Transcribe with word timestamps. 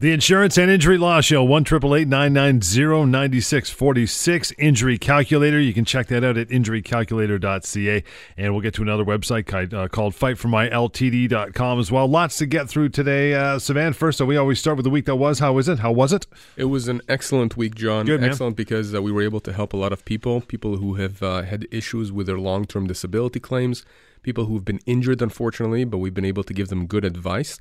The 0.00 0.12
Insurance 0.12 0.56
and 0.56 0.70
Injury 0.70 0.96
Law 0.96 1.20
Show, 1.20 1.42
1 1.42 1.64
9646 1.64 4.52
Injury 4.56 4.96
Calculator. 4.96 5.58
You 5.58 5.74
can 5.74 5.84
check 5.84 6.06
that 6.06 6.22
out 6.22 6.36
at 6.36 6.50
injurycalculator.ca. 6.50 8.04
And 8.36 8.52
we'll 8.52 8.62
get 8.62 8.74
to 8.74 8.82
another 8.82 9.04
website 9.04 9.74
uh, 9.74 9.88
called 9.88 10.14
fightformyltd.com 10.14 11.80
as 11.80 11.90
well. 11.90 12.06
Lots 12.06 12.36
to 12.36 12.46
get 12.46 12.68
through 12.68 12.90
today. 12.90 13.34
Uh, 13.34 13.56
Sivan, 13.56 13.92
first, 13.92 14.20
uh, 14.20 14.26
we 14.26 14.36
always 14.36 14.60
start 14.60 14.76
with 14.76 14.84
the 14.84 14.90
week 14.90 15.06
that 15.06 15.16
was. 15.16 15.40
How 15.40 15.54
was 15.54 15.68
it? 15.68 15.80
How 15.80 15.90
was 15.90 16.12
it? 16.12 16.28
It 16.56 16.66
was 16.66 16.86
an 16.86 17.02
excellent 17.08 17.56
week, 17.56 17.74
John. 17.74 18.06
Good, 18.06 18.22
excellent 18.22 18.54
because 18.54 18.94
uh, 18.94 19.02
we 19.02 19.10
were 19.10 19.22
able 19.22 19.40
to 19.40 19.52
help 19.52 19.72
a 19.72 19.76
lot 19.76 19.92
of 19.92 20.04
people, 20.04 20.42
people 20.42 20.76
who 20.76 20.94
have 20.94 21.24
uh, 21.24 21.42
had 21.42 21.66
issues 21.72 22.12
with 22.12 22.28
their 22.28 22.38
long 22.38 22.66
term 22.66 22.86
disability 22.86 23.40
claims, 23.40 23.84
people 24.22 24.44
who've 24.44 24.64
been 24.64 24.78
injured, 24.86 25.20
unfortunately, 25.20 25.82
but 25.82 25.98
we've 25.98 26.14
been 26.14 26.24
able 26.24 26.44
to 26.44 26.54
give 26.54 26.68
them 26.68 26.86
good 26.86 27.04
advice 27.04 27.58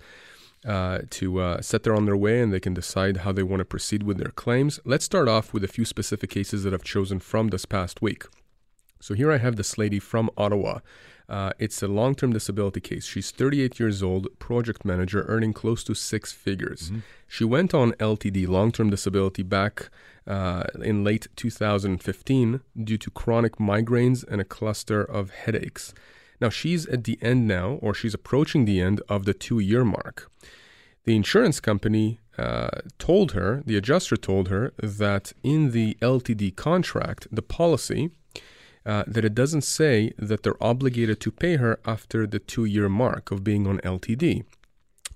uh, 0.67 0.99
to 1.09 1.39
uh, 1.39 1.61
set 1.61 1.83
their 1.83 1.95
on 1.95 2.05
their 2.05 2.17
way 2.17 2.41
and 2.41 2.51
they 2.51 2.59
can 2.59 2.73
decide 2.73 3.17
how 3.17 3.31
they 3.31 3.43
want 3.43 3.61
to 3.61 3.65
proceed 3.65 4.03
with 4.03 4.17
their 4.17 4.31
claims. 4.31 4.79
Let's 4.83 5.05
start 5.05 5.29
off 5.29 5.53
with 5.53 5.63
a 5.63 5.67
few 5.67 5.85
specific 5.85 6.29
cases 6.29 6.63
that 6.63 6.73
I've 6.73 6.83
chosen 6.83 7.19
from 7.19 7.47
this 7.47 7.65
past 7.65 8.01
week. 8.01 8.25
So 8.99 9.13
here 9.13 9.31
I 9.31 9.37
have 9.37 9.55
this 9.55 9.77
lady 9.77 9.99
from 9.99 10.29
Ottawa. 10.37 10.79
Uh, 11.29 11.51
it's 11.59 11.81
a 11.81 11.87
long 11.87 12.15
term 12.15 12.33
disability 12.33 12.81
case. 12.81 13.05
She's 13.05 13.31
38 13.31 13.79
years 13.79 14.01
old, 14.01 14.27
project 14.39 14.85
manager, 14.85 15.25
earning 15.27 15.53
close 15.53 15.83
to 15.85 15.93
six 15.93 16.31
figures. 16.31 16.89
Mm-hmm. 16.89 16.99
She 17.27 17.43
went 17.43 17.73
on 17.73 17.91
LTD, 17.93 18.47
long 18.47 18.71
term 18.71 18.89
disability, 18.89 19.43
back 19.43 19.89
uh, 20.25 20.63
in 20.81 21.03
late 21.03 21.27
2015 21.35 22.61
due 22.83 22.97
to 22.97 23.11
chronic 23.11 23.57
migraines 23.57 24.25
and 24.27 24.41
a 24.41 24.45
cluster 24.45 25.01
of 25.01 25.31
headaches. 25.31 25.93
Now, 26.39 26.49
she's 26.49 26.85
at 26.87 27.03
the 27.03 27.17
end 27.21 27.47
now, 27.47 27.79
or 27.81 27.93
she's 27.93 28.13
approaching 28.13 28.65
the 28.65 28.79
end 28.79 29.01
of 29.09 29.25
the 29.25 29.33
two 29.33 29.59
year 29.59 29.83
mark. 29.83 30.31
The 31.05 31.15
insurance 31.15 31.59
company 31.59 32.19
uh, 32.37 32.81
told 32.99 33.31
her, 33.31 33.63
the 33.65 33.77
adjuster 33.77 34.17
told 34.17 34.49
her, 34.49 34.73
that 34.77 35.33
in 35.43 35.71
the 35.71 35.95
LTD 36.01 36.55
contract, 36.55 37.27
the 37.31 37.41
policy, 37.41 38.11
uh, 38.85 39.03
that 39.07 39.25
it 39.25 39.35
doesn't 39.35 39.63
say 39.63 40.13
that 40.17 40.43
they're 40.43 40.63
obligated 40.63 41.19
to 41.19 41.31
pay 41.31 41.57
her 41.57 41.79
after 41.85 42.27
the 42.27 42.39
two 42.39 42.65
year 42.65 42.87
mark 42.87 43.31
of 43.31 43.43
being 43.43 43.67
on 43.67 43.79
LTD. 43.79 44.43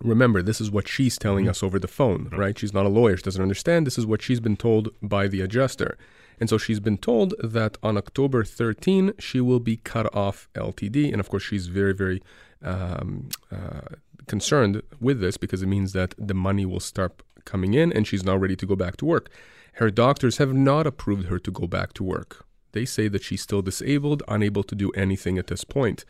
Remember, 0.03 0.41
this 0.41 0.59
is 0.59 0.71
what 0.71 0.87
she's 0.87 1.17
telling 1.17 1.45
mm-hmm. 1.45 1.51
us 1.51 1.63
over 1.63 1.77
the 1.77 1.87
phone, 1.87 2.29
right? 2.31 2.57
She's 2.57 2.73
not 2.73 2.85
a 2.85 2.89
lawyer, 2.89 3.17
she 3.17 3.23
doesn't 3.23 3.41
understand. 3.41 3.85
This 3.85 3.97
is 3.97 4.05
what 4.05 4.21
she's 4.21 4.39
been 4.39 4.57
told 4.57 4.89
by 5.01 5.27
the 5.27 5.41
adjuster. 5.41 5.97
And 6.41 6.49
so 6.49 6.57
she's 6.57 6.79
been 6.79 6.97
told 6.97 7.35
that 7.41 7.77
on 7.83 7.97
October 7.97 8.43
13, 8.43 9.13
she 9.19 9.39
will 9.39 9.59
be 9.59 9.77
cut 9.77 10.13
off 10.13 10.49
LTD. 10.55 11.11
And 11.11 11.19
of 11.19 11.29
course, 11.29 11.43
she's 11.43 11.67
very, 11.67 11.93
very 11.93 12.23
um, 12.63 13.29
uh, 13.51 13.95
concerned 14.25 14.81
with 14.99 15.21
this 15.21 15.37
because 15.37 15.61
it 15.61 15.67
means 15.67 15.93
that 15.93 16.15
the 16.17 16.33
money 16.33 16.65
will 16.65 16.79
start 16.79 17.21
coming 17.45 17.75
in 17.75 17.93
and 17.93 18.07
she's 18.07 18.23
now 18.23 18.35
ready 18.35 18.55
to 18.55 18.65
go 18.65 18.75
back 18.75 18.97
to 18.97 19.05
work. 19.05 19.29
Her 19.73 19.91
doctors 19.91 20.37
have 20.37 20.51
not 20.51 20.87
approved 20.87 21.27
her 21.27 21.37
to 21.37 21.51
go 21.51 21.67
back 21.67 21.93
to 21.93 22.03
work. 22.03 22.43
They 22.71 22.85
say 22.85 23.07
that 23.07 23.23
she's 23.23 23.43
still 23.43 23.61
disabled, 23.61 24.23
unable 24.27 24.63
to 24.63 24.73
do 24.73 24.89
anything 24.91 25.37
at 25.37 25.45
this 25.45 25.63
point. 25.63 26.05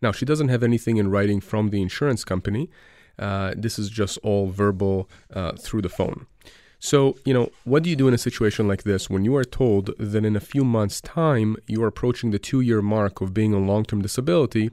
Now, 0.00 0.10
she 0.10 0.24
doesn't 0.24 0.48
have 0.48 0.62
anything 0.62 0.96
in 0.96 1.10
writing 1.10 1.40
from 1.42 1.68
the 1.68 1.82
insurance 1.82 2.24
company. 2.24 2.70
Uh, 3.18 3.52
this 3.56 3.78
is 3.78 3.90
just 3.90 4.16
all 4.22 4.48
verbal 4.48 5.08
uh, 5.34 5.52
through 5.52 5.82
the 5.82 5.88
phone. 5.90 6.26
So, 6.78 7.16
you 7.24 7.32
know, 7.32 7.50
what 7.64 7.82
do 7.82 7.90
you 7.90 7.96
do 7.96 8.08
in 8.08 8.14
a 8.14 8.18
situation 8.18 8.68
like 8.68 8.82
this 8.82 9.08
when 9.08 9.24
you 9.24 9.34
are 9.36 9.44
told 9.44 9.96
that 9.98 10.24
in 10.24 10.36
a 10.36 10.40
few 10.40 10.64
months' 10.64 11.00
time 11.00 11.56
you 11.66 11.82
are 11.82 11.88
approaching 11.88 12.30
the 12.30 12.38
two 12.38 12.60
year 12.60 12.82
mark 12.82 13.20
of 13.20 13.34
being 13.34 13.54
on 13.54 13.66
long 13.66 13.84
term 13.84 14.02
disability 14.02 14.70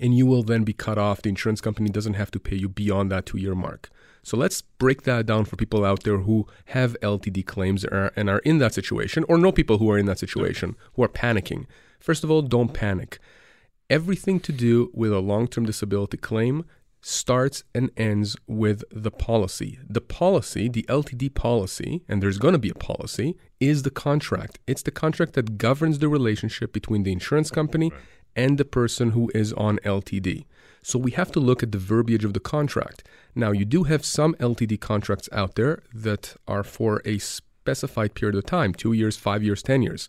and 0.00 0.16
you 0.16 0.26
will 0.26 0.42
then 0.42 0.64
be 0.64 0.72
cut 0.72 0.98
off? 0.98 1.22
The 1.22 1.28
insurance 1.28 1.60
company 1.60 1.90
doesn't 1.90 2.14
have 2.14 2.30
to 2.32 2.40
pay 2.40 2.56
you 2.56 2.68
beyond 2.68 3.10
that 3.12 3.26
two 3.26 3.38
year 3.38 3.54
mark. 3.54 3.90
So 4.22 4.36
let's 4.36 4.62
break 4.62 5.02
that 5.02 5.26
down 5.26 5.44
for 5.44 5.56
people 5.56 5.84
out 5.84 6.02
there 6.02 6.18
who 6.18 6.46
have 6.66 6.96
LTD 7.00 7.46
claims 7.46 7.84
and 7.84 8.28
are 8.28 8.40
in 8.40 8.58
that 8.58 8.74
situation, 8.74 9.24
or 9.28 9.38
know 9.38 9.52
people 9.52 9.78
who 9.78 9.90
are 9.90 9.98
in 9.98 10.06
that 10.06 10.18
situation 10.18 10.76
who 10.94 11.02
are 11.02 11.08
panicking. 11.08 11.66
First 11.98 12.24
of 12.24 12.30
all, 12.30 12.42
don't 12.42 12.74
panic. 12.74 13.18
Everything 13.88 14.38
to 14.40 14.52
do 14.52 14.90
with 14.92 15.12
a 15.12 15.20
long 15.20 15.48
term 15.48 15.64
disability 15.64 16.18
claim 16.18 16.64
starts 17.00 17.64
and 17.74 17.90
ends 17.96 18.36
with 18.46 18.82
the 18.90 19.10
policy. 19.10 19.78
The 19.88 20.00
policy, 20.00 20.68
the 20.68 20.84
LTD 20.88 21.34
policy, 21.34 22.02
and 22.08 22.22
there's 22.22 22.38
going 22.38 22.52
to 22.52 22.58
be 22.58 22.70
a 22.70 22.74
policy, 22.74 23.36
is 23.60 23.82
the 23.82 23.90
contract. 23.90 24.58
It's 24.66 24.82
the 24.82 24.90
contract 24.90 25.34
that 25.34 25.58
governs 25.58 25.98
the 25.98 26.08
relationship 26.08 26.72
between 26.72 27.04
the 27.04 27.12
insurance 27.12 27.50
company 27.50 27.90
right. 27.90 28.00
and 28.36 28.58
the 28.58 28.64
person 28.64 29.12
who 29.12 29.30
is 29.34 29.52
on 29.52 29.78
LTD. 29.78 30.44
So 30.82 30.98
we 30.98 31.12
have 31.12 31.32
to 31.32 31.40
look 31.40 31.62
at 31.62 31.72
the 31.72 31.78
verbiage 31.78 32.24
of 32.24 32.34
the 32.34 32.40
contract. 32.40 33.06
Now, 33.34 33.52
you 33.52 33.64
do 33.64 33.84
have 33.84 34.04
some 34.04 34.34
LTD 34.34 34.80
contracts 34.80 35.28
out 35.32 35.54
there 35.54 35.82
that 35.92 36.36
are 36.46 36.64
for 36.64 37.02
a 37.04 37.18
specified 37.18 38.14
period 38.14 38.36
of 38.36 38.46
time 38.46 38.72
two 38.72 38.92
years, 38.92 39.16
five 39.16 39.42
years, 39.42 39.62
10 39.62 39.82
years. 39.82 40.08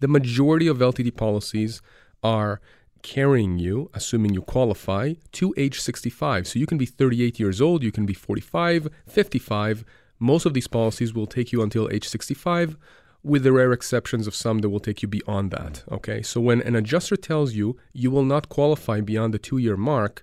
The 0.00 0.08
majority 0.08 0.66
of 0.66 0.78
LTD 0.78 1.16
policies 1.16 1.80
are 2.22 2.60
carrying 3.08 3.58
you, 3.58 3.90
assuming 3.94 4.34
you 4.34 4.42
qualify, 4.42 5.14
to 5.32 5.54
age 5.56 5.80
65. 5.80 6.46
So 6.46 6.58
you 6.58 6.66
can 6.66 6.76
be 6.76 6.84
38 6.84 7.40
years 7.40 7.58
old, 7.58 7.82
you 7.82 7.90
can 7.90 8.04
be 8.04 8.12
45, 8.12 8.88
55. 9.06 9.84
Most 10.18 10.44
of 10.44 10.52
these 10.52 10.68
policies 10.68 11.14
will 11.14 11.26
take 11.26 11.50
you 11.50 11.62
until 11.62 11.88
age 11.90 12.06
65, 12.06 12.76
with 13.22 13.44
the 13.44 13.52
rare 13.52 13.72
exceptions 13.72 14.26
of 14.26 14.34
some 14.34 14.58
that 14.58 14.68
will 14.68 14.78
take 14.78 15.00
you 15.00 15.08
beyond 15.08 15.50
that. 15.52 15.84
Okay, 15.90 16.20
so 16.20 16.38
when 16.38 16.60
an 16.60 16.76
adjuster 16.76 17.16
tells 17.16 17.54
you 17.54 17.78
you 17.94 18.10
will 18.10 18.24
not 18.24 18.50
qualify 18.50 19.00
beyond 19.00 19.32
the 19.32 19.38
two 19.38 19.56
year 19.56 19.78
mark, 19.78 20.22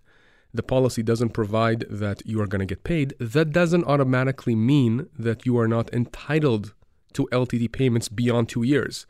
the 0.54 0.62
policy 0.62 1.02
doesn't 1.02 1.30
provide 1.30 1.86
that 1.90 2.22
you 2.24 2.40
are 2.40 2.48
going 2.48 2.66
to 2.66 2.74
get 2.74 2.84
paid, 2.84 3.16
that 3.20 3.52
doesn't 3.52 3.86
automatically 3.86 4.56
mean 4.56 5.10
that 5.18 5.44
you 5.44 5.58
are 5.58 5.68
not 5.68 5.92
entitled 5.92 6.76
to 7.14 7.28
LTD 7.32 7.72
payments 7.72 8.10
beyond 8.10 8.48
two 8.48 8.62
years. 8.62 9.08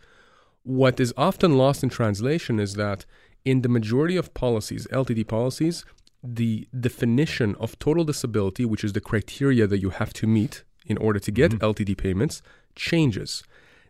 What 0.63 0.99
is 0.99 1.13
often 1.15 1.57
lost 1.57 1.83
in 1.83 1.89
translation 1.89 2.59
is 2.59 2.73
that 2.73 3.05
in 3.45 3.61
the 3.61 3.69
majority 3.69 4.17
of 4.17 4.33
policies, 4.33 4.87
LTD 4.91 5.27
policies, 5.27 5.85
the 6.23 6.67
definition 6.77 7.55
of 7.59 7.77
total 7.77 8.03
disability, 8.03 8.65
which 8.65 8.83
is 8.83 8.93
the 8.93 9.01
criteria 9.01 9.67
that 9.67 9.79
you 9.79 9.91
have 9.91 10.11
to 10.13 10.27
meet 10.27 10.63
in 10.85 10.97
order 10.97 11.19
to 11.19 11.31
get 11.31 11.51
mm-hmm. 11.51 11.63
LTD 11.63 11.97
payments, 11.97 12.41
changes. 12.75 13.43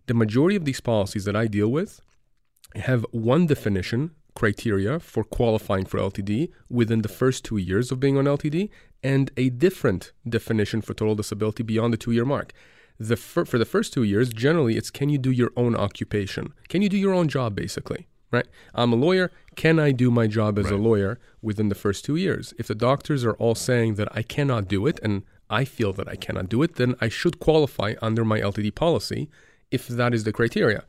The 0.07 0.13
majority 0.13 0.55
of 0.55 0.65
these 0.65 0.81
policies 0.81 1.25
that 1.25 1.35
I 1.35 1.47
deal 1.47 1.69
with 1.69 2.01
have 2.75 3.05
one 3.11 3.47
definition 3.47 4.11
criteria 4.35 4.99
for 4.99 5.23
qualifying 5.23 5.85
for 5.85 5.97
LTD 5.97 6.51
within 6.69 7.01
the 7.01 7.07
first 7.07 7.45
two 7.45 7.57
years 7.57 7.89
of 7.91 8.01
being 8.01 8.17
on 8.17 8.25
LTD 8.25 8.69
and 9.01 9.31
a 9.37 9.49
different 9.49 10.11
definition 10.27 10.81
for 10.81 10.93
total 10.93 11.15
disability 11.15 11.63
beyond 11.63 11.93
the 11.93 11.97
two 11.97 12.11
year 12.11 12.25
mark. 12.25 12.51
The 12.99 13.15
fir- 13.15 13.45
for 13.45 13.57
the 13.57 13.65
first 13.65 13.93
two 13.93 14.03
years, 14.03 14.29
generally, 14.33 14.75
it's 14.77 14.91
can 14.91 15.09
you 15.09 15.17
do 15.17 15.31
your 15.31 15.51
own 15.55 15.75
occupation? 15.75 16.53
Can 16.67 16.81
you 16.81 16.89
do 16.89 16.97
your 16.97 17.13
own 17.13 17.27
job, 17.29 17.55
basically? 17.55 18.07
Right? 18.31 18.47
I'm 18.73 18.93
a 18.93 18.95
lawyer. 18.95 19.31
Can 19.55 19.79
I 19.79 19.91
do 19.91 20.11
my 20.11 20.27
job 20.27 20.57
as 20.59 20.65
right. 20.65 20.73
a 20.73 20.77
lawyer 20.77 21.19
within 21.41 21.69
the 21.69 21.75
first 21.75 22.05
two 22.05 22.15
years? 22.15 22.53
If 22.57 22.67
the 22.67 22.75
doctors 22.75 23.23
are 23.23 23.33
all 23.33 23.55
saying 23.55 23.95
that 23.95 24.09
I 24.11 24.21
cannot 24.21 24.67
do 24.67 24.85
it 24.87 24.99
and 25.03 25.23
I 25.49 25.65
feel 25.65 25.93
that 25.93 26.07
I 26.07 26.15
cannot 26.15 26.49
do 26.49 26.63
it, 26.63 26.75
then 26.75 26.95
I 26.99 27.09
should 27.09 27.39
qualify 27.39 27.93
under 28.01 28.25
my 28.25 28.39
LTD 28.39 28.75
policy 28.75 29.29
if 29.71 29.87
that 29.87 30.13
is 30.13 30.23
the 30.23 30.33
criteria. 30.33 30.83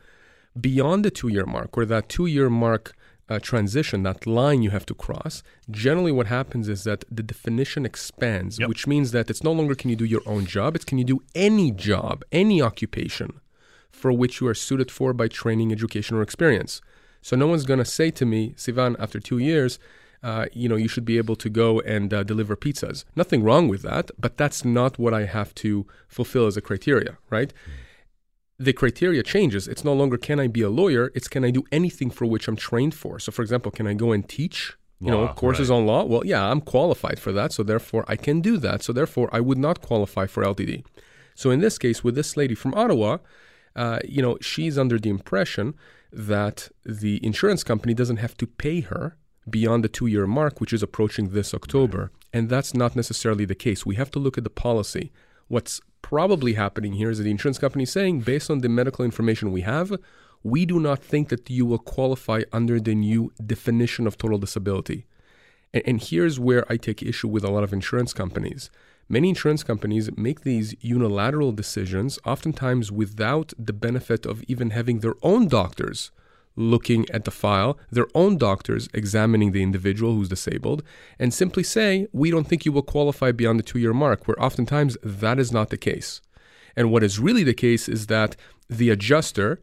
Beyond 0.58 1.04
the 1.04 1.10
two 1.10 1.28
year 1.28 1.44
mark, 1.44 1.76
or 1.76 1.84
that 1.84 2.08
two 2.08 2.26
year 2.26 2.48
mark 2.48 2.94
uh, 3.28 3.38
transition, 3.38 4.02
that 4.04 4.26
line 4.26 4.62
you 4.62 4.70
have 4.70 4.86
to 4.86 4.94
cross, 4.94 5.42
generally 5.70 6.12
what 6.12 6.28
happens 6.28 6.68
is 6.68 6.84
that 6.84 7.04
the 7.10 7.22
definition 7.22 7.84
expands, 7.84 8.58
yep. 8.58 8.68
which 8.68 8.86
means 8.86 9.10
that 9.12 9.28
it's 9.28 9.44
no 9.44 9.52
longer 9.52 9.74
can 9.74 9.90
you 9.90 9.96
do 9.96 10.04
your 10.04 10.22
own 10.24 10.46
job, 10.46 10.74
it's 10.74 10.84
can 10.84 10.96
you 10.96 11.04
do 11.04 11.20
any 11.34 11.70
job, 11.70 12.24
any 12.32 12.62
occupation 12.62 13.40
for 13.90 14.12
which 14.12 14.40
you 14.40 14.46
are 14.46 14.54
suited 14.54 14.90
for 14.90 15.12
by 15.12 15.26
training, 15.26 15.72
education, 15.72 16.16
or 16.16 16.22
experience. 16.22 16.80
So 17.26 17.34
no 17.34 17.48
one's 17.48 17.64
going 17.64 17.80
to 17.80 17.84
say 17.84 18.12
to 18.12 18.24
me, 18.24 18.54
Sivan, 18.56 18.94
after 19.00 19.18
two 19.18 19.38
years, 19.38 19.80
uh, 20.22 20.46
you 20.52 20.68
know, 20.68 20.76
you 20.76 20.86
should 20.86 21.04
be 21.04 21.18
able 21.18 21.34
to 21.34 21.50
go 21.50 21.80
and 21.80 22.14
uh, 22.14 22.22
deliver 22.22 22.54
pizzas. 22.54 23.04
Nothing 23.16 23.42
wrong 23.42 23.66
with 23.66 23.82
that, 23.82 24.12
but 24.16 24.36
that's 24.36 24.64
not 24.64 24.96
what 24.96 25.12
I 25.12 25.24
have 25.24 25.52
to 25.56 25.88
fulfill 26.06 26.46
as 26.46 26.56
a 26.56 26.60
criteria, 26.60 27.18
right? 27.28 27.52
The 28.60 28.72
criteria 28.72 29.24
changes. 29.24 29.66
It's 29.66 29.82
no 29.82 29.92
longer 29.92 30.16
can 30.16 30.38
I 30.38 30.46
be 30.46 30.62
a 30.62 30.70
lawyer, 30.70 31.10
it's 31.16 31.26
can 31.26 31.44
I 31.44 31.50
do 31.50 31.64
anything 31.72 32.10
for 32.10 32.26
which 32.26 32.46
I'm 32.46 32.54
trained 32.54 32.94
for. 32.94 33.18
So, 33.18 33.32
for 33.32 33.42
example, 33.42 33.72
can 33.72 33.88
I 33.88 33.94
go 33.94 34.12
and 34.12 34.28
teach 34.28 34.76
you 35.00 35.12
law, 35.12 35.26
know 35.26 35.32
courses 35.32 35.68
right. 35.68 35.76
on 35.76 35.84
law 35.84 36.04
well 36.04 36.24
yeah 36.24 36.50
i'm 36.50 36.62
qualified 36.62 37.18
for 37.18 37.30
that 37.30 37.52
so 37.52 37.62
therefore 37.62 38.02
i 38.08 38.16
can 38.16 38.40
do 38.40 38.56
that 38.56 38.82
so 38.82 38.94
therefore 38.94 39.28
i 39.30 39.40
would 39.40 39.58
not 39.58 39.82
qualify 39.82 40.26
for 40.26 40.42
ltd 40.42 40.82
so 41.34 41.50
in 41.50 41.60
this 41.60 41.76
case 41.76 42.02
with 42.02 42.14
this 42.14 42.34
lady 42.34 42.54
from 42.54 42.72
ottawa 42.72 43.18
uh, 43.76 43.98
you 44.06 44.22
know 44.22 44.38
she's 44.40 44.78
under 44.78 44.98
the 44.98 45.10
impression 45.10 45.74
that 46.12 46.68
the 46.84 47.24
insurance 47.24 47.64
company 47.64 47.94
doesn't 47.94 48.18
have 48.18 48.36
to 48.38 48.46
pay 48.46 48.80
her 48.80 49.16
beyond 49.48 49.84
the 49.84 49.88
two 49.88 50.06
year 50.06 50.26
mark, 50.26 50.60
which 50.60 50.72
is 50.72 50.82
approaching 50.82 51.28
this 51.28 51.54
October. 51.54 52.10
And 52.32 52.48
that's 52.48 52.74
not 52.74 52.96
necessarily 52.96 53.44
the 53.44 53.54
case. 53.54 53.86
We 53.86 53.94
have 53.96 54.10
to 54.12 54.18
look 54.18 54.36
at 54.36 54.44
the 54.44 54.50
policy. 54.50 55.12
What's 55.48 55.80
probably 56.02 56.54
happening 56.54 56.94
here 56.94 57.10
is 57.10 57.18
that 57.18 57.24
the 57.24 57.30
insurance 57.30 57.58
company 57.58 57.84
is 57.84 57.92
saying, 57.92 58.20
based 58.20 58.50
on 58.50 58.60
the 58.60 58.68
medical 58.68 59.04
information 59.04 59.52
we 59.52 59.62
have, 59.62 59.92
we 60.42 60.66
do 60.66 60.78
not 60.78 61.02
think 61.02 61.28
that 61.28 61.48
you 61.50 61.66
will 61.66 61.78
qualify 61.78 62.42
under 62.52 62.78
the 62.80 62.94
new 62.94 63.32
definition 63.44 64.06
of 64.06 64.16
total 64.16 64.38
disability. 64.38 65.06
And, 65.72 65.82
and 65.86 66.02
here's 66.02 66.38
where 66.38 66.70
I 66.70 66.76
take 66.76 67.02
issue 67.02 67.28
with 67.28 67.44
a 67.44 67.50
lot 67.50 67.64
of 67.64 67.72
insurance 67.72 68.12
companies 68.12 68.70
Many 69.08 69.28
insurance 69.28 69.62
companies 69.62 70.10
make 70.16 70.40
these 70.40 70.74
unilateral 70.80 71.52
decisions, 71.52 72.18
oftentimes 72.24 72.90
without 72.90 73.52
the 73.58 73.72
benefit 73.72 74.26
of 74.26 74.42
even 74.48 74.70
having 74.70 74.98
their 74.98 75.14
own 75.22 75.46
doctors 75.46 76.10
looking 76.56 77.08
at 77.10 77.24
the 77.24 77.30
file, 77.30 77.78
their 77.90 78.08
own 78.14 78.38
doctors 78.38 78.88
examining 78.94 79.52
the 79.52 79.62
individual 79.62 80.14
who's 80.14 80.28
disabled, 80.30 80.82
and 81.18 81.32
simply 81.32 81.62
say, 81.62 82.08
We 82.12 82.30
don't 82.30 82.48
think 82.48 82.64
you 82.64 82.72
will 82.72 82.82
qualify 82.82 83.30
beyond 83.30 83.58
the 83.58 83.62
two 83.62 83.78
year 83.78 83.92
mark, 83.92 84.26
where 84.26 84.42
oftentimes 84.42 84.96
that 85.02 85.38
is 85.38 85.52
not 85.52 85.68
the 85.70 85.76
case. 85.76 86.20
And 86.74 86.90
what 86.90 87.02
is 87.04 87.18
really 87.20 87.44
the 87.44 87.54
case 87.54 87.88
is 87.88 88.06
that 88.06 88.36
the 88.68 88.90
adjuster, 88.90 89.60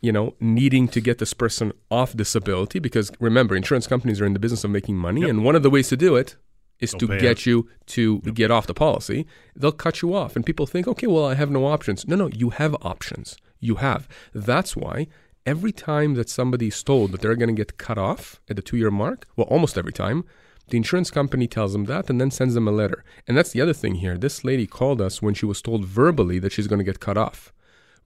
you 0.00 0.12
know, 0.12 0.34
needing 0.40 0.88
to 0.88 1.00
get 1.00 1.18
this 1.18 1.34
person 1.34 1.72
off 1.90 2.16
disability, 2.16 2.78
because 2.78 3.12
remember, 3.20 3.54
insurance 3.54 3.86
companies 3.86 4.20
are 4.20 4.26
in 4.26 4.32
the 4.32 4.38
business 4.40 4.64
of 4.64 4.70
making 4.70 4.96
money, 4.96 5.20
Yep. 5.20 5.30
and 5.30 5.44
one 5.44 5.54
of 5.54 5.62
the 5.62 5.70
ways 5.70 5.88
to 5.90 5.96
do 5.96 6.16
it 6.16 6.36
is 6.80 6.92
They'll 6.92 7.00
to 7.00 7.18
get 7.18 7.30
out. 7.30 7.46
you 7.46 7.68
to 7.86 8.20
get 8.20 8.50
off 8.50 8.66
the 8.66 8.74
policy. 8.74 9.26
They'll 9.54 9.72
cut 9.72 10.02
you 10.02 10.14
off, 10.14 10.36
and 10.36 10.44
people 10.44 10.66
think, 10.66 10.88
okay, 10.88 11.06
well, 11.06 11.26
I 11.26 11.34
have 11.34 11.50
no 11.50 11.66
options. 11.66 12.06
No, 12.06 12.16
no, 12.16 12.28
you 12.28 12.50
have 12.50 12.74
options. 12.82 13.36
You 13.60 13.76
have. 13.76 14.08
That's 14.32 14.76
why 14.76 15.06
every 15.46 15.72
time 15.72 16.14
that 16.14 16.28
somebody 16.28 16.68
is 16.68 16.82
told 16.82 17.12
that 17.12 17.20
they're 17.20 17.36
going 17.36 17.54
to 17.54 17.60
get 17.60 17.78
cut 17.78 17.98
off 17.98 18.40
at 18.48 18.56
the 18.56 18.62
two 18.62 18.76
year 18.76 18.90
mark, 18.90 19.26
well, 19.36 19.46
almost 19.48 19.78
every 19.78 19.92
time, 19.92 20.24
the 20.68 20.76
insurance 20.76 21.10
company 21.10 21.46
tells 21.46 21.72
them 21.72 21.86
that 21.86 22.08
and 22.08 22.20
then 22.20 22.30
sends 22.30 22.54
them 22.54 22.68
a 22.68 22.72
letter. 22.72 23.04
And 23.26 23.36
that's 23.36 23.50
the 23.50 23.60
other 23.60 23.72
thing 23.72 23.96
here. 23.96 24.16
This 24.16 24.44
lady 24.44 24.66
called 24.66 25.00
us 25.00 25.20
when 25.20 25.34
she 25.34 25.46
was 25.46 25.60
told 25.60 25.84
verbally 25.84 26.38
that 26.38 26.52
she's 26.52 26.68
going 26.68 26.78
to 26.78 26.84
get 26.84 27.00
cut 27.00 27.18
off. 27.18 27.52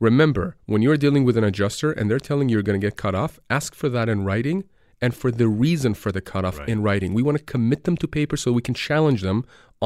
Remember, 0.01 0.57
when 0.67 0.83
you're 0.83 0.97
dealing 0.97 1.25
with 1.25 1.37
an 1.37 1.45
adjuster 1.45 1.93
and 1.93 2.11
they're 2.11 2.19
telling 2.19 2.49
you 2.49 2.55
you're 2.55 2.63
going 2.63 2.81
to 2.81 2.87
get 2.87 2.97
cut 2.97 3.15
off, 3.15 3.39
ask 3.51 3.75
for 3.75 3.89
that 3.91 4.09
in 4.09 4.25
writing 4.25 4.65
and 5.05 5.15
for 5.15 5.31
the 5.31 5.49
reason 5.67 5.93
for 6.03 6.11
the 6.17 6.25
cutoff 6.33 6.59
Right. 6.59 6.69
in 6.73 6.79
writing. 6.87 7.11
We 7.19 7.23
want 7.27 7.37
to 7.41 7.45
commit 7.55 7.81
them 7.87 7.97
to 8.03 8.07
paper 8.19 8.37
so 8.39 8.47
we 8.61 8.63
can 8.69 8.77
challenge 8.89 9.21
them 9.29 9.39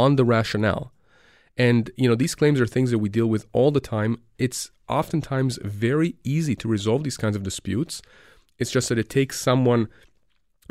on 0.03 0.11
the 0.19 0.25
rationale. 0.37 0.87
And 1.67 1.83
you 2.01 2.09
know, 2.09 2.15
these 2.23 2.37
claims 2.41 2.59
are 2.61 2.69
things 2.69 2.91
that 2.93 3.01
we 3.05 3.09
deal 3.19 3.27
with 3.35 3.45
all 3.59 3.71
the 3.79 3.87
time. 3.97 4.13
It's 4.47 4.61
oftentimes 5.01 5.59
very 5.65 6.11
easy 6.37 6.55
to 6.63 6.67
resolve 6.77 7.03
these 7.03 7.17
kinds 7.25 7.37
of 7.37 7.43
disputes. 7.43 8.01
It's 8.61 8.71
just 8.77 8.89
that 8.91 8.99
it 9.05 9.09
takes 9.19 9.35
someone 9.41 9.83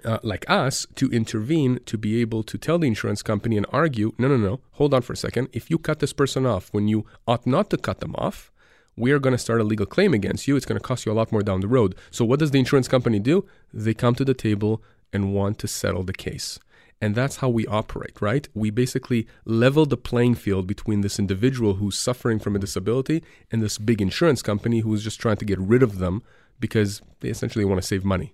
uh, 0.06 0.20
like 0.32 0.46
us 0.64 0.76
to 1.00 1.06
intervene 1.20 1.74
to 1.92 1.98
be 1.98 2.22
able 2.22 2.44
to 2.52 2.58
tell 2.66 2.78
the 2.80 2.88
insurance 2.94 3.22
company 3.32 3.56
and 3.58 3.66
argue, 3.82 4.08
no, 4.22 4.28
no, 4.34 4.38
no, 4.38 4.56
hold 4.80 4.94
on 4.94 5.02
for 5.02 5.14
a 5.14 5.18
second. 5.26 5.50
If 5.60 5.64
you 5.72 5.78
cut 5.88 6.00
this 6.00 6.14
person 6.22 6.46
off 6.46 6.66
when 6.76 6.88
you 6.88 7.00
ought 7.30 7.46
not 7.46 7.70
to 7.72 7.78
cut 7.88 8.00
them 8.00 8.16
off, 8.28 8.52
we 8.98 9.12
are 9.12 9.20
going 9.20 9.34
to 9.34 9.38
start 9.38 9.62
a 9.62 9.64
legal 9.64 9.86
claim 9.86 10.14
against 10.14 10.48
you. 10.48 10.58
It's 10.58 10.66
going 10.66 10.80
to 10.80 10.86
cost 10.86 11.06
you 11.06 11.12
a 11.12 11.14
lot 11.14 11.32
more 11.32 11.44
down 11.44 11.62
the 11.62 11.68
road. 11.68 11.96
So, 12.12 12.26
what 12.26 12.40
does 12.40 12.52
the 12.52 12.60
insurance 12.60 12.88
company 12.88 13.20
do? 13.20 13.46
They 13.74 13.94
come 13.94 14.16
to 14.16 14.26
the 14.26 14.34
table 14.34 14.82
and 15.14 15.34
want 15.34 15.60
to 15.60 15.68
settle 15.68 16.04
the 16.04 16.14
case. 16.14 16.60
And 17.00 17.14
that's 17.14 17.38
how 17.38 17.50
we 17.50 17.68
operate, 17.68 18.20
right? 18.22 18.48
We 18.56 18.72
basically 18.72 19.28
level 19.46 19.86
the 19.86 19.98
playing 19.98 20.36
field 20.36 20.66
between 20.66 21.02
this 21.02 21.20
individual 21.20 21.76
who's 21.76 21.96
suffering 21.98 22.40
from 22.40 22.56
a 22.56 22.60
disability 22.60 23.24
and 23.52 23.62
this 23.62 23.78
big 23.78 24.02
insurance 24.02 24.42
company 24.42 24.80
who's 24.80 25.04
just 25.04 25.20
trying 25.20 25.38
to 25.38 25.46
get 25.46 25.60
rid 25.60 25.84
of 25.84 26.00
them 26.00 26.24
because 26.60 27.04
they 27.20 27.30
essentially 27.30 27.66
want 27.66 27.80
to 27.80 27.88
save 27.88 28.04
money. 28.04 28.34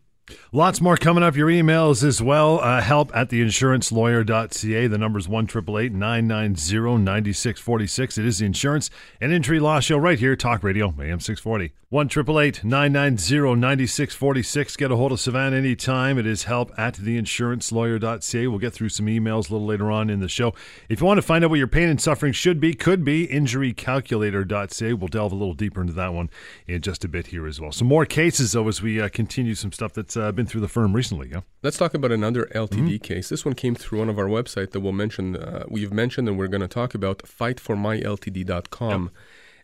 Lots 0.52 0.80
more 0.80 0.96
coming 0.96 1.24
up. 1.24 1.36
Your 1.36 1.50
emails 1.50 2.04
as 2.04 2.22
well. 2.22 2.60
Uh, 2.60 2.82
help 2.82 3.14
at 3.16 3.30
theinsurancelawyer.ca. 3.30 4.88
The 4.88 4.98
number's 4.98 5.28
1 5.28 5.48
990 5.54 7.04
9646. 7.04 8.18
It 8.18 8.26
is 8.26 8.40
the 8.40 8.46
Insurance 8.46 8.90
and 9.20 9.34
Injury 9.34 9.60
Law 9.60 9.80
Show 9.80 9.98
right 9.98 10.20
here, 10.20 10.36
Talk 10.36 10.64
Radio, 10.64 10.94
AM 11.00 11.20
640. 11.20 11.74
1 11.94 12.08
990 12.08 13.56
9646. 13.56 14.78
Get 14.78 14.90
a 14.90 14.96
hold 14.96 15.12
of 15.12 15.20
Sivan 15.20 15.54
anytime. 15.54 16.18
It 16.18 16.26
is 16.26 16.46
help 16.46 16.72
at 16.76 16.96
theinsurancelawyer.ca. 16.96 18.48
We'll 18.48 18.58
get 18.58 18.74
through 18.74 18.90
some 18.90 19.06
emails 19.06 19.48
a 19.50 19.54
little 19.54 19.68
later 19.68 19.92
on 19.92 20.10
in 20.10 20.20
the 20.20 20.28
show. 20.28 20.56
If 20.90 21.02
you 21.02 21.06
want 21.06 21.20
to 21.20 21.22
find 21.22 21.44
out 21.44 21.52
what 21.52 21.60
your 21.60 21.68
pain 21.68 21.90
and 21.90 22.02
suffering 22.02 22.34
should 22.34 22.60
be, 22.60 22.74
could 22.74 23.04
be, 23.04 23.28
injurycalculator.ca. 23.28 24.94
We'll 24.94 25.08
delve 25.08 25.34
a 25.34 25.36
little 25.36 25.54
deeper 25.54 25.82
into 25.82 25.94
that 25.94 26.16
one 26.16 26.32
in 26.66 26.82
just 26.82 27.06
a 27.06 27.08
bit 27.08 27.28
here 27.28 27.46
as 27.46 27.62
well. 27.62 27.72
Some 27.72 27.90
more 27.90 28.08
cases, 28.08 28.54
though, 28.54 28.68
as 28.68 28.82
we 28.82 29.00
uh, 29.00 29.10
continue 29.10 29.54
some 29.54 29.72
stuff 29.72 29.94
that's 29.94 30.13
uh, 30.18 30.32
been 30.32 30.46
through 30.46 30.62
the 30.62 30.68
firm 30.68 30.94
recently. 30.94 31.30
Yeah? 31.30 31.42
Let's 31.62 31.78
talk 31.78 31.94
about 31.94 32.12
another 32.12 32.46
LTD 32.54 32.70
Mm-hmm. 32.70 32.98
case. 32.98 33.30
This 33.30 33.44
one 33.46 33.54
came 33.56 33.76
through 33.76 34.00
one 34.00 34.10
of 34.10 34.18
our 34.20 34.26
website 34.28 34.72
that 34.72 34.80
we'll 34.80 34.92
mention. 34.94 35.36
Uh, 35.36 35.66
we've 35.70 35.94
mentioned 35.94 36.28
and 36.28 36.38
we're 36.38 36.48
going 36.48 36.62
to 36.62 36.68
talk 36.68 36.94
about 36.96 37.20
fightformyltd.com. 37.24 39.12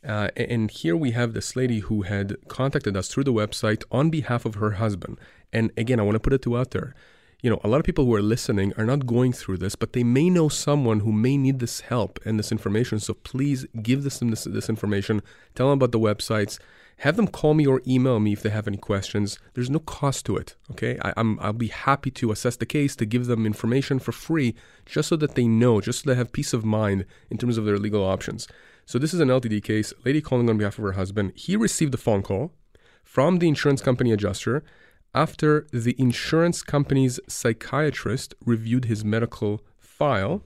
Uh, 0.08 0.30
and 0.38 0.72
here 0.72 0.96
we 0.96 1.12
have 1.12 1.34
this 1.34 1.56
lady 1.56 1.80
who 1.80 2.04
had 2.04 2.36
contacted 2.48 2.96
us 2.96 3.10
through 3.10 3.26
the 3.26 3.34
website 3.34 3.84
on 3.92 4.10
behalf 4.10 4.46
of 4.46 4.56
her 4.56 4.72
husband. 4.72 5.20
And 5.52 5.72
again, 5.76 6.00
I 6.00 6.04
want 6.04 6.16
to 6.16 6.20
put 6.20 6.32
it 6.34 6.42
to 6.44 6.58
out 6.58 6.72
there. 6.72 6.96
You 7.42 7.50
know, 7.50 7.60
a 7.64 7.68
lot 7.70 7.80
of 7.80 7.86
people 7.86 8.06
who 8.06 8.14
are 8.16 8.22
listening 8.22 8.74
are 8.78 8.86
not 8.86 9.06
going 9.06 9.34
through 9.34 9.58
this, 9.58 9.76
but 9.76 9.94
they 9.94 10.04
may 10.04 10.30
know 10.30 10.50
someone 10.50 11.02
who 11.02 11.12
may 11.12 11.38
need 11.38 11.60
this 11.60 11.82
help 11.82 12.20
and 12.26 12.38
this 12.38 12.52
information. 12.52 13.00
So 13.00 13.14
please 13.14 13.66
give 13.82 14.04
this 14.04 14.20
this, 14.20 14.44
this 14.46 14.70
information. 14.70 15.22
Tell 15.56 15.68
them 15.70 15.80
about 15.80 15.92
the 15.92 16.00
websites. 16.00 16.60
Have 17.00 17.16
them 17.16 17.28
call 17.28 17.54
me 17.54 17.66
or 17.66 17.82
email 17.88 18.20
me 18.20 18.34
if 18.34 18.42
they 18.42 18.50
have 18.50 18.68
any 18.68 18.76
questions. 18.76 19.40
There's 19.54 19.70
no 19.70 19.80
cost 19.80 20.26
to 20.26 20.36
it. 20.36 20.56
Okay, 20.72 21.00
I, 21.02 21.14
I'm 21.16 21.40
I'll 21.40 21.54
be 21.54 21.70
happy 21.70 22.12
to 22.12 22.32
assess 22.32 22.58
the 22.58 22.66
case 22.66 22.94
to 22.98 23.06
give 23.06 23.28
them 23.28 23.46
information 23.46 24.00
for 24.00 24.12
free, 24.12 24.54
just 24.86 25.08
so 25.08 25.16
that 25.16 25.36
they 25.36 25.48
know, 25.48 25.80
just 25.80 26.04
so 26.04 26.10
they 26.10 26.18
have 26.18 26.34
peace 26.34 26.52
of 26.52 26.66
mind 26.66 27.06
in 27.30 27.38
terms 27.38 27.58
of 27.58 27.64
their 27.64 27.78
legal 27.78 28.04
options. 28.04 28.50
So 28.86 29.00
this 29.00 29.14
is 29.14 29.22
an 29.22 29.30
LTD 29.30 29.64
case. 29.64 29.94
Lady 30.04 30.20
calling 30.20 30.50
on 30.50 30.58
behalf 30.58 30.78
of 30.78 30.84
her 30.84 30.94
husband. 30.94 31.32
He 31.36 31.56
received 31.56 31.94
a 31.94 31.98
phone 31.98 32.22
call 32.22 32.52
from 33.02 33.40
the 33.40 33.48
insurance 33.48 33.82
company 33.82 34.12
adjuster 34.12 34.62
after 35.16 35.68
the 35.72 35.96
insurance 35.98 36.62
company's 36.64 37.18
psychiatrist 37.30 38.36
reviewed 38.46 38.86
his 38.86 39.06
medical 39.06 39.62
file 39.78 40.44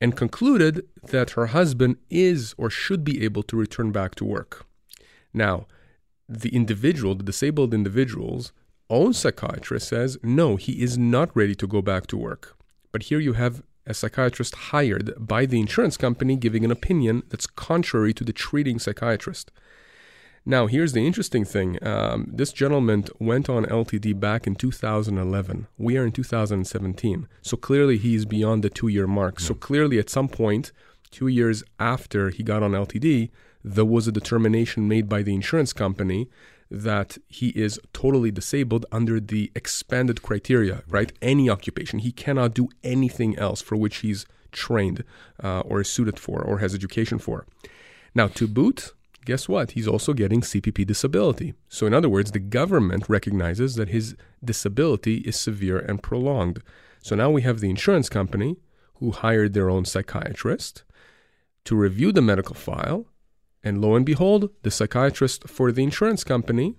and 0.00 0.16
concluded 0.16 0.86
that 1.02 1.32
her 1.32 1.48
husband 1.48 1.96
is 2.08 2.54
or 2.56 2.70
should 2.70 3.04
be 3.04 3.22
able 3.22 3.42
to 3.42 3.56
return 3.56 3.92
back 3.92 4.14
to 4.14 4.24
work. 4.24 4.66
Now, 5.32 5.66
the 6.28 6.54
individual, 6.54 7.14
the 7.14 7.24
disabled 7.24 7.74
individual's 7.74 8.52
own 8.88 9.12
psychiatrist 9.12 9.88
says, 9.88 10.18
no, 10.22 10.56
he 10.56 10.82
is 10.82 10.98
not 10.98 11.34
ready 11.34 11.54
to 11.54 11.66
go 11.66 11.82
back 11.82 12.06
to 12.08 12.16
work. 12.16 12.56
But 12.92 13.04
here 13.04 13.20
you 13.20 13.34
have 13.34 13.62
a 13.86 13.94
psychiatrist 13.94 14.54
hired 14.54 15.14
by 15.16 15.46
the 15.46 15.60
insurance 15.60 15.96
company 15.96 16.36
giving 16.36 16.64
an 16.64 16.70
opinion 16.70 17.22
that's 17.28 17.46
contrary 17.46 18.12
to 18.14 18.24
the 18.24 18.32
treating 18.32 18.78
psychiatrist. 18.78 19.50
Now, 20.46 20.66
here's 20.66 20.92
the 20.92 21.06
interesting 21.06 21.44
thing. 21.44 21.78
Um, 21.86 22.30
this 22.32 22.52
gentleman 22.52 23.04
went 23.18 23.50
on 23.50 23.66
LTD 23.66 24.18
back 24.18 24.46
in 24.46 24.54
2011. 24.54 25.66
We 25.76 25.98
are 25.98 26.04
in 26.04 26.12
2017. 26.12 27.28
So 27.42 27.56
clearly 27.56 27.98
he's 27.98 28.24
beyond 28.24 28.64
the 28.64 28.70
two 28.70 28.88
year 28.88 29.06
mark. 29.06 29.38
So 29.38 29.54
clearly, 29.54 29.98
at 29.98 30.08
some 30.08 30.28
point, 30.28 30.72
two 31.10 31.28
years 31.28 31.62
after 31.78 32.30
he 32.30 32.42
got 32.42 32.62
on 32.62 32.72
LTD, 32.72 33.30
there 33.62 33.84
was 33.84 34.08
a 34.08 34.12
determination 34.12 34.88
made 34.88 35.08
by 35.08 35.22
the 35.22 35.34
insurance 35.34 35.72
company 35.72 36.28
that 36.70 37.18
he 37.28 37.48
is 37.50 37.80
totally 37.92 38.30
disabled 38.30 38.86
under 38.92 39.18
the 39.18 39.50
expanded 39.54 40.22
criteria, 40.22 40.82
right? 40.88 41.12
Any 41.20 41.50
occupation. 41.50 41.98
He 41.98 42.12
cannot 42.12 42.54
do 42.54 42.68
anything 42.84 43.36
else 43.38 43.60
for 43.60 43.76
which 43.76 43.98
he's 43.98 44.24
trained 44.52 45.04
uh, 45.42 45.60
or 45.60 45.80
is 45.80 45.88
suited 45.88 46.18
for 46.18 46.40
or 46.42 46.58
has 46.58 46.74
education 46.74 47.18
for. 47.18 47.46
Now, 48.14 48.28
to 48.28 48.46
boot, 48.46 48.92
guess 49.24 49.48
what? 49.48 49.72
He's 49.72 49.88
also 49.88 50.12
getting 50.12 50.42
CPP 50.42 50.86
disability. 50.86 51.54
So, 51.68 51.86
in 51.86 51.94
other 51.94 52.08
words, 52.08 52.30
the 52.30 52.38
government 52.38 53.08
recognizes 53.08 53.74
that 53.74 53.88
his 53.88 54.16
disability 54.44 55.18
is 55.18 55.36
severe 55.36 55.78
and 55.78 56.02
prolonged. 56.02 56.62
So 57.02 57.16
now 57.16 57.30
we 57.30 57.42
have 57.42 57.60
the 57.60 57.70
insurance 57.70 58.08
company 58.08 58.56
who 58.94 59.10
hired 59.10 59.54
their 59.54 59.70
own 59.70 59.84
psychiatrist 59.84 60.84
to 61.64 61.76
review 61.76 62.12
the 62.12 62.22
medical 62.22 62.54
file. 62.54 63.06
And 63.62 63.80
lo 63.80 63.94
and 63.94 64.06
behold, 64.06 64.50
the 64.62 64.70
psychiatrist 64.70 65.48
for 65.48 65.70
the 65.72 65.82
insurance 65.82 66.24
company, 66.24 66.76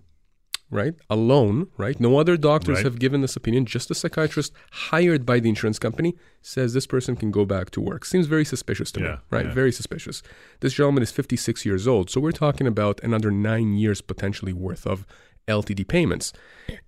right, 0.69 0.95
alone, 1.09 1.67
right, 1.77 1.99
no 1.99 2.17
other 2.17 2.37
doctors 2.37 2.77
Right. 2.77 2.85
have 2.85 2.97
given 2.97 3.21
this 3.21 3.35
opinion, 3.35 3.65
just 3.65 3.87
the 3.87 3.95
psychiatrist 3.95 4.51
hired 4.71 5.25
by 5.25 5.39
the 5.39 5.49
insurance 5.49 5.77
company 5.77 6.15
says 6.41 6.73
this 6.73 6.87
person 6.87 7.15
can 7.15 7.29
go 7.29 7.45
back 7.45 7.69
to 7.71 7.81
work. 7.81 8.03
Seems 8.05 8.25
very 8.25 8.45
suspicious 8.45 8.91
to 8.93 8.99
me, 8.99 9.07
right? 9.29 9.45
yeah. 9.47 9.53
Very 9.53 9.71
suspicious. 9.71 10.23
This 10.61 10.73
gentleman 10.73 11.03
is 11.03 11.11
56 11.11 11.65
years 11.65 11.87
old, 11.87 12.09
so 12.09 12.19
we're 12.19 12.31
talking 12.31 12.65
about 12.67 12.99
another 13.03 13.29
nine 13.31 13.75
years 13.75 14.01
potentially 14.01 14.53
worth 14.53 14.87
of 14.87 15.05
LTD 15.47 15.87
payments. 15.87 16.33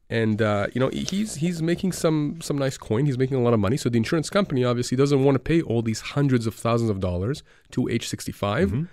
And 0.10 0.42
uh, 0.42 0.68
you 0.74 0.80
know 0.80 0.90
he's 0.90 1.36
he's 1.36 1.62
making 1.62 1.92
some 1.92 2.40
some 2.42 2.58
nice 2.58 2.78
coin. 2.78 3.06
He's 3.08 3.18
making 3.18 3.36
a 3.38 3.42
lot 3.42 3.54
of 3.54 3.60
money. 3.60 3.78
So 3.78 3.90
the 3.90 3.98
insurance 3.98 4.30
company 4.30 4.64
obviously 4.64 4.96
doesn't 4.96 5.24
want 5.24 5.36
to 5.36 5.40
pay 5.40 5.62
all 5.62 5.82
these 5.82 6.02
hundreds 6.02 6.46
of 6.48 6.54
thousands 6.56 6.90
of 6.92 7.00
dollars 7.00 7.42
to 7.72 7.88
age 7.90 8.08
65 8.08 8.88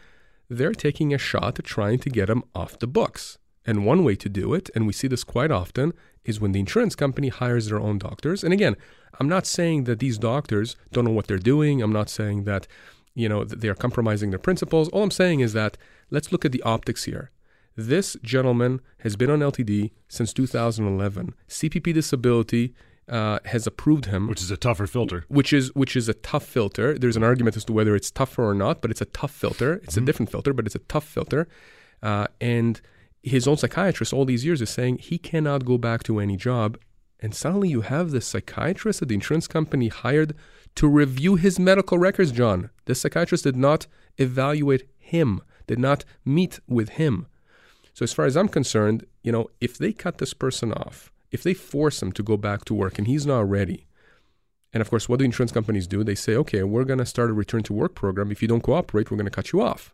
they're 0.50 0.72
taking 0.72 1.14
a 1.14 1.18
shot 1.18 1.58
at 1.60 1.64
trying 1.64 2.00
to 2.00 2.10
get 2.10 2.28
him 2.28 2.42
off 2.54 2.78
the 2.78 2.88
books. 2.88 3.38
And 3.64 3.86
one 3.86 4.04
way 4.04 4.16
to 4.16 4.28
do 4.28 4.52
it, 4.52 4.68
and 4.74 4.86
we 4.86 4.92
see 4.92 5.06
this 5.06 5.22
quite 5.22 5.52
often, 5.52 5.92
is 6.24 6.40
when 6.40 6.52
the 6.52 6.60
insurance 6.60 6.96
company 6.96 7.28
hires 7.28 7.66
their 7.68 7.78
own 7.78 7.98
doctors. 7.98 8.42
And 8.42 8.52
again, 8.52 8.76
I'm 9.20 9.28
not 9.28 9.46
saying 9.46 9.84
that 9.84 10.00
these 10.00 10.18
doctors 10.18 10.76
don't 10.92 11.04
know 11.04 11.12
what 11.12 11.28
they're 11.28 11.38
doing. 11.38 11.80
I'm 11.80 11.92
not 11.92 12.10
saying 12.10 12.44
that, 12.44 12.66
you 13.14 13.28
know, 13.28 13.44
that 13.44 13.60
they 13.60 13.68
are 13.68 13.74
compromising 13.74 14.30
their 14.30 14.38
principles. 14.38 14.88
All 14.88 15.04
I'm 15.04 15.10
saying 15.10 15.40
is 15.40 15.52
that 15.52 15.78
let's 16.10 16.32
look 16.32 16.44
at 16.44 16.52
the 16.52 16.62
optics 16.62 17.04
here. 17.04 17.30
This 17.76 18.16
gentleman 18.22 18.80
has 18.98 19.14
been 19.14 19.30
on 19.30 19.40
LTD 19.40 19.92
since 20.08 20.32
2011. 20.32 21.34
CPP 21.48 21.94
disability 21.94 22.74
uh, 23.10 23.40
has 23.44 23.66
approved 23.66 24.06
him, 24.06 24.28
which 24.28 24.40
is 24.40 24.50
a 24.50 24.56
tougher 24.56 24.86
filter. 24.86 25.24
Which 25.28 25.52
is 25.52 25.74
which 25.74 25.96
is 25.96 26.08
a 26.08 26.14
tough 26.14 26.44
filter. 26.44 26.96
There's 26.96 27.16
an 27.16 27.24
argument 27.24 27.56
as 27.56 27.64
to 27.66 27.72
whether 27.72 27.94
it's 27.96 28.10
tougher 28.10 28.44
or 28.44 28.54
not, 28.54 28.80
but 28.80 28.90
it's 28.90 29.00
a 29.00 29.06
tough 29.06 29.32
filter. 29.32 29.74
It's 29.74 29.94
mm-hmm. 29.94 30.02
a 30.02 30.06
different 30.06 30.30
filter, 30.30 30.52
but 30.52 30.66
it's 30.66 30.76
a 30.76 30.80
tough 30.80 31.04
filter. 31.04 31.48
Uh, 32.02 32.28
and 32.40 32.80
his 33.22 33.46
own 33.46 33.56
psychiatrist 33.56 34.12
all 34.12 34.24
these 34.24 34.44
years 34.44 34.62
is 34.62 34.70
saying 34.70 34.98
he 34.98 35.18
cannot 35.18 35.64
go 35.64 35.76
back 35.76 36.02
to 36.04 36.20
any 36.20 36.36
job. 36.36 36.78
And 37.18 37.34
suddenly 37.34 37.68
you 37.68 37.82
have 37.82 38.10
this 38.10 38.26
psychiatrist 38.26 39.00
that 39.00 39.06
the 39.06 39.14
insurance 39.14 39.46
company 39.46 39.88
hired 39.88 40.34
to 40.76 40.88
review 40.88 41.34
his 41.34 41.58
medical 41.58 41.98
records, 41.98 42.32
John. 42.32 42.70
the 42.86 42.94
psychiatrist 42.94 43.44
did 43.44 43.56
not 43.56 43.86
evaluate 44.16 44.88
him, 44.96 45.42
did 45.66 45.78
not 45.78 46.04
meet 46.24 46.60
with 46.66 46.90
him. 46.90 47.26
So 47.92 48.04
as 48.04 48.12
far 48.12 48.24
as 48.24 48.36
I'm 48.36 48.48
concerned, 48.48 49.04
you 49.22 49.32
know, 49.32 49.48
if 49.60 49.76
they 49.76 49.92
cut 49.92 50.18
this 50.18 50.32
person 50.32 50.72
off, 50.72 51.12
if 51.30 51.42
they 51.42 51.54
force 51.54 52.02
him 52.02 52.12
to 52.12 52.22
go 52.22 52.36
back 52.36 52.64
to 52.66 52.74
work 52.74 52.98
and 52.98 53.06
he's 53.06 53.26
not 53.26 53.48
ready, 53.48 53.86
and 54.72 54.80
of 54.80 54.90
course, 54.90 55.08
what 55.08 55.18
do 55.18 55.24
insurance 55.24 55.52
companies 55.52 55.86
do? 55.86 56.04
They 56.04 56.14
say, 56.14 56.36
okay, 56.36 56.62
we're 56.62 56.84
going 56.84 57.00
to 57.00 57.06
start 57.06 57.30
a 57.30 57.32
return 57.32 57.62
to 57.64 57.72
work 57.72 57.94
program. 57.94 58.30
If 58.30 58.40
you 58.40 58.48
don't 58.48 58.62
cooperate, 58.62 59.10
we're 59.10 59.16
going 59.16 59.26
to 59.26 59.30
cut 59.30 59.52
you 59.52 59.60
off 59.60 59.92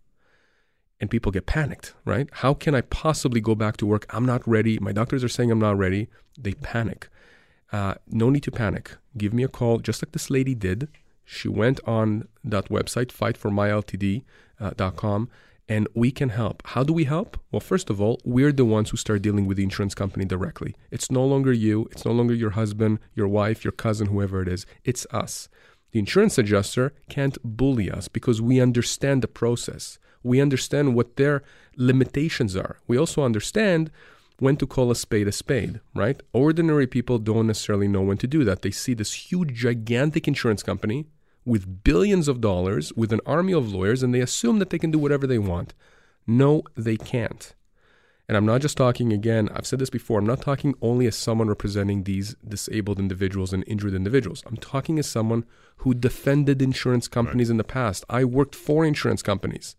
and 1.00 1.11
people 1.11 1.33
get 1.33 1.47
panicked, 1.47 1.95
right? 2.05 2.28
How 2.33 2.55
can 2.55 2.75
I 2.75 2.81
possibly 2.81 3.40
go 3.40 3.55
back 3.55 3.76
to 3.78 3.87
work? 3.87 4.07
I'm 4.11 4.25
not 4.25 4.47
ready. 4.47 4.78
My 4.78 4.93
doctors 4.93 5.23
are 5.23 5.28
saying 5.28 5.50
I'm 5.50 5.59
not 5.59 5.76
ready. 5.76 6.09
They 6.38 6.55
panic. 6.55 7.09
Uh, 7.73 7.95
no 8.09 8.31
need 8.31 8.45
to 8.45 8.50
panic. 8.50 8.97
Give 9.16 9.35
me 9.35 9.43
a 9.43 9.49
call, 9.49 9.78
just 9.78 10.02
like 10.02 10.12
this 10.12 10.31
lady 10.31 10.55
did. 10.55 10.88
She 11.25 11.49
went 11.49 11.81
on 11.87 12.28
that 12.45 12.69
website, 12.69 13.09
fightformyltd.com, 13.09 15.23
uh, 15.23 15.26
and 15.69 15.89
we 15.95 16.11
can 16.11 16.29
help. 16.29 16.63
How 16.67 16.83
do 16.85 16.93
we 16.93 17.05
help? 17.05 17.39
Well, 17.51 17.61
first 17.61 17.91
of 17.91 18.01
all, 18.01 18.21
we're 18.25 18.53
the 18.53 18.65
ones 18.65 18.91
who 18.91 18.97
start 18.97 19.23
dealing 19.23 19.47
with 19.47 19.57
the 19.57 19.65
insurance 19.65 19.95
company 19.95 20.25
directly. 20.25 20.75
It's 20.91 21.11
no 21.11 21.25
longer 21.25 21.53
you, 21.53 21.89
it's 21.91 22.05
no 22.05 22.13
longer 22.13 22.35
your 22.35 22.51
husband, 22.51 22.99
your 23.15 23.29
wife, 23.29 23.65
your 23.65 23.73
cousin, 23.73 24.09
whoever 24.09 24.43
it 24.43 24.49
is. 24.49 24.67
It's 24.85 25.07
us. 25.11 25.49
The 25.93 25.99
insurance 25.99 26.39
adjuster 26.39 26.93
can't 27.09 27.39
bully 27.43 27.91
us 27.91 28.09
because 28.09 28.41
we 28.41 28.61
understand 28.61 29.23
the 29.23 29.29
process. 29.29 29.99
We 30.23 30.41
understand 30.41 30.95
what 30.95 31.17
their 31.17 31.43
limitations 31.77 32.57
are. 32.57 32.79
We 32.87 32.99
also 32.99 33.23
understand 33.23 33.91
when 34.39 34.57
to 34.59 34.67
call 34.67 34.91
a 34.91 34.97
spade 34.97 35.29
a 35.29 35.33
spade, 35.33 35.81
right? 35.95 36.21
Ordinary 36.33 36.87
people 36.87 37.19
don't 37.19 37.47
necessarily 37.47 37.89
know 37.89 38.03
when 38.03 38.19
to 38.19 38.27
do 38.27 38.45
that. 38.45 38.63
They 38.63 38.71
see 38.71 38.95
this 38.95 39.31
huge, 39.31 39.55
gigantic 39.55 40.29
insurance 40.29 40.63
company 40.63 41.07
with 41.47 41.85
billions 41.85 42.29
of 42.29 42.43
dollars, 42.43 42.93
with 42.95 43.12
an 43.12 43.21
army 43.25 43.55
of 43.55 43.73
lawyers, 43.73 44.03
and 44.03 44.15
they 44.15 44.21
assume 44.21 44.59
that 44.59 44.69
they 44.69 44.79
can 44.79 44.91
do 44.91 44.99
whatever 44.99 45.26
they 45.26 45.38
want. 45.38 45.73
No, 46.26 46.62
they 46.75 46.97
can't. 46.97 47.55
And 48.29 48.37
I'm 48.37 48.45
not 48.45 48.61
just 48.61 48.76
talking 48.76 49.12
again, 49.12 49.49
I've 49.55 49.67
said 49.67 49.79
this 49.79 49.88
before, 49.88 50.19
I'm 50.19 50.26
not 50.26 50.43
talking 50.43 50.75
only 50.83 51.07
as 51.07 51.15
someone 51.15 51.49
representing 51.49 52.03
these 52.03 52.35
disabled 52.47 52.99
individuals 52.99 53.53
and 53.53 53.62
injured 53.69 53.95
individuals. 53.95 54.43
I'm 54.47 54.57
talking 54.57 54.99
as 54.99 55.07
someone 55.07 55.45
who 55.79 55.95
defended 55.95 56.61
insurance 56.61 57.07
companies 57.07 57.49
right. 57.49 57.53
in 57.53 57.59
the 57.59 57.65
past. 57.65 58.05
I 58.11 58.25
worked 58.25 58.57
for 58.57 58.85
insurance 58.85 59.23
companies. 59.23 59.76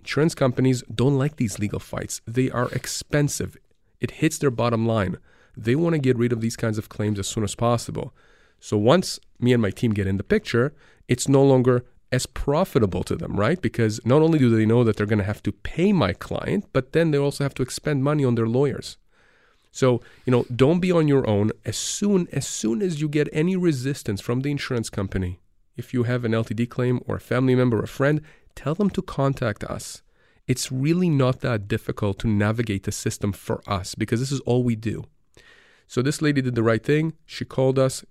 Insurance 0.00 0.34
companies 0.34 0.82
don't 0.92 1.16
like 1.16 1.36
these 1.36 1.60
legal 1.60 1.78
fights. 1.78 2.20
They 2.26 2.50
are 2.50 2.68
expensive. 2.70 3.56
It 4.00 4.12
hits 4.12 4.38
their 4.38 4.50
bottom 4.50 4.86
line. 4.86 5.18
They 5.56 5.76
want 5.76 5.94
to 5.94 6.00
get 6.00 6.18
rid 6.18 6.32
of 6.32 6.40
these 6.40 6.56
kinds 6.56 6.78
of 6.78 6.88
claims 6.88 7.20
as 7.20 7.28
soon 7.28 7.44
as 7.44 7.54
possible. 7.54 8.12
So 8.66 8.76
once 8.76 9.20
me 9.38 9.52
and 9.52 9.62
my 9.62 9.70
team 9.70 9.92
get 9.92 10.08
in 10.08 10.16
the 10.16 10.24
picture, 10.24 10.74
it's 11.06 11.28
no 11.28 11.44
longer 11.44 11.84
as 12.10 12.26
profitable 12.26 13.04
to 13.04 13.14
them, 13.14 13.36
right? 13.36 13.62
Because 13.62 14.04
not 14.04 14.22
only 14.22 14.40
do 14.40 14.50
they 14.50 14.66
know 14.66 14.82
that 14.82 14.96
they're 14.96 15.06
going 15.06 15.20
to 15.20 15.32
have 15.32 15.44
to 15.44 15.52
pay 15.52 15.92
my 15.92 16.12
client, 16.12 16.64
but 16.72 16.90
then 16.90 17.12
they 17.12 17.18
also 17.18 17.44
have 17.44 17.54
to 17.54 17.62
expend 17.62 18.02
money 18.02 18.24
on 18.24 18.34
their 18.34 18.48
lawyers. 18.48 18.96
So, 19.70 20.00
you 20.24 20.32
know, 20.32 20.46
don't 20.52 20.80
be 20.80 20.90
on 20.90 21.06
your 21.06 21.24
own. 21.30 21.52
As 21.64 21.76
soon 21.76 22.26
as 22.32 22.44
soon 22.44 22.82
as 22.82 23.00
you 23.00 23.08
get 23.08 23.28
any 23.32 23.54
resistance 23.54 24.20
from 24.20 24.40
the 24.40 24.50
insurance 24.50 24.90
company, 24.90 25.38
if 25.76 25.94
you 25.94 26.02
have 26.02 26.24
an 26.24 26.32
LTD 26.32 26.68
claim 26.68 27.00
or 27.06 27.14
a 27.14 27.28
family 27.32 27.54
member 27.54 27.78
or 27.78 27.84
a 27.84 27.96
friend, 28.00 28.20
tell 28.56 28.74
them 28.74 28.90
to 28.90 29.00
contact 29.00 29.62
us. 29.62 30.02
It's 30.48 30.72
really 30.72 31.08
not 31.08 31.40
that 31.42 31.68
difficult 31.68 32.18
to 32.18 32.26
navigate 32.26 32.82
the 32.82 32.90
system 32.90 33.30
for 33.30 33.62
us 33.68 33.94
because 33.94 34.18
this 34.18 34.32
is 34.32 34.40
all 34.40 34.64
we 34.64 34.74
do. 34.74 35.04
So 35.86 36.02
this 36.02 36.20
lady 36.20 36.42
did 36.42 36.56
the 36.56 36.64
right 36.64 36.82
thing. 36.82 37.12
She 37.26 37.44
called 37.44 37.78
us, 37.78 38.04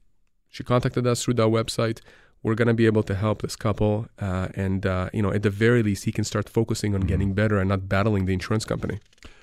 she 0.55 0.63
contacted 0.63 1.05
us 1.05 1.21
through 1.21 1.33
that 1.33 1.47
website. 1.47 1.99
We're 2.41 2.55
going 2.55 2.69
to 2.69 2.73
be 2.73 2.85
able 2.85 3.03
to 3.03 3.15
help 3.15 3.41
this 3.41 3.57
couple, 3.57 4.07
uh, 4.19 4.47
and 4.55 4.85
uh, 4.85 5.09
you 5.11 5.21
know, 5.21 5.33
at 5.33 5.43
the 5.43 5.49
very 5.49 5.83
least, 5.83 6.05
he 6.05 6.13
can 6.13 6.23
start 6.23 6.47
focusing 6.47 6.95
on 6.95 7.01
getting 7.01 7.33
better 7.33 7.59
and 7.59 7.67
not 7.67 7.89
battling 7.89 8.25
the 8.25 8.31
insurance 8.31 8.63
company. 8.63 8.99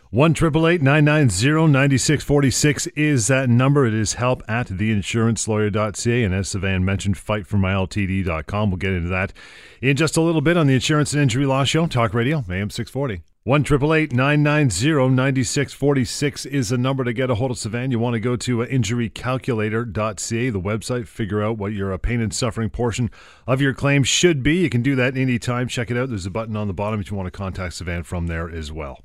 One 0.08 0.32
triple 0.32 0.66
eight 0.66 0.80
nine 0.80 1.04
nine 1.04 1.28
zero 1.28 1.66
ninety 1.66 1.98
six 1.98 2.24
forty 2.24 2.50
six 2.50 2.86
is 2.88 3.26
that 3.26 3.50
number. 3.50 3.84
It 3.84 3.92
is 3.92 4.14
help 4.14 4.42
at 4.48 4.68
theinsurancelawyer.ca. 4.68 6.24
And 6.24 6.34
as 6.34 6.48
Sivan 6.48 6.82
mentioned, 6.82 7.16
fightformyltd.com. 7.16 8.70
We'll 8.70 8.78
get 8.78 8.92
into 8.92 9.10
that 9.10 9.34
in 9.82 9.94
just 9.96 10.16
a 10.16 10.22
little 10.22 10.40
bit 10.40 10.56
on 10.56 10.66
the 10.66 10.74
Insurance 10.74 11.12
and 11.12 11.20
Injury 11.20 11.44
Law 11.44 11.64
Show, 11.64 11.86
Talk 11.88 12.14
Radio, 12.14 12.38
AM 12.48 12.70
640. 12.70 13.22
One 13.44 13.64
triple 13.64 13.92
eight 13.92 14.12
nine 14.12 14.44
nine 14.44 14.70
zero 14.70 15.08
ninety 15.08 15.42
six 15.42 15.72
forty 15.72 16.04
six 16.04 16.46
is 16.46 16.68
the 16.68 16.78
number 16.78 17.02
to 17.02 17.12
get 17.12 17.28
a 17.28 17.34
hold 17.34 17.50
of 17.50 17.56
Sivan. 17.56 17.90
You 17.90 17.98
want 17.98 18.14
to 18.14 18.20
go 18.20 18.36
to 18.36 18.58
injurycalculator.ca, 18.58 20.50
the 20.50 20.60
website, 20.60 21.08
figure 21.08 21.42
out 21.42 21.58
what 21.58 21.72
your 21.72 21.98
pain 21.98 22.20
and 22.20 22.32
suffering 22.32 22.70
portion 22.70 23.10
of 23.44 23.60
your 23.60 23.74
claim 23.74 24.04
should 24.04 24.44
be. 24.44 24.58
You 24.58 24.70
can 24.70 24.80
do 24.80 24.94
that 24.94 25.16
anytime. 25.16 25.66
Check 25.66 25.90
it 25.90 25.96
out. 25.96 26.10
There's 26.10 26.24
a 26.24 26.30
button 26.30 26.54
on 26.54 26.68
the 26.68 26.72
bottom 26.72 27.00
if 27.00 27.10
you 27.10 27.16
want 27.16 27.26
to 27.26 27.36
contact 27.36 27.74
Sivan 27.74 28.06
from 28.06 28.28
there 28.28 28.48
as 28.48 28.70
well. 28.70 29.02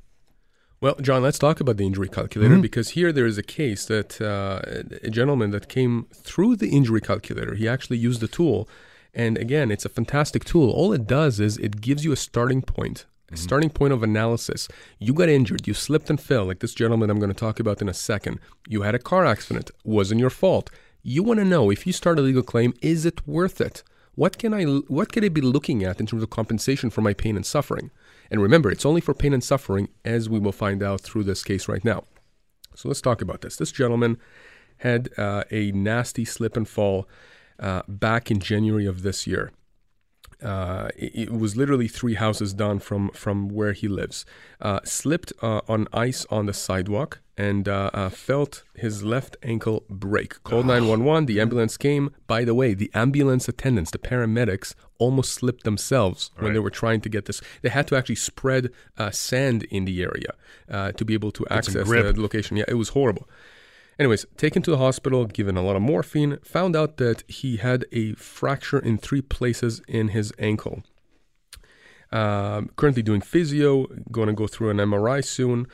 Well, 0.80 0.94
John, 1.00 1.20
let's 1.20 1.40
talk 1.40 1.58
about 1.58 1.76
the 1.76 1.86
injury 1.86 2.08
calculator 2.08 2.54
mm-hmm. 2.54 2.62
because 2.62 2.90
here 2.90 3.10
there 3.10 3.26
is 3.26 3.38
a 3.38 3.42
case 3.42 3.86
that 3.86 4.20
uh, 4.20 4.60
a 5.02 5.10
gentleman 5.10 5.50
that 5.50 5.68
came 5.68 6.06
through 6.14 6.54
the 6.54 6.68
injury 6.68 7.00
calculator, 7.00 7.56
he 7.56 7.66
actually 7.66 7.98
used 7.98 8.20
the 8.20 8.28
tool. 8.28 8.68
And 9.12 9.36
again, 9.36 9.72
it's 9.72 9.84
a 9.84 9.88
fantastic 9.88 10.44
tool. 10.44 10.70
All 10.70 10.92
it 10.92 11.08
does 11.08 11.40
is 11.40 11.56
it 11.56 11.80
gives 11.80 12.04
you 12.04 12.12
a 12.12 12.16
starting 12.16 12.62
point, 12.62 13.04
mm-hmm. 13.28 13.36
starting 13.36 13.70
point 13.70 13.92
of 13.92 14.02
analysis. 14.02 14.68
You 14.98 15.14
got 15.14 15.28
injured, 15.28 15.66
you 15.66 15.74
slipped 15.74 16.10
and 16.10 16.20
fell, 16.20 16.46
like 16.46 16.60
this 16.60 16.74
gentleman 16.74 17.10
I'm 17.10 17.18
going 17.18 17.32
to 17.32 17.34
talk 17.34 17.60
about 17.60 17.82
in 17.82 17.88
a 17.88 17.94
second. 17.94 18.40
You 18.66 18.82
had 18.82 18.94
a 18.94 18.98
car 18.98 19.24
accident, 19.24 19.70
wasn't 19.84 20.20
your 20.20 20.30
fault. 20.30 20.70
You 21.02 21.22
want 21.22 21.38
to 21.38 21.44
know 21.44 21.70
if 21.70 21.86
you 21.86 21.92
start 21.92 22.18
a 22.18 22.22
legal 22.22 22.42
claim, 22.42 22.74
is 22.82 23.06
it 23.06 23.26
worth 23.26 23.60
it? 23.60 23.82
What 24.14 24.36
can 24.36 24.52
I 24.52 24.64
what 24.64 25.12
can 25.12 25.22
I 25.24 25.28
be 25.28 25.40
looking 25.40 25.84
at 25.84 26.00
in 26.00 26.06
terms 26.06 26.24
of 26.24 26.30
compensation 26.30 26.90
for 26.90 27.02
my 27.02 27.14
pain 27.14 27.36
and 27.36 27.46
suffering? 27.46 27.92
And 28.30 28.42
remember, 28.42 28.70
it's 28.70 28.84
only 28.84 29.00
for 29.00 29.14
pain 29.14 29.32
and 29.32 29.44
suffering, 29.44 29.88
as 30.04 30.28
we 30.28 30.40
will 30.40 30.52
find 30.52 30.82
out 30.82 31.00
through 31.00 31.22
this 31.24 31.44
case 31.44 31.68
right 31.68 31.84
now. 31.84 32.04
So 32.74 32.88
let's 32.88 33.00
talk 33.00 33.22
about 33.22 33.42
this. 33.42 33.56
This 33.56 33.72
gentleman 33.72 34.18
had 34.78 35.10
uh, 35.16 35.44
a 35.50 35.72
nasty 35.72 36.24
slip 36.24 36.56
and 36.56 36.68
fall 36.68 37.08
uh, 37.60 37.82
back 37.88 38.30
in 38.30 38.38
January 38.40 38.86
of 38.86 39.02
this 39.02 39.26
year. 39.26 39.52
Uh, 40.42 40.88
it, 40.96 41.12
it, 41.14 41.32
was 41.32 41.56
literally 41.56 41.88
three 41.88 42.14
houses 42.14 42.54
down 42.54 42.78
from 42.78 43.10
from 43.10 43.48
where 43.48 43.72
he 43.72 43.88
lives. 43.88 44.24
Uh, 44.60 44.78
slipped 44.84 45.32
uh, 45.42 45.60
on 45.68 45.88
ice 45.92 46.24
on 46.30 46.46
the 46.46 46.52
sidewalk 46.52 47.20
and 47.36 47.68
uh, 47.68 47.90
uh, 47.92 48.08
felt 48.08 48.62
his 48.74 49.02
left 49.02 49.36
ankle 49.42 49.84
break. 49.90 50.40
Called 50.44 50.66
911. 50.66 51.26
The 51.26 51.40
ambulance 51.40 51.76
came. 51.76 52.14
By 52.28 52.44
the 52.44 52.54
way, 52.54 52.74
the 52.74 52.90
ambulance 52.94 53.48
attendants, 53.48 53.90
the 53.90 53.98
paramedics, 53.98 54.74
almost 54.98 55.32
slipped 55.32 55.64
themselves 55.64 56.30
right. 56.36 56.44
when 56.44 56.52
they 56.52 56.60
were 56.60 56.70
trying 56.70 57.00
to 57.00 57.08
get 57.08 57.24
this. 57.24 57.40
They 57.62 57.68
had 57.68 57.88
to 57.88 57.96
actually 57.96 58.16
spread 58.16 58.70
uh, 58.96 59.10
sand 59.10 59.64
in 59.64 59.86
the 59.86 60.02
area 60.02 60.34
to 60.92 61.04
be 61.04 61.14
able 61.14 61.32
to 61.32 61.46
access 61.50 61.88
the 61.88 62.14
location. 62.16 62.56
Yeah, 62.56 62.64
it 62.68 62.74
was 62.74 62.90
horrible. 62.90 63.28
Anyways, 63.98 64.26
taken 64.36 64.62
to 64.62 64.70
the 64.70 64.78
hospital, 64.78 65.24
given 65.24 65.56
a 65.56 65.62
lot 65.62 65.74
of 65.74 65.82
morphine, 65.82 66.38
found 66.44 66.76
out 66.76 66.98
that 66.98 67.24
he 67.26 67.56
had 67.56 67.84
a 67.90 68.12
fracture 68.12 68.78
in 68.78 68.96
three 68.96 69.20
places 69.20 69.82
in 69.88 70.08
his 70.08 70.32
ankle. 70.38 70.84
Um, 72.12 72.70
currently 72.76 73.02
doing 73.02 73.20
physio, 73.20 73.86
going 74.12 74.28
to 74.28 74.34
go 74.34 74.46
through 74.46 74.70
an 74.70 74.76
MRI 74.76 75.24
soon, 75.24 75.66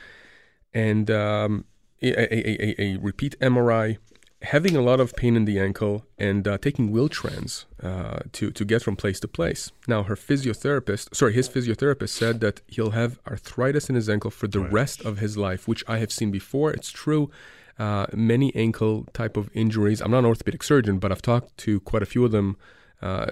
and 0.73 1.09
um, 1.11 1.65
a, 2.01 2.09
a, 2.09 2.81
a, 2.81 2.81
a, 2.81 2.97
repeat 2.97 3.39
MRI. 3.39 3.97
Having 4.41 4.75
a 4.75 4.81
lot 4.81 4.99
of 4.99 5.15
pain 5.15 5.35
in 5.35 5.45
the 5.45 5.59
ankle 5.59 6.05
and 6.19 6.47
uh, 6.47 6.57
taking 6.57 6.91
Wheel-Trans 6.91 7.65
uh, 7.81 8.19
to 8.33 8.51
to 8.51 8.65
get 8.65 8.83
from 8.83 8.95
place 8.95 9.19
to 9.21 9.27
place. 9.27 9.71
Now, 9.87 10.03
her 10.03 10.15
physiotherapist, 10.15 11.15
sorry, 11.15 11.33
his 11.33 11.47
physiotherapist 11.47 12.09
said 12.09 12.41
that 12.41 12.61
he'll 12.67 12.91
have 12.91 13.17
arthritis 13.25 13.89
in 13.89 13.95
his 13.95 14.09
ankle 14.09 14.29
for 14.29 14.47
the 14.47 14.59
rest 14.59 15.01
of 15.01 15.19
his 15.19 15.37
life, 15.37 15.67
which 15.67 15.83
I 15.87 15.97
have 15.99 16.11
seen 16.11 16.31
before. 16.31 16.71
It's 16.71 16.91
true 16.91 17.31
uh, 17.77 18.07
many 18.13 18.55
ankle 18.55 19.05
type 19.13 19.37
of 19.37 19.49
injuries. 19.53 20.01
I'm 20.01 20.11
not 20.11 20.19
an 20.19 20.25
orthopedic 20.25 20.63
surgeon, 20.63 20.99
but 20.99 21.11
I've 21.11 21.21
talked 21.21 21.57
to 21.59 21.79
quite 21.81 22.03
a 22.03 22.05
few 22.05 22.25
of 22.25 22.31
them. 22.31 22.57
Uh, 23.01 23.27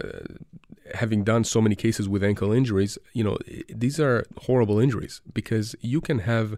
having 0.93 1.23
done 1.23 1.43
so 1.43 1.61
many 1.61 1.75
cases 1.75 2.09
with 2.09 2.23
ankle 2.23 2.51
injuries, 2.51 2.97
you 3.13 3.23
know, 3.23 3.37
these 3.69 3.99
are 3.99 4.25
horrible 4.41 4.79
injuries 4.79 5.21
because 5.33 5.75
you 5.79 6.01
can 6.01 6.19
have 6.19 6.57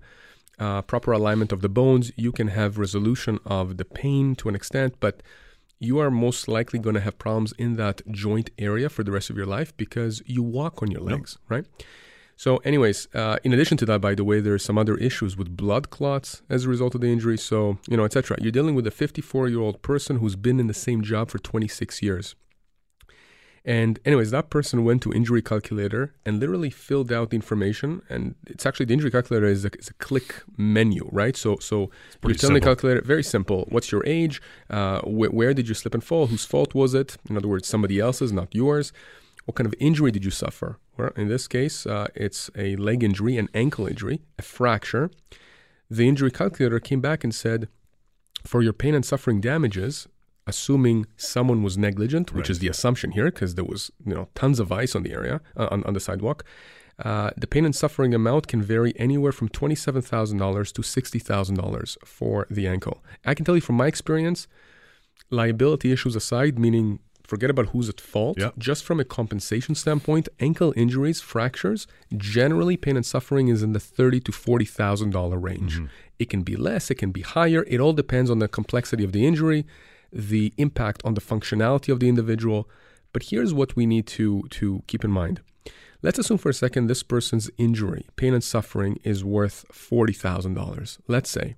uh, 0.60 0.82
proper 0.82 1.12
alignment 1.12 1.52
of 1.52 1.62
the 1.62 1.70
bones, 1.70 2.12
you 2.16 2.32
can 2.32 2.48
have 2.48 2.78
resolution 2.78 3.40
of 3.46 3.78
the 3.78 3.86
pain 3.86 4.36
to 4.36 4.50
an 4.50 4.56
extent, 4.56 4.96
but 5.00 5.22
you 5.80 6.00
are 6.00 6.10
most 6.10 6.48
likely 6.48 6.80
going 6.80 6.96
to 6.96 7.02
have 7.02 7.18
problems 7.18 7.54
in 7.58 7.76
that 7.76 8.02
joint 8.12 8.50
area 8.58 8.90
for 8.90 9.04
the 9.04 9.12
rest 9.12 9.30
of 9.30 9.38
your 9.38 9.46
life 9.46 9.76
because 9.78 10.22
you 10.26 10.42
walk 10.42 10.82
on 10.82 10.90
your 10.90 11.02
legs, 11.02 11.38
right? 11.50 11.66
So, 12.38 12.58
anyways, 12.58 13.08
uh, 13.14 13.38
in 13.44 13.54
addition 13.54 13.78
to 13.78 13.86
that, 13.86 14.02
by 14.02 14.14
the 14.14 14.24
way, 14.24 14.42
there 14.42 14.54
are 14.54 14.60
some 14.60 14.78
other 14.78 14.96
issues 14.98 15.38
with 15.38 15.56
blood 15.56 15.90
clots 15.90 16.42
as 16.50 16.66
a 16.66 16.70
result 16.70 16.94
of 16.94 17.02
the 17.02 17.08
injury. 17.08 17.38
So, 17.38 17.78
you 17.88 17.96
know, 17.96 18.04
etc. 18.04 18.38
You're 18.42 18.52
dealing 18.52 18.76
with 18.76 18.86
a 18.86 18.92
54 18.92 19.48
year 19.48 19.62
old 19.62 19.82
person 19.82 20.18
who's 20.18 20.36
been 20.36 20.60
in 20.60 20.68
the 20.68 20.74
same 20.74 21.02
job 21.02 21.30
for 21.30 21.40
26 21.40 22.02
years. 22.02 22.36
And 23.68 24.00
anyways, 24.06 24.30
that 24.30 24.52
person 24.52 24.84
went 24.84 25.02
to 25.04 25.12
injury 25.12 25.42
calculator 25.42 26.14
and 26.24 26.40
literally 26.40 26.70
filled 26.70 27.12
out 27.12 27.32
the 27.32 27.36
information. 27.36 28.04
And 28.10 28.36
it's 28.46 28.64
actually 28.64 28.86
the 28.86 28.94
injury 28.94 29.10
calculator 29.10 29.48
is 29.48 29.66
a, 29.66 29.72
is 29.80 29.90
a 29.90 29.94
click 29.94 30.44
menu, 30.56 31.10
right? 31.12 31.36
So 31.36 31.58
so 31.60 31.90
you're 32.24 32.36
telling 32.36 32.54
the 32.54 32.62
calculator 32.62 33.02
very 33.02 33.24
simple. 33.24 33.66
What's 33.70 33.92
your 33.92 34.06
age? 34.06 34.40
Uh, 34.70 35.00
wh- 35.02 35.34
where 35.34 35.54
did 35.56 35.68
you 35.68 35.74
slip 35.74 35.96
and 35.96 36.04
fall? 36.04 36.28
Whose 36.28 36.46
fault 36.46 36.76
was 36.76 36.94
it? 36.94 37.18
In 37.28 37.38
other 37.38 37.48
words, 37.48 37.68
somebody 37.68 38.00
else's, 38.00 38.32
not 38.32 38.54
yours. 38.54 38.94
What 39.46 39.56
kind 39.56 39.66
of 39.66 39.74
injury 39.80 40.12
did 40.12 40.24
you 40.24 40.32
suffer? 40.32 40.78
Well, 40.98 41.12
in 41.16 41.28
this 41.28 41.48
case, 41.48 41.86
uh, 41.86 42.08
it's 42.16 42.50
a 42.58 42.76
leg 42.78 43.04
injury, 43.04 43.38
an 43.38 43.50
ankle 43.54 43.86
injury, 43.88 44.22
a 44.40 44.42
fracture. 44.42 45.10
The 45.90 46.08
injury 46.08 46.32
calculator 46.32 46.80
came 46.80 47.02
back 47.02 47.24
and 47.24 47.34
said, 47.36 47.68
for 48.44 48.62
your 48.62 48.74
pain 48.74 48.96
and 48.96 49.06
suffering 49.06 49.42
damages, 49.42 50.08
assuming 50.48 51.06
someone 51.18 51.64
was 51.64 51.78
negligent, 51.78 52.32
which 52.34 52.46
Right. 52.46 52.50
is 52.52 52.60
the 52.60 52.68
assumption 52.68 53.12
here, 53.12 53.26
because 53.26 53.56
there 53.56 53.66
was 53.66 53.92
you 54.06 54.14
know 54.14 54.28
tons 54.36 54.60
of 54.60 54.72
ice 54.72 54.96
on 54.96 55.04
the 55.04 55.12
area 55.12 55.42
uh, 55.58 55.68
on, 55.72 55.84
on 55.84 55.94
the 55.94 56.00
sidewalk. 56.00 56.44
Uh, 56.98 57.30
the 57.36 57.48
pain 57.48 57.66
and 57.66 57.76
suffering 57.76 58.14
amount 58.14 58.48
can 58.48 58.62
vary 58.62 58.94
anywhere 58.98 59.32
from 59.34 59.50
twenty-seven 59.50 60.02
thousand 60.02 60.38
dollars 60.38 60.72
to 60.72 60.82
sixty 60.84 61.20
thousand 61.20 61.56
dollars 61.56 61.98
for 62.06 62.46
the 62.50 62.68
ankle. 62.68 63.04
I 63.26 63.34
can 63.34 63.44
tell 63.44 63.56
you 63.56 63.62
from 63.62 63.76
my 63.76 63.88
experience, 63.88 64.48
liability 65.30 65.92
issues 65.92 66.16
aside, 66.16 66.58
meaning 66.60 67.00
forget 67.28 67.50
about 67.50 67.68
who's 67.68 67.90
at 67.90 68.00
fault. 68.00 68.40
Yeah. 68.40 68.52
Just 68.58 68.84
from 68.84 69.00
a 69.00 69.06
compensation 69.06 69.76
standpoint, 69.76 70.30
ankle 70.40 70.74
injuries, 70.76 71.22
fractures, 71.22 71.88
generally 72.16 72.78
pain 72.78 72.96
and 72.96 73.06
suffering 73.06 73.48
is 73.48 73.64
in 73.64 73.74
the 73.74 73.80
thirty 73.80 74.20
to 74.22 74.32
forty 74.32 74.66
thousand 74.66 75.12
dollar 75.12 75.38
range. 75.38 75.76
Mm-hmm. 75.76 75.86
It 76.20 76.30
can 76.30 76.44
be 76.44 76.56
less, 76.56 76.90
it 76.90 76.96
can 76.96 77.12
be 77.12 77.22
higher. 77.22 77.66
It 77.68 77.80
all 77.80 77.94
depends 77.94 78.30
on 78.30 78.40
the 78.40 78.48
complexity 78.48 79.04
of 79.04 79.12
the 79.12 79.26
injury, 79.26 79.66
the 80.12 80.54
impact 80.58 81.02
on 81.04 81.14
the 81.14 81.22
functionality 81.22 81.92
of 81.92 82.00
the 82.00 82.10
individual. 82.10 82.70
But 83.12 83.24
here's 83.24 83.54
what 83.54 83.76
we 83.76 83.86
need 83.86 84.08
to 84.08 84.44
to 84.52 84.84
keep 84.88 85.04
in 85.04 85.12
mind. 85.12 85.42
Let's 86.02 86.20
assume 86.20 86.38
for 86.38 86.50
a 86.50 86.54
second 86.54 86.88
this 86.88 87.04
person's 87.04 87.50
injury, 87.58 88.08
pain 88.16 88.34
and 88.34 88.44
suffering, 88.44 89.00
is 89.04 89.24
worth 89.24 89.66
forty 89.72 90.14
thousand 90.14 90.54
dollars. 90.54 91.00
Let's 91.08 91.30
say. 91.30 91.56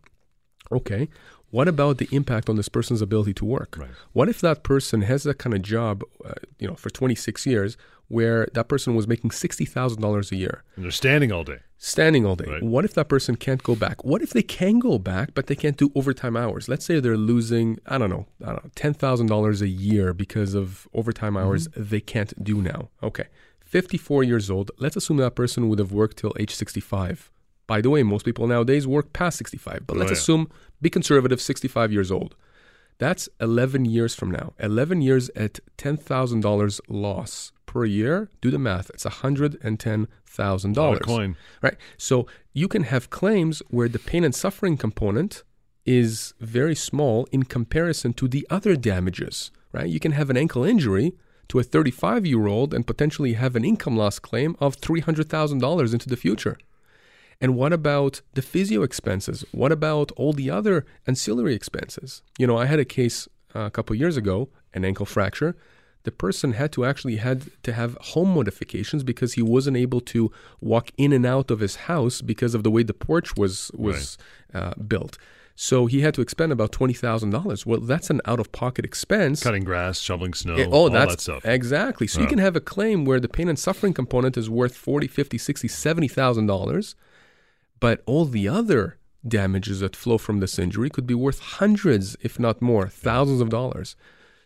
Okay, 0.69 1.07
what 1.49 1.67
about 1.67 1.97
the 1.97 2.07
impact 2.11 2.49
on 2.49 2.55
this 2.57 2.69
person's 2.69 3.01
ability 3.01 3.33
to 3.35 3.45
work? 3.45 3.75
Right. 3.77 3.89
What 4.13 4.27
if 4.29 4.41
that 4.41 4.63
person 4.63 5.01
has 5.03 5.23
that 5.23 5.37
kind 5.37 5.55
of 5.55 5.61
job, 5.61 6.03
uh, 6.25 6.33
you 6.59 6.67
know, 6.67 6.75
for 6.75 6.89
26 6.89 7.45
years, 7.45 7.77
where 8.09 8.47
that 8.53 8.67
person 8.69 8.95
was 8.95 9.07
making 9.07 9.31
$60,000 9.31 10.31
a 10.31 10.35
year, 10.35 10.63
And 10.75 10.83
they're 10.85 10.91
standing 10.91 11.31
all 11.31 11.43
day. 11.43 11.59
standing 11.77 12.25
all 12.25 12.35
day? 12.35 12.49
Right. 12.49 12.63
What 12.63 12.85
if 12.85 12.93
that 12.93 13.09
person 13.09 13.35
can't 13.35 13.61
go 13.63 13.75
back? 13.75 14.03
What 14.05 14.21
if 14.21 14.31
they 14.31 14.43
can 14.43 14.79
go 14.79 14.97
back, 14.97 15.33
but 15.33 15.47
they 15.47 15.55
can't 15.55 15.77
do 15.77 15.91
overtime 15.95 16.35
hours? 16.37 16.67
Let's 16.69 16.85
say 16.85 16.99
they're 16.99 17.17
losing, 17.17 17.79
I 17.85 17.97
don't 17.97 18.09
know, 18.09 18.25
I 18.41 18.47
don't 18.53 18.63
know, 18.63 18.71
$10,000 18.75 19.61
a 19.61 19.67
year 19.67 20.13
because 20.13 20.53
of 20.53 20.87
overtime 20.93 21.35
hours 21.37 21.67
they 21.75 21.99
can't 22.01 22.31
do 22.43 22.61
now. 22.61 22.89
Okay, 23.03 23.25
54 23.61 24.23
years 24.23 24.49
old. 24.49 24.71
Let's 24.79 24.95
assume 24.95 25.17
that 25.17 25.35
person 25.35 25.67
would 25.69 25.79
have 25.79 25.91
worked 25.91 26.17
till 26.17 26.33
age 26.39 26.53
65. 26.55 27.29
By 27.67 27.81
the 27.81 27.89
way, 27.89 28.01
most 28.03 28.23
people 28.25 28.47
nowadays 28.47 28.87
work 28.87 29.11
past 29.13 29.37
65, 29.37 29.85
but 29.85 29.95
Oh, 29.95 29.99
let's 29.99 30.11
yeah. 30.11 30.17
assume, 30.17 30.49
be 30.81 30.89
conservative, 30.89 31.41
65 31.41 31.91
years 31.91 32.11
old. 32.11 32.35
That's 32.97 33.29
11 33.39 33.85
years 33.85 34.15
from 34.15 34.31
now. 34.31 34.53
11 34.59 35.01
years 35.01 35.29
at 35.35 35.59
$10,000 35.77 36.79
loss 36.87 37.51
per 37.67 37.85
year. 37.85 38.29
Do 38.41 38.49
the 38.49 38.57
math. 38.57 38.89
It's 38.91 39.05
$110,000. 39.05 40.73
Dollar 40.73 40.99
coin. 40.99 41.35
Right. 41.61 41.75
So 41.97 42.25
you 42.53 42.67
can 42.67 42.83
have 42.83 43.09
claims 43.09 43.61
where 43.69 43.87
the 43.89 43.99
pain 43.99 44.23
and 44.23 44.33
suffering 44.33 44.77
component 44.77 45.43
is 45.85 46.33
very 46.39 46.75
small 46.75 47.27
in 47.31 47.43
comparison 47.43 48.13
to 48.13 48.27
the 48.27 48.45
other 48.49 48.75
damages, 48.75 49.51
right? 49.71 49.87
You 49.87 49.99
can 49.99 50.11
have 50.13 50.29
an 50.29 50.37
ankle 50.37 50.63
injury 50.63 51.13
to 51.49 51.59
a 51.59 51.63
35 51.63 52.25
year 52.25 52.47
old 52.47 52.73
and 52.73 52.85
potentially 52.85 53.33
have 53.33 53.55
an 53.55 53.63
income 53.63 53.95
loss 53.95 54.19
claim 54.19 54.55
of 54.59 54.77
$300,000 54.81 55.93
into 55.93 56.09
the 56.09 56.17
future. 56.17 56.57
And 57.39 57.55
what 57.55 57.71
about 57.73 58.21
the 58.33 58.41
physio 58.41 58.81
expenses? 58.83 59.45
What 59.51 59.71
about 59.71 60.11
all 60.13 60.33
the 60.33 60.49
other 60.49 60.85
ancillary 61.05 61.53
expenses? 61.53 62.21
You 62.39 62.47
know, 62.47 62.57
I 62.57 62.65
had 62.65 62.79
a 62.79 62.85
case 62.85 63.27
uh, 63.55 63.59
a 63.61 63.71
couple 63.71 63.95
years 63.95 64.17
ago, 64.17 64.49
an 64.73 64.83
ankle 64.83 65.05
fracture. 65.05 65.55
The 66.03 66.11
person 66.11 66.53
had 66.53 66.71
to 66.71 66.85
actually 66.85 67.17
had 67.17 67.43
to 67.63 67.73
have 67.73 67.95
home 68.13 68.33
modifications 68.33 69.03
because 69.03 69.33
he 69.33 69.41
wasn't 69.41 69.77
able 69.77 69.99
to 70.01 70.31
walk 70.61 70.89
in 70.97 71.11
and 71.13 71.25
out 71.25 71.51
of 71.51 71.59
his 71.59 71.75
house 71.91 72.21
because 72.21 72.55
of 72.55 72.63
the 72.63 72.71
way 72.71 72.81
the 72.83 72.93
porch 72.93 73.35
was 73.35 73.69
was 73.75 74.17
uh, 74.53 74.73
built. 74.75 75.17
So 75.59 75.85
he 75.87 76.01
had 76.01 76.13
to 76.13 76.21
expend 76.21 76.51
about 76.53 76.71
twenty 76.71 76.93
thousand 76.93 77.31
dollars. 77.31 77.65
Well, 77.65 77.81
that's 77.81 78.09
an 78.09 78.21
out 78.25 78.39
of 78.39 78.51
pocket 78.51 78.85
expense. 78.85 79.43
Cutting 79.43 79.63
grass, 79.65 79.99
shoveling 79.99 80.33
snow, 80.33 80.55
Yeah, 80.55 80.65
oh, 80.67 80.71
all 80.71 80.89
that 80.91 81.19
stuff. 81.19 81.45
exactly. 81.45 82.07
So 82.07 82.19
Yeah. 82.19 82.23
you 82.23 82.29
can 82.29 82.39
have 82.39 82.55
a 82.55 82.61
claim 82.61 83.03
where 83.05 83.19
the 83.19 83.27
pain 83.27 83.49
and 83.49 83.59
suffering 83.59 83.93
component 83.93 84.37
is 84.37 84.49
worth 84.49 84.75
40, 84.75 85.07
50, 85.07 85.37
60, 85.37 85.67
70,000 85.67 86.45
dollars, 86.47 86.95
but 87.79 88.01
all 88.05 88.25
the 88.25 88.47
other 88.47 88.97
damages 89.27 89.79
that 89.79 89.95
flow 89.95 90.17
from 90.17 90.39
this 90.39 90.57
injury 90.57 90.89
could 90.89 91.07
be 91.07 91.13
worth 91.13 91.39
hundreds, 91.39 92.15
if 92.21 92.39
not 92.39 92.61
more, 92.61 92.87
thousands 92.87 93.41
of 93.41 93.49
dollars. 93.49 93.95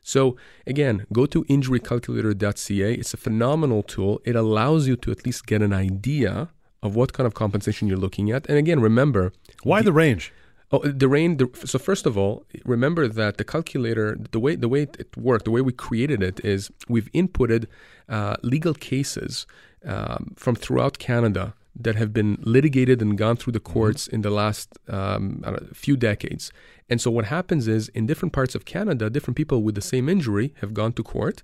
So 0.01 0.35
again, 0.65 1.05
go 1.13 1.25
to 1.27 1.43
injurycalculator.ca. 1.45 2.93
It's 2.93 3.13
a 3.13 3.17
phenomenal 3.17 3.83
tool. 3.83 4.21
It 4.25 4.35
allows 4.35 4.87
you 4.87 4.95
to 4.97 5.11
at 5.11 5.25
least 5.25 5.45
get 5.45 5.61
an 5.61 5.73
idea 5.73 6.49
of 6.81 6.95
what 6.95 7.13
kind 7.13 7.27
of 7.27 7.35
compensation 7.35 7.87
you're 7.87 7.97
looking 7.97 8.31
at. 8.31 8.47
And 8.47 8.57
again, 8.57 8.79
remember, 8.79 9.31
Why 9.63 9.83
the 9.83 9.93
range? 9.93 10.33
Oh, 10.71 10.79
the 10.79 11.07
rain. 11.07 11.37
The, 11.37 11.49
so 11.65 11.77
first 11.77 12.05
of 12.05 12.17
all, 12.17 12.45
remember 12.65 13.07
that 13.07 13.37
the 13.37 13.43
calculator, 13.43 14.17
the 14.31 14.39
way 14.39 14.55
the 14.55 14.69
way 14.69 14.83
it 14.83 15.15
worked, 15.17 15.45
the 15.45 15.51
way 15.51 15.61
we 15.61 15.73
created 15.73 16.23
it 16.23 16.39
is 16.43 16.71
we've 16.87 17.11
inputted 17.11 17.67
uh, 18.07 18.37
legal 18.41 18.73
cases 18.73 19.45
um, 19.85 20.33
from 20.37 20.55
throughout 20.55 20.97
Canada 20.97 21.53
that 21.75 21.95
have 21.95 22.13
been 22.13 22.37
litigated 22.41 23.01
and 23.01 23.17
gone 23.17 23.37
through 23.37 23.53
the 23.53 23.59
courts 23.59 24.07
in 24.07 24.21
the 24.21 24.29
last 24.29 24.77
um, 24.89 25.41
know, 25.45 25.57
few 25.73 25.95
decades. 25.95 26.51
And 26.89 26.99
so 26.99 27.09
what 27.09 27.25
happens 27.25 27.67
is 27.67 27.87
in 27.89 28.05
different 28.05 28.33
parts 28.33 28.55
of 28.55 28.65
Canada, 28.65 29.09
different 29.09 29.37
people 29.37 29.63
with 29.63 29.75
the 29.75 29.81
same 29.81 30.09
injury 30.09 30.53
have 30.59 30.73
gone 30.73 30.93
to 30.93 31.03
court. 31.03 31.41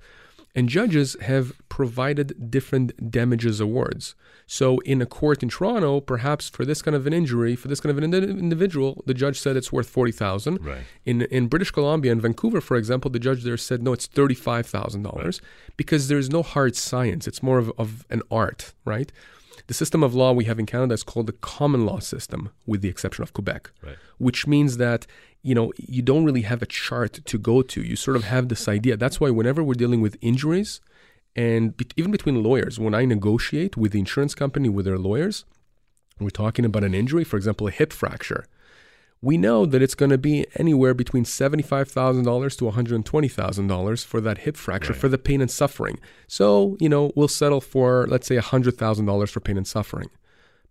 And 0.55 0.67
judges 0.67 1.15
have 1.21 1.53
provided 1.69 2.49
different 2.49 3.11
damages 3.11 3.59
awards. 3.59 4.15
So, 4.47 4.79
in 4.79 5.03
a 5.03 5.05
court 5.05 5.43
in 5.43 5.49
Toronto, 5.49 5.99
perhaps 5.99 6.49
for 6.49 6.65
this 6.65 6.81
kind 6.81 6.95
of 6.95 7.05
an 7.05 7.13
injury, 7.13 7.55
for 7.55 7.67
this 7.67 7.79
kind 7.79 7.91
of 7.91 8.03
an 8.03 8.11
indi- 8.11 8.39
individual, 8.39 9.03
the 9.05 9.13
judge 9.13 9.39
said 9.39 9.55
it's 9.55 9.71
worth 9.71 9.87
forty 9.87 10.11
thousand. 10.11 10.65
Right. 10.65 10.81
In 11.05 11.23
in 11.23 11.45
British 11.47 11.69
Columbia, 11.69 12.11
in 12.11 12.21
Vancouver, 12.21 12.59
for 12.59 12.75
example, 12.75 13.11
the 13.11 13.19
judge 13.19 13.43
there 13.43 13.57
said 13.57 13.83
no, 13.83 13.93
it's 13.93 14.07
thirty 14.07 14.33
five 14.33 14.65
thousand 14.65 15.03
dollars 15.03 15.41
because 15.75 16.07
there's 16.07 16.31
no 16.31 16.41
hard 16.41 16.75
science. 16.75 17.27
It's 17.27 17.43
more 17.43 17.59
of, 17.59 17.71
of 17.77 18.07
an 18.09 18.23
art, 18.31 18.73
right? 18.83 19.11
The 19.67 19.73
system 19.73 20.01
of 20.01 20.15
law 20.15 20.31
we 20.31 20.45
have 20.45 20.59
in 20.59 20.65
Canada 20.65 20.93
is 20.93 21.03
called 21.03 21.27
the 21.27 21.33
common 21.33 21.85
law 21.85 21.99
system, 21.99 22.49
with 22.65 22.81
the 22.81 22.89
exception 22.89 23.23
of 23.23 23.33
Quebec. 23.33 23.71
Right. 23.83 23.97
which 24.17 24.47
means 24.47 24.77
that 24.77 25.05
you 25.43 25.53
know 25.53 25.71
you 25.77 26.01
don't 26.01 26.25
really 26.25 26.41
have 26.41 26.61
a 26.61 26.65
chart 26.65 27.13
to 27.25 27.37
go 27.37 27.61
to. 27.61 27.81
You 27.81 27.95
sort 27.95 28.17
of 28.17 28.23
have 28.23 28.49
this 28.49 28.67
idea. 28.67 28.97
That's 28.97 29.19
why 29.21 29.29
whenever 29.29 29.61
we're 29.63 29.73
dealing 29.75 30.01
with 30.01 30.17
injuries 30.21 30.81
and 31.35 31.77
be- 31.77 31.87
even 31.95 32.11
between 32.11 32.43
lawyers 32.43 32.79
when 32.79 32.93
i 32.95 33.05
negotiate 33.05 33.77
with 33.77 33.91
the 33.91 33.99
insurance 33.99 34.33
company 34.33 34.67
with 34.69 34.85
their 34.85 34.97
lawyers 34.97 35.45
we're 36.19 36.29
talking 36.31 36.65
about 36.65 36.83
an 36.83 36.95
injury 36.95 37.23
for 37.23 37.37
example 37.37 37.67
a 37.67 37.71
hip 37.71 37.93
fracture 37.93 38.45
we 39.21 39.37
know 39.37 39.65
that 39.65 39.81
it's 39.81 39.95
going 39.95 40.11
to 40.11 40.17
be 40.17 40.45
anywhere 40.55 40.93
between 40.93 41.23
$75,000 41.23 42.57
to 42.57 42.65
$120,000 42.65 44.05
for 44.05 44.21
that 44.21 44.39
hip 44.39 44.55
fracture 44.57 44.93
Right. 44.93 44.99
for 45.01 45.09
the 45.09 45.17
pain 45.17 45.41
and 45.41 45.49
suffering. 45.49 45.99
So, 46.27 46.77
you 46.79 46.89
know, 46.89 47.11
we'll 47.15 47.27
settle 47.27 47.61
for, 47.61 48.05
let's 48.07 48.27
say, 48.27 48.37
$100,000 48.37 49.29
for 49.29 49.39
pain 49.39 49.57
and 49.57 49.67
suffering. 49.67 50.09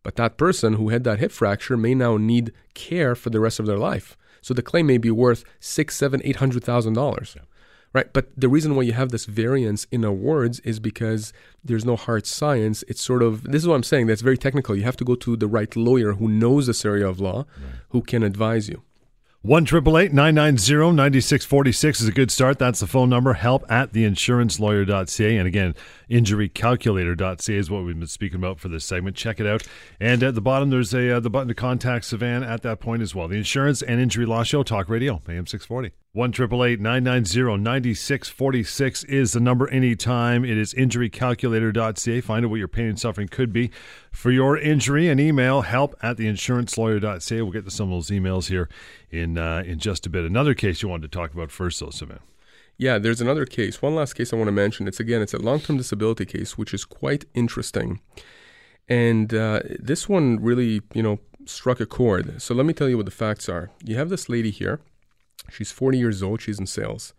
But 0.02 0.16
that 0.16 0.36
person 0.36 0.74
who 0.74 0.90
had 0.90 1.02
that 1.04 1.18
hip 1.18 1.32
fracture 1.32 1.76
may 1.76 1.94
now 1.94 2.16
need 2.16 2.52
care 2.74 3.14
for 3.16 3.30
the 3.30 3.40
rest 3.40 3.58
of 3.58 3.66
their 3.66 3.78
life. 3.78 4.16
So 4.40 4.54
the 4.54 4.62
claim 4.62 4.86
may 4.86 4.98
be 4.98 5.10
worth 5.10 5.44
six, 5.58 5.96
seven, 5.96 6.20
eight 6.22 6.36
hundred 6.36 6.62
thousand 6.62 6.92
dollars. 6.92 7.36
Right. 7.92 8.12
But 8.12 8.28
the 8.36 8.48
reason 8.48 8.76
why 8.76 8.82
you 8.82 8.92
have 8.92 9.10
this 9.10 9.24
variance 9.24 9.86
in 9.90 10.04
awards 10.04 10.60
is 10.60 10.80
because 10.80 11.32
there's 11.64 11.84
no 11.84 11.96
hard 11.96 12.26
science. 12.26 12.84
It's 12.88 13.00
sort 13.00 13.22
of 13.22 13.42
this 13.44 13.62
is 13.62 13.68
what 13.68 13.74
I'm 13.74 13.82
saying. 13.82 14.06
That's 14.06 14.20
very 14.20 14.36
technical. 14.36 14.76
You 14.76 14.82
have 14.82 14.98
to 14.98 15.04
go 15.04 15.14
to 15.14 15.34
the 15.34 15.46
right 15.48 15.74
lawyer 15.74 16.12
who 16.14 16.28
knows 16.28 16.66
this 16.66 16.84
area 16.84 17.08
of 17.08 17.20
law, 17.20 17.46
who 17.90 18.02
can 18.02 18.22
advise 18.22 18.68
you. 18.68 18.82
One 19.46 19.64
triple 19.64 19.96
eight 19.96 20.12
nine 20.12 20.34
nine 20.34 20.58
zero 20.58 20.90
ninety 20.90 21.20
six 21.20 21.44
forty 21.44 21.70
six 21.70 22.00
is 22.00 22.08
a 22.08 22.12
good 22.12 22.32
start. 22.32 22.58
That's 22.58 22.80
the 22.80 22.86
phone 22.88 23.08
number. 23.08 23.34
Help 23.34 23.64
at 23.70 23.92
theinsurancelawyer.ca. 23.92 25.36
And 25.36 25.46
again, 25.46 25.74
injurycalculator.ca 26.10 27.56
is 27.56 27.70
what 27.70 27.84
we've 27.84 27.98
been 27.98 28.06
speaking 28.06 28.36
about 28.36 28.60
for 28.60 28.68
this 28.68 28.84
segment. 28.84 29.16
Check 29.16 29.40
it 29.40 29.46
out. 29.46 29.66
And 30.00 30.22
at 30.22 30.34
the 30.34 30.40
bottom, 30.40 30.70
there's 30.70 30.94
a 30.94 31.16
uh, 31.16 31.20
the 31.20 31.30
button 31.30 31.48
to 31.48 31.54
contact 31.54 32.04
Sivan 32.04 32.46
at 32.46 32.62
that 32.62 32.80
point 32.80 33.02
as 33.02 33.14
well. 33.14 33.28
The 33.28 33.36
Insurance 33.36 33.82
and 33.82 34.00
Injury 34.00 34.26
Law 34.26 34.42
Show, 34.42 34.62
Talk 34.62 34.88
Radio, 34.88 35.22
AM 35.28 35.46
640. 35.46 35.92
1 36.16 36.30
990 36.30 37.58
9646 37.58 39.04
is 39.04 39.32
the 39.32 39.40
number 39.40 39.68
anytime. 39.68 40.46
It 40.46 40.56
is 40.56 40.72
injurycalculator.ca. 40.72 42.22
Find 42.22 42.46
out 42.46 42.50
what 42.50 42.56
your 42.56 42.68
pain 42.68 42.86
and 42.86 42.98
suffering 42.98 43.28
could 43.28 43.52
be 43.52 43.70
for 44.12 44.30
your 44.30 44.56
injury 44.56 45.10
and 45.10 45.20
email 45.20 45.60
help 45.60 45.94
at 46.02 46.16
theinsurancelawyer.ca. 46.16 47.42
We'll 47.42 47.52
get 47.52 47.66
to 47.66 47.70
some 47.70 47.92
of 47.92 47.96
those 47.98 48.08
emails 48.08 48.48
here 48.48 48.70
in 49.10 49.36
uh, 49.36 49.62
in 49.66 49.78
just 49.78 50.06
a 50.06 50.10
bit. 50.10 50.24
Another 50.24 50.54
case 50.54 50.80
you 50.80 50.88
wanted 50.88 51.12
to 51.12 51.18
talk 51.18 51.34
about 51.34 51.50
first, 51.50 51.80
though, 51.80 51.88
Sivan. 51.88 52.20
Yeah, 52.78 52.98
there's 52.98 53.20
another 53.20 53.46
case. 53.46 53.80
One 53.80 53.94
last 53.94 54.14
case 54.14 54.32
I 54.32 54.36
want 54.36 54.48
to 54.48 54.52
mention. 54.52 54.86
It's 54.86 55.00
again, 55.00 55.22
it's 55.22 55.34
a 55.34 55.38
long-term 55.38 55.78
disability 55.78 56.26
case, 56.26 56.58
which 56.58 56.74
is 56.74 56.84
quite 56.84 57.24
interesting. 57.34 58.00
And 58.88 59.32
uh, 59.32 59.60
this 59.78 60.08
one 60.08 60.42
really, 60.42 60.82
you 60.92 61.02
know, 61.02 61.18
struck 61.46 61.80
a 61.80 61.86
chord. 61.86 62.40
So 62.42 62.54
let 62.54 62.66
me 62.66 62.72
tell 62.74 62.88
you 62.88 62.96
what 62.96 63.06
the 63.06 63.12
facts 63.12 63.48
are. 63.48 63.70
You 63.82 63.96
have 63.96 64.10
this 64.10 64.28
lady 64.28 64.50
here 64.50 64.80
She's 65.50 65.72
40 65.72 65.98
years 65.98 66.22
old, 66.22 66.40
she's 66.40 66.58
in 66.58 66.66
sales. 66.66 67.14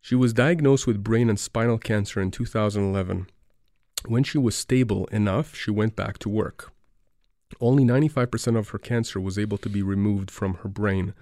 She 0.00 0.14
was 0.14 0.32
diagnosed 0.32 0.86
with 0.86 1.02
brain 1.02 1.28
and 1.28 1.38
spinal 1.38 1.78
cancer 1.78 2.20
in 2.20 2.30
2011. 2.30 3.26
When 4.06 4.22
she 4.22 4.38
was 4.38 4.54
stable 4.54 5.06
enough, 5.06 5.54
she 5.54 5.70
went 5.70 5.96
back 5.96 6.18
to 6.18 6.28
work. 6.28 6.72
Only 7.60 7.84
95% 7.84 8.56
of 8.56 8.68
her 8.70 8.78
cancer 8.78 9.20
was 9.20 9.38
able 9.38 9.58
to 9.58 9.68
be 9.68 9.82
removed 9.82 10.30
from 10.30 10.54
her 10.54 10.68
brain. 10.68 11.14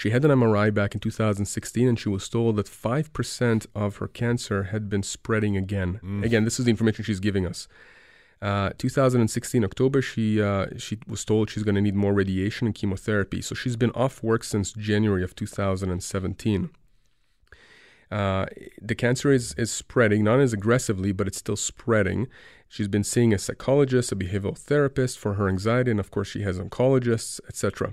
She 0.00 0.08
had 0.08 0.24
an 0.24 0.30
MRI 0.30 0.72
back 0.72 0.94
in 0.94 1.00
2016 1.00 1.86
and 1.86 1.98
she 1.98 2.08
was 2.08 2.26
told 2.26 2.56
that 2.56 2.64
5% 2.64 3.66
of 3.74 3.96
her 3.98 4.08
cancer 4.08 4.62
had 4.62 4.88
been 4.88 5.02
spreading 5.02 5.58
again. 5.58 6.00
Mm. 6.02 6.24
Again, 6.24 6.44
this 6.44 6.58
is 6.58 6.64
the 6.64 6.70
information 6.70 7.04
she's 7.04 7.20
giving 7.20 7.46
us. 7.46 7.68
Uh, 8.40 8.70
2016 8.78 9.62
October, 9.62 10.00
she 10.00 10.40
uh, 10.40 10.68
she 10.78 10.96
was 11.06 11.22
told 11.22 11.50
she's 11.50 11.64
going 11.64 11.74
to 11.74 11.82
need 11.82 11.94
more 11.94 12.14
radiation 12.14 12.66
and 12.66 12.74
chemotherapy. 12.74 13.42
So 13.42 13.54
she's 13.54 13.76
been 13.76 13.90
off 13.90 14.22
work 14.22 14.42
since 14.42 14.72
January 14.72 15.22
of 15.22 15.34
2017. 15.34 16.70
Uh, 18.10 18.46
the 18.80 18.94
cancer 18.94 19.30
is, 19.30 19.54
is 19.58 19.70
spreading, 19.70 20.24
not 20.24 20.40
as 20.40 20.54
aggressively, 20.54 21.12
but 21.12 21.26
it's 21.26 21.36
still 21.36 21.56
spreading. 21.56 22.26
She's 22.70 22.88
been 22.88 23.04
seeing 23.04 23.34
a 23.34 23.38
psychologist, 23.38 24.12
a 24.12 24.16
behavioral 24.16 24.56
therapist 24.56 25.18
for 25.18 25.34
her 25.34 25.46
anxiety, 25.46 25.90
and 25.90 26.00
of 26.00 26.10
course, 26.10 26.28
she 26.28 26.40
has 26.40 26.58
oncologists, 26.58 27.38
etc. 27.46 27.92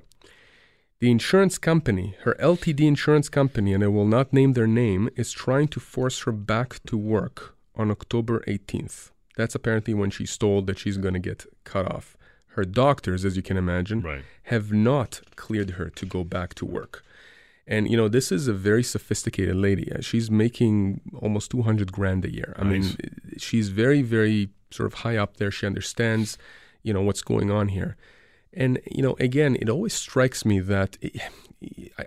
The 0.99 1.11
insurance 1.11 1.59
company, 1.59 2.15
her 2.23 2.35
LTD 2.39 2.81
insurance 2.81 3.29
company, 3.29 3.71
and 3.73 3.83
I 3.83 3.87
will 3.87 4.07
not 4.07 4.33
name 4.33 4.53
their 4.53 4.65
name, 4.65 5.09
is 5.15 5.31
trying 5.31 5.67
to 5.69 5.79
force 5.79 6.23
her 6.23 6.31
back 6.31 6.83
to 6.87 6.97
work 6.97 7.55
on 7.75 7.91
October 7.91 8.43
18th. 8.47 9.11
That's 9.35 9.53
apparently 9.53 9.93
when 9.93 10.09
she's 10.09 10.35
told 10.35 10.65
that 10.65 10.79
she's 10.79 10.97
going 10.97 11.13
to 11.13 11.19
get 11.19 11.45
cut 11.63 11.85
off. 11.85 12.17
Her 12.55 12.65
doctors, 12.65 13.23
as 13.23 13.35
you 13.35 13.43
can 13.43 13.57
imagine, 13.57 14.01
right. 14.01 14.23
have 14.43 14.71
not 14.71 15.21
cleared 15.35 15.71
her 15.71 15.91
to 15.91 16.05
go 16.07 16.23
back 16.23 16.55
to 16.55 16.65
work. 16.65 17.03
And 17.67 17.87
you 17.91 17.95
know, 17.95 18.07
this 18.07 18.31
is 18.31 18.47
a 18.47 18.53
very 18.53 18.81
sophisticated 18.81 19.55
lady. 19.55 19.91
Uh, 19.91 20.01
she's 20.01 20.31
making 20.31 21.01
almost 21.13 21.51
200 21.51 21.91
grand 21.91 22.25
a 22.25 22.33
year. 22.33 22.55
I 22.57 22.63
nice. 22.63 22.71
mean, 22.71 22.97
she's 23.37 23.69
very, 23.69 24.01
very 24.01 24.49
sort 24.71 24.87
of 24.87 24.99
high 24.99 25.17
up 25.17 25.37
there. 25.37 25.51
She 25.51 25.67
understands, 25.67 26.39
you 26.81 26.91
know, 26.93 27.01
what's 27.01 27.21
going 27.21 27.51
on 27.51 27.67
here. 27.67 27.97
And 28.53 28.79
you 28.89 29.03
know, 29.03 29.15
again, 29.19 29.57
it 29.59 29.69
always 29.69 29.93
strikes 29.93 30.45
me 30.45 30.59
that 30.59 30.97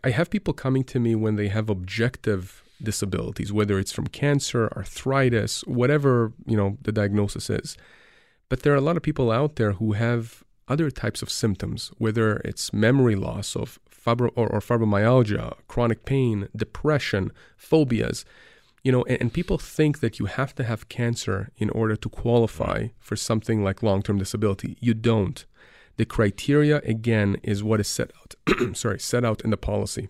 I 0.05 0.11
have 0.11 0.31
people 0.31 0.55
coming 0.55 0.85
to 0.85 1.01
me 1.01 1.15
when 1.15 1.37
they 1.37 1.49
have 1.49 1.69
objective 1.69 2.63
disabilities, 2.83 3.53
whether 3.53 3.79
it's 3.79 3.93
from 3.93 4.07
cancer, 4.07 4.73
arthritis, 4.77 5.63
whatever, 5.67 6.33
you 6.47 6.57
know, 6.57 6.79
the 6.83 6.93
diagnosis 6.93 7.51
is. 7.51 7.77
But 8.49 8.63
there 8.63 8.73
are 8.73 8.77
a 8.77 8.81
lot 8.81 8.97
of 8.97 9.03
people 9.03 9.31
out 9.31 9.57
there 9.57 9.73
who 9.73 9.93
have 9.93 10.43
other 10.69 10.91
types 10.91 11.21
of 11.21 11.31
symptoms, 11.31 11.91
whether 11.99 12.37
it's 12.39 12.73
memory 12.73 13.17
loss 13.17 13.57
of 13.57 13.79
fibro 13.91 14.31
or, 14.35 14.49
or 14.49 14.61
fibromyalgia, 14.61 15.57
chronic 15.69 16.05
pain, 16.05 16.49
depression, 16.57 17.33
phobias, 17.57 18.25
you 18.83 18.91
know, 18.91 19.05
and, 19.05 19.21
and, 19.21 19.33
people 19.33 19.59
think 19.59 20.01
that 20.01 20.19
you 20.19 20.25
have 20.25 20.55
to 20.55 20.65
have 20.65 20.89
cancer 20.89 21.51
in 21.59 21.69
order 21.71 21.97
to 21.97 22.09
qualify 22.09 22.89
for 22.99 23.15
something 23.15 23.63
like 23.63 23.83
long-term 23.83 24.19
disability. 24.19 24.79
You 24.81 24.95
don't. 24.95 25.45
The 25.97 26.05
criteria 26.05 26.79
again 26.79 27.37
is 27.43 27.63
what 27.63 27.81
is 27.81 27.89
set 27.89 28.11
out 28.19 28.35
sorry, 28.77 28.99
set 28.99 29.25
out 29.25 29.43
in 29.43 29.51
the 29.51 29.57
policy. 29.57 30.09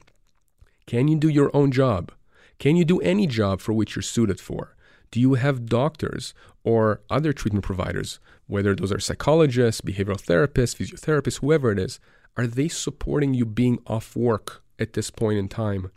Can 0.87 1.09
you 1.09 1.17
do 1.17 1.29
your 1.29 1.55
own 1.55 1.71
job? 1.71 2.13
Can 2.59 2.77
you 2.77 2.85
do 2.85 3.01
any 3.01 3.27
job 3.27 3.61
for 3.61 3.73
which 3.73 3.95
you're 3.95 4.03
suited 4.03 4.41
for? 4.41 4.77
Do 5.11 5.21
you 5.21 5.35
have 5.35 5.67
doctors 5.67 6.35
or 6.63 7.01
other 7.11 7.33
treatment 7.33 7.65
providers, 7.65 8.21
whether 8.47 8.75
those 8.75 8.93
are 8.93 9.01
psychologists, 9.01 9.81
behavioral 9.81 10.23
therapists, 10.23 10.77
physiotherapists, 10.77 11.41
whoever 11.41 11.73
it 11.73 11.79
is, 11.79 11.99
are 12.37 12.47
they 12.47 12.69
supporting 12.69 13.35
you 13.35 13.45
being 13.45 13.79
off 13.87 14.15
work 14.15 14.63
at 14.79 14.93
this 14.93 15.11
point 15.11 15.39
in 15.39 15.49
time? 15.49 15.91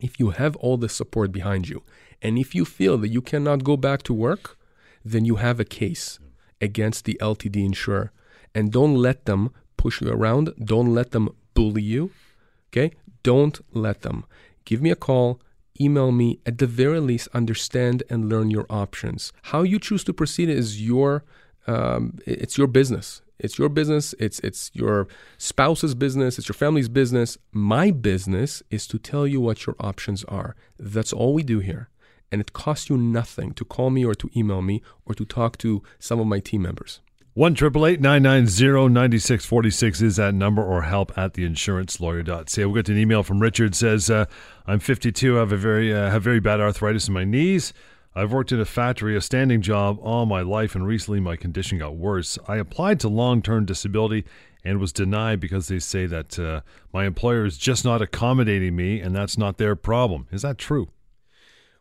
If 0.00 0.20
you 0.20 0.30
have 0.30 0.56
all 0.56 0.76
the 0.76 0.88
support 0.88 1.32
behind 1.32 1.68
you, 1.68 1.82
and 2.22 2.38
if 2.38 2.54
you 2.54 2.64
feel 2.64 2.98
that 2.98 3.08
you 3.08 3.22
cannot 3.22 3.64
go 3.64 3.76
back 3.76 4.02
to 4.04 4.14
work, 4.14 4.58
then 5.04 5.24
you 5.24 5.36
have 5.36 5.58
a 5.58 5.64
case 5.64 6.18
against 6.60 7.04
the 7.04 7.18
LTD 7.20 7.64
insurer. 7.64 8.12
And 8.54 8.70
don't 8.70 8.94
let 8.94 9.24
them 9.24 9.50
push 9.76 10.00
you 10.00 10.08
around. 10.10 10.52
Don't 10.62 10.94
let 10.94 11.10
them 11.10 11.30
bully 11.54 11.82
you. 11.82 12.10
Okay? 12.70 12.92
Don't 13.22 13.60
let 13.74 14.02
them. 14.02 14.24
Give 14.64 14.80
me 14.80 14.90
a 14.90 14.96
call 14.96 15.40
email 15.80 16.12
me, 16.12 16.38
at 16.46 16.58
the 16.58 16.66
very 16.66 17.00
least, 17.00 17.28
understand 17.34 18.02
and 18.08 18.28
learn 18.28 18.50
your 18.50 18.66
options. 18.70 19.32
How 19.42 19.62
you 19.62 19.78
choose 19.78 20.04
to 20.04 20.12
proceed 20.12 20.48
is 20.48 20.80
your 20.80 21.24
um, 21.66 22.18
it's 22.26 22.58
your 22.58 22.66
business. 22.66 23.22
It's 23.38 23.58
your 23.58 23.68
business. 23.68 24.14
It's 24.18 24.38
it's 24.40 24.70
your 24.74 25.08
spouse's 25.38 25.94
business. 25.94 26.38
It's 26.38 26.48
your 26.48 26.54
family's 26.54 26.88
business. 26.88 27.38
My 27.52 27.90
business 27.90 28.62
is 28.70 28.86
to 28.88 28.98
tell 28.98 29.26
you 29.26 29.40
what 29.40 29.66
your 29.66 29.74
options 29.80 30.24
are. 30.24 30.54
That's 30.78 31.12
all 31.12 31.34
we 31.34 31.42
do 31.42 31.60
here, 31.60 31.88
and 32.30 32.40
it 32.40 32.52
costs 32.52 32.88
you 32.90 32.96
nothing 32.96 33.52
to 33.54 33.64
call 33.64 33.90
me 33.90 34.04
or 34.04 34.14
to 34.14 34.30
email 34.36 34.62
me 34.62 34.82
or 35.04 35.14
to 35.14 35.24
talk 35.24 35.58
to 35.58 35.82
some 35.98 36.20
of 36.20 36.26
my 36.26 36.40
team 36.40 36.62
members. 36.62 37.00
One 37.36 37.56
triple 37.56 37.84
eight 37.84 38.00
nine 38.00 38.22
nine 38.22 38.46
zero 38.46 38.86
ninety 38.86 39.18
six 39.18 39.44
forty 39.44 39.68
six 39.68 40.00
is 40.00 40.14
that 40.14 40.34
number, 40.34 40.62
or 40.62 40.82
help 40.82 41.18
at 41.18 41.34
the 41.34 41.44
insurance 41.44 41.98
lawyer.ca. 41.98 42.64
We'll 42.64 42.76
get 42.76 42.88
an 42.88 42.96
email 42.96 43.24
from 43.24 43.42
Richard. 43.42 43.74
Says, 43.74 44.08
uh, 44.08 44.26
"I'm 44.68 44.78
52. 44.78 45.34
I 45.34 45.40
have 45.40 45.50
a 45.50 45.56
very 45.56 45.92
uh, 45.92 46.10
have 46.10 46.22
very 46.22 46.38
bad 46.38 46.60
arthritis 46.60 47.08
in 47.08 47.14
my 47.14 47.24
knees. 47.24 47.72
I've 48.14 48.32
worked 48.32 48.52
in 48.52 48.60
a 48.60 48.64
factory, 48.64 49.16
a 49.16 49.20
standing 49.20 49.62
job, 49.62 49.98
all 50.00 50.26
my 50.26 50.42
life, 50.42 50.76
and 50.76 50.86
recently 50.86 51.18
my 51.18 51.34
condition 51.34 51.76
got 51.78 51.96
worse. 51.96 52.38
I 52.46 52.58
applied 52.58 53.00
to 53.00 53.08
long 53.08 53.42
term 53.42 53.64
disability 53.64 54.24
and 54.62 54.78
was 54.78 54.92
denied 54.92 55.40
because 55.40 55.66
they 55.66 55.80
say 55.80 56.06
that 56.06 56.38
uh, 56.38 56.60
my 56.92 57.04
employer 57.04 57.44
is 57.44 57.58
just 57.58 57.84
not 57.84 58.00
accommodating 58.00 58.76
me, 58.76 59.00
and 59.00 59.12
that's 59.12 59.36
not 59.36 59.58
their 59.58 59.74
problem. 59.74 60.28
Is 60.30 60.42
that 60.42 60.56
true?" 60.56 60.90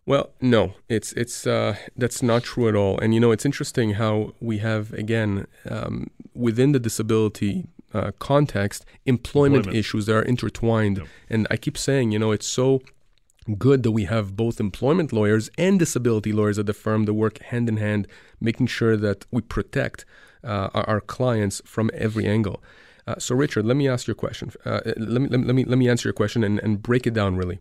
Well, 0.06 0.32
no, 0.42 0.74
it's 0.90 1.14
it's 1.14 1.48
uh, 1.48 1.78
that's 1.96 2.22
not 2.22 2.44
true 2.44 2.68
at 2.68 2.76
all. 2.76 3.00
And 3.00 3.14
you 3.14 3.20
know, 3.20 3.32
it's 3.32 3.46
interesting 3.46 3.94
how 3.94 4.34
we 4.42 4.58
have 4.58 4.92
again 4.94 5.48
um, 5.70 6.10
within 6.34 6.74
the 6.74 6.80
disability 6.80 7.68
uh, 7.94 8.12
context 8.20 8.86
employment, 9.06 9.68
employment, 9.68 9.78
issues 9.78 10.08
that 10.08 10.16
are 10.16 10.22
intertwined. 10.22 10.98
Yep. 10.98 11.08
And 11.30 11.48
I 11.50 11.58
keep 11.58 11.78
saying, 11.78 12.12
you 12.12 12.20
know, 12.20 12.32
it's 12.32 12.48
so 12.48 12.82
good 13.58 13.84
that 13.84 13.92
we 13.92 14.06
have 14.06 14.36
both 14.36 14.60
employment 14.60 15.14
lawyers 15.14 15.50
and 15.58 15.80
disability 15.80 16.32
lawyers 16.34 16.60
at 16.60 16.66
the 16.66 16.74
firm 16.74 17.06
that 17.06 17.14
work 17.14 17.42
hand 17.42 17.70
in 17.70 17.78
hand, 17.78 18.08
making 18.42 18.68
sure 18.68 18.98
that 18.98 19.26
we 19.32 19.42
protect 19.42 20.06
uh, 20.44 20.70
our, 20.74 20.90
our, 20.90 21.02
clients 21.02 21.62
from 21.66 21.90
every 21.94 22.26
angle. 22.26 22.62
Uh, 23.08 23.16
so, 23.18 23.36
Richard, 23.36 23.66
let 23.66 23.78
me 23.78 23.88
ask 23.88 24.08
your 24.08 24.16
question. 24.16 24.52
Uh, 24.66 24.82
let 24.98 25.22
me 25.22 25.30
let 25.30 25.56
me 25.56 25.64
let 25.64 25.78
me 25.78 25.88
answer 25.88 26.10
your 26.10 26.14
question 26.14 26.44
and, 26.44 26.60
and 26.60 26.82
break 26.82 27.08
it 27.08 27.14
down 27.14 27.38
really. 27.38 27.60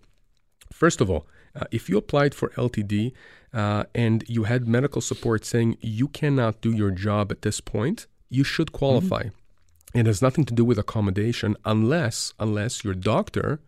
First 0.73 1.01
of 1.01 1.09
all 1.09 1.27
uh, 1.55 1.65
if 1.71 1.89
you 1.89 1.97
applied 1.97 2.35
for 2.35 2.51
LTD 2.51 3.13
uh, 3.53 3.85
and 3.95 4.25
you 4.29 4.45
had 4.45 4.67
medical 4.67 5.01
support 5.01 5.45
saying 5.45 5.77
you 5.81 6.09
cannot 6.09 6.61
do 6.61 6.73
your 6.73 6.91
job 6.91 7.31
at 7.31 7.43
this 7.43 7.61
point, 7.61 8.07
you 8.31 8.45
should 8.45 8.73
qualify. 8.73 9.25
Mm-hmm. 9.25 9.99
It 9.99 10.07
has 10.07 10.23
nothing 10.23 10.45
to 10.47 10.55
do 10.55 10.65
with 10.65 10.79
accommodation 10.79 11.57
unless 11.65 12.33
unless 12.39 12.83
your 12.83 12.95
doctor 12.95 13.61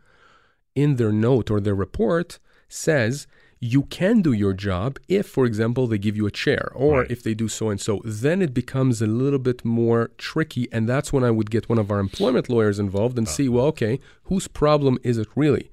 in 0.75 0.97
their 0.97 1.13
note 1.13 1.51
or 1.51 1.61
their 1.61 1.75
report 1.75 2.39
says 2.69 3.27
you 3.61 3.83
can 3.85 4.21
do 4.21 4.33
your 4.33 4.53
job 4.53 4.99
if, 5.09 5.27
for 5.27 5.47
example, 5.47 5.87
they 5.87 5.97
give 5.97 6.17
you 6.17 6.27
a 6.27 6.31
chair 6.31 6.71
or 6.75 7.01
right. 7.01 7.11
if 7.11 7.23
they 7.23 7.33
do 7.33 7.49
so 7.49 7.71
and 7.71 7.81
so. 7.81 8.03
Then 8.05 8.43
it 8.43 8.53
becomes 8.53 9.01
a 9.01 9.07
little 9.07 9.39
bit 9.39 9.65
more 9.65 10.11
tricky. 10.19 10.69
And 10.71 10.87
that's 10.87 11.13
when 11.13 11.25
I 11.25 11.31
would 11.31 11.51
get 11.51 11.69
one 11.69 11.79
of 11.79 11.91
our 11.91 11.99
employment 11.99 12.51
lawyers 12.51 12.79
involved 12.79 13.17
and 13.17 13.27
oh. 13.27 13.31
see, 13.31 13.49
well, 13.49 13.67
okay, 13.67 14.01
whose 14.25 14.49
problem 14.49 14.99
is 15.03 15.17
it 15.17 15.29
really? 15.35 15.71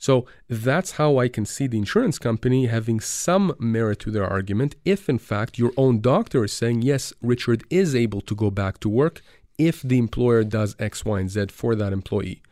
So 0.00 0.24
that's 0.48 0.92
how 0.92 1.18
I 1.18 1.28
can 1.28 1.44
see 1.44 1.66
the 1.66 1.76
insurance 1.76 2.18
company 2.18 2.66
having 2.66 3.00
some 3.00 3.54
merit 3.58 3.98
to 4.00 4.10
their 4.10 4.26
argument 4.26 4.74
if, 4.82 5.10
in 5.10 5.18
fact, 5.18 5.58
your 5.58 5.72
own 5.76 6.00
doctor 6.00 6.42
is 6.42 6.54
saying, 6.54 6.80
yes, 6.80 7.12
Richard 7.20 7.64
is 7.68 7.94
able 7.94 8.22
to 8.22 8.34
go 8.34 8.50
back 8.50 8.80
to 8.80 8.88
work 8.88 9.20
if 9.58 9.82
the 9.82 9.98
employer 9.98 10.42
does 10.42 10.74
X, 10.78 11.04
Y, 11.04 11.20
and 11.20 11.30
Z 11.30 11.48
for 11.48 11.74
that 11.74 11.92
employee. 11.92 12.42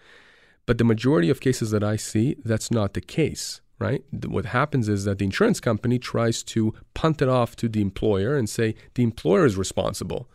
But 0.67 0.77
the 0.77 0.85
majority 0.85 1.31
of 1.31 1.41
cases 1.41 1.71
that 1.71 1.83
I 1.83 1.97
see, 1.97 2.37
that's 2.45 2.71
not 2.71 2.93
the 2.93 3.01
case, 3.01 3.63
right? 3.79 4.05
What 4.27 4.45
happens 4.45 4.87
is 4.87 5.05
that 5.07 5.17
the 5.17 5.25
insurance 5.25 5.59
company 5.59 5.99
tries 5.99 6.43
to 6.43 6.75
punt 6.93 7.23
it 7.23 7.31
off 7.31 7.57
to 7.57 7.69
the 7.71 7.81
employer 7.81 8.37
and 8.37 8.47
say 8.47 8.75
the 8.93 9.05
employer 9.05 9.47
is 9.47 9.57
responsible. 9.57 10.29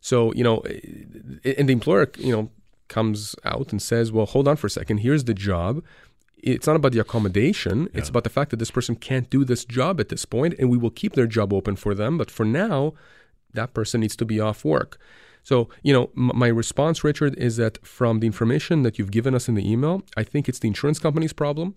So, 0.00 0.32
you 0.32 0.42
know, 0.42 0.58
eh, 1.44 1.54
and 1.56 1.68
the 1.68 1.72
employer, 1.72 2.10
you 2.18 2.32
know, 2.32 2.50
comes 2.88 3.36
out 3.44 3.70
and 3.70 3.80
says, 3.80 4.12
well, 4.12 4.26
hold 4.26 4.48
on 4.48 4.56
for 4.56 4.66
a 4.66 4.70
second. 4.70 4.98
Here's 4.98 5.24
the 5.24 5.34
job. 5.34 5.82
It's 6.42 6.66
not 6.66 6.76
about 6.76 6.92
the 6.92 7.00
accommodation. 7.00 7.84
Yeah. 7.84 7.98
It's 7.98 8.08
about 8.08 8.24
the 8.24 8.30
fact 8.30 8.50
that 8.50 8.58
this 8.58 8.70
person 8.70 8.94
can't 8.96 9.28
do 9.30 9.44
this 9.44 9.64
job 9.64 10.00
at 10.00 10.10
this 10.10 10.24
point, 10.24 10.54
and 10.58 10.70
we 10.70 10.78
will 10.78 10.90
keep 10.90 11.14
their 11.14 11.26
job 11.26 11.52
open 11.52 11.76
for 11.76 11.94
them. 11.94 12.18
But 12.18 12.30
for 12.30 12.44
now, 12.44 12.94
that 13.54 13.74
person 13.74 14.00
needs 14.00 14.16
to 14.16 14.24
be 14.24 14.38
off 14.38 14.64
work. 14.64 14.98
So, 15.42 15.68
you 15.82 15.92
know, 15.92 16.10
m- 16.16 16.32
my 16.34 16.48
response, 16.48 17.04
Richard, 17.04 17.36
is 17.38 17.56
that 17.56 17.84
from 17.86 18.20
the 18.20 18.26
information 18.26 18.82
that 18.82 18.98
you've 18.98 19.10
given 19.10 19.34
us 19.34 19.48
in 19.48 19.54
the 19.54 19.70
email, 19.70 20.02
I 20.16 20.24
think 20.24 20.48
it's 20.48 20.58
the 20.58 20.68
insurance 20.68 20.98
company's 20.98 21.32
problem. 21.32 21.74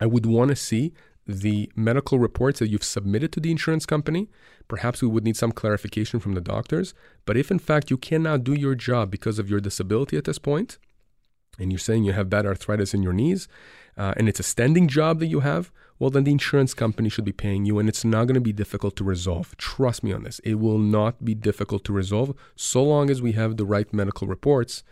I 0.00 0.06
would 0.06 0.26
want 0.26 0.50
to 0.50 0.56
see 0.56 0.92
the 1.26 1.70
medical 1.76 2.18
reports 2.18 2.58
that 2.58 2.68
you've 2.68 2.82
submitted 2.82 3.32
to 3.32 3.40
the 3.40 3.50
insurance 3.50 3.84
company. 3.84 4.28
Perhaps 4.66 5.02
we 5.02 5.08
would 5.08 5.24
need 5.24 5.36
some 5.36 5.52
clarification 5.52 6.20
from 6.20 6.32
the 6.32 6.40
doctors. 6.40 6.94
But 7.26 7.36
if 7.36 7.50
in 7.50 7.58
fact 7.58 7.90
you 7.90 7.98
cannot 7.98 8.44
do 8.44 8.54
your 8.54 8.74
job 8.74 9.10
because 9.10 9.38
of 9.38 9.50
your 9.50 9.60
disability 9.60 10.16
at 10.16 10.24
this 10.24 10.38
point, 10.38 10.78
and 11.58 11.72
you're 11.72 11.78
saying 11.78 12.04
you 12.04 12.12
have 12.12 12.30
bad 12.30 12.46
arthritis 12.46 12.94
in 12.94 13.02
your 13.02 13.12
knees, 13.12 13.48
uh, 13.96 14.14
and 14.16 14.28
it's 14.28 14.40
a 14.40 14.44
standing 14.44 14.88
job 14.88 15.18
that 15.18 15.26
you 15.26 15.40
have, 15.40 15.72
well, 15.98 16.10
then 16.10 16.24
the 16.24 16.30
insurance 16.30 16.74
company 16.74 17.08
should 17.08 17.24
be 17.24 17.32
paying 17.32 17.64
you, 17.64 17.78
and 17.78 17.88
it's 17.88 18.04
not 18.04 18.26
going 18.26 18.34
to 18.34 18.40
be 18.40 18.52
difficult 18.52 18.94
to 18.96 19.04
resolve. 19.04 19.56
Trust 19.56 20.04
me 20.04 20.12
on 20.12 20.22
this. 20.22 20.38
It 20.40 20.54
will 20.54 20.78
not 20.78 21.24
be 21.24 21.34
difficult 21.34 21.84
to 21.84 21.92
resolve 21.92 22.34
so 22.54 22.82
long 22.84 23.10
as 23.10 23.20
we 23.20 23.32
have 23.32 23.56
the 23.56 23.64
right 23.64 23.92
medical 23.92 24.28
reports 24.28 24.84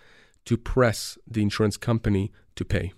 to 0.46 0.56
press 0.56 1.16
the 1.26 1.42
insurance 1.42 1.76
company 1.76 2.32
to 2.56 2.64
pay. 2.64 2.92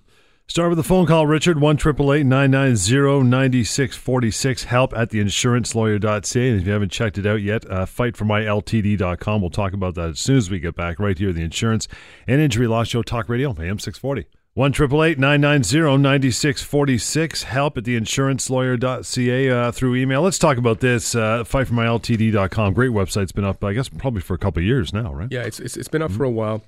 Start 0.51 0.71
with 0.71 0.79
a 0.79 0.83
phone 0.83 1.05
call, 1.05 1.27
Richard, 1.27 1.61
1 1.61 1.77
990 1.77 3.23
9646. 3.23 4.65
help 4.65 4.97
at 4.97 5.11
theinsurancelawyer.ca. 5.11 6.49
And 6.49 6.59
if 6.59 6.67
you 6.67 6.73
haven't 6.73 6.91
checked 6.91 7.19
it 7.19 7.27
out 7.27 7.43
yet, 7.43 7.71
uh, 7.71 7.85
fightformyltd.com. 7.85 9.43
We'll 9.43 9.51
talk 9.51 9.75
about 9.75 9.95
that 9.97 10.09
as 10.09 10.21
soon 10.21 10.39
as 10.39 10.51
we 10.51 10.59
get 10.59 10.75
back 10.75 10.99
right 10.99 11.19
here, 11.19 11.35
the 11.35 11.43
Insurance 11.43 11.87
and 12.27 12.41
Injury 12.41 12.67
Law 12.67 12.85
Show 12.85 13.03
Talk 13.03 13.29
Radio, 13.29 13.51
AM 13.51 13.79
640. 13.79 14.27
1 14.55 14.73
990 15.21 15.99
9646. 15.99 17.43
help 17.43 17.77
at 17.77 17.85
theinsurancelawyer.ca 17.85 19.51
uh, 19.51 19.71
through 19.71 19.97
email. 19.97 20.23
Let's 20.23 20.39
talk 20.39 20.57
about 20.57 20.81
this. 20.81 21.15
Uh, 21.15 21.45
fightformyltd.com. 21.45 22.73
Great 22.73 22.93
website. 22.93 23.25
It's 23.25 23.33
been 23.33 23.45
up, 23.45 23.63
I 23.63 23.75
guess, 23.75 23.91
probably 23.91 24.23
for 24.23 24.33
a 24.33 24.39
couple 24.39 24.63
years 24.63 24.95
now, 24.95 25.13
right? 25.13 25.29
Yeah, 25.31 25.43
it's, 25.43 25.61
it's, 25.61 25.77
it's 25.77 25.89
been 25.89 26.01
up 26.01 26.09
mm-hmm. 26.09 26.17
for 26.17 26.25
a 26.25 26.31
while. 26.31 26.63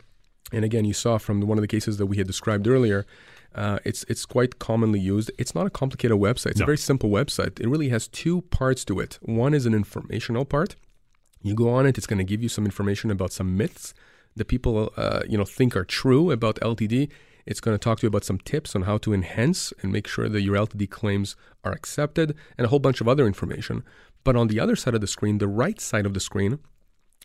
And 0.53 0.66
again, 0.66 0.85
you 0.85 0.93
saw 0.93 1.16
from 1.16 1.40
one 1.40 1.57
of 1.57 1.62
the 1.62 1.69
cases 1.69 1.97
that 1.97 2.07
we 2.07 2.19
had 2.19 2.27
described 2.27 2.69
earlier 2.69 3.07
uh, 3.55 3.79
it's 3.85 4.05
it's 4.05 4.25
quite 4.25 4.59
commonly 4.59 5.01
used. 5.01 5.31
It's 5.39 5.55
not 5.55 5.67
a 5.67 5.71
complicated 5.71 6.17
website. 6.19 6.53
It's 6.53 6.61
no. 6.61 6.65
a 6.65 6.67
very 6.67 6.79
simple 6.79 7.11
website. 7.11 7.61
It 7.61 7.69
really 7.69 7.89
has 7.89 8.07
two 8.09 8.43
parts 8.43 8.85
to 8.87 9.01
it. 9.01 9.19
One 9.23 9.55
is 9.55 9.67
an 9.67 9.75
informational 9.75 10.45
part. 10.45 10.77
You 11.43 11.55
go 11.55 11.71
on 11.71 11.87
it. 11.87 11.99
It's 11.99 12.07
going 12.07 12.19
to 12.19 12.25
give 12.25 12.43
you 12.43 12.49
some 12.49 12.65
information 12.65 13.11
about 13.11 13.33
some 13.33 13.57
myths 13.57 13.95
that 14.37 14.47
people 14.47 14.93
uh, 14.97 15.23
you 15.29 15.37
know 15.37 15.45
think 15.45 15.77
are 15.77 15.85
true 15.85 16.31
about 16.31 16.57
LTD. 16.61 17.11
It's 17.47 17.61
going 17.61 17.75
to 17.75 17.83
talk 17.83 17.99
to 17.99 18.03
you 18.05 18.09
about 18.09 18.25
some 18.25 18.39
tips 18.39 18.77
on 18.77 18.83
how 18.83 18.99
to 18.99 19.13
enhance 19.13 19.73
and 19.83 19.91
make 19.91 20.07
sure 20.07 20.29
that 20.29 20.43
your 20.43 20.55
LTD 20.55 20.89
claims 20.91 21.35
are 21.65 21.73
accepted, 21.73 22.37
and 22.57 22.67
a 22.67 22.69
whole 22.69 22.79
bunch 22.79 23.01
of 23.01 23.09
other 23.09 23.27
information. 23.27 23.83
But 24.23 24.37
on 24.37 24.49
the 24.49 24.61
other 24.61 24.77
side 24.77 24.95
of 24.95 25.01
the 25.01 25.07
screen, 25.07 25.39
the 25.39 25.49
right 25.49 25.81
side 25.81 26.07
of 26.07 26.15
the 26.15 26.21
screen, 26.21 26.61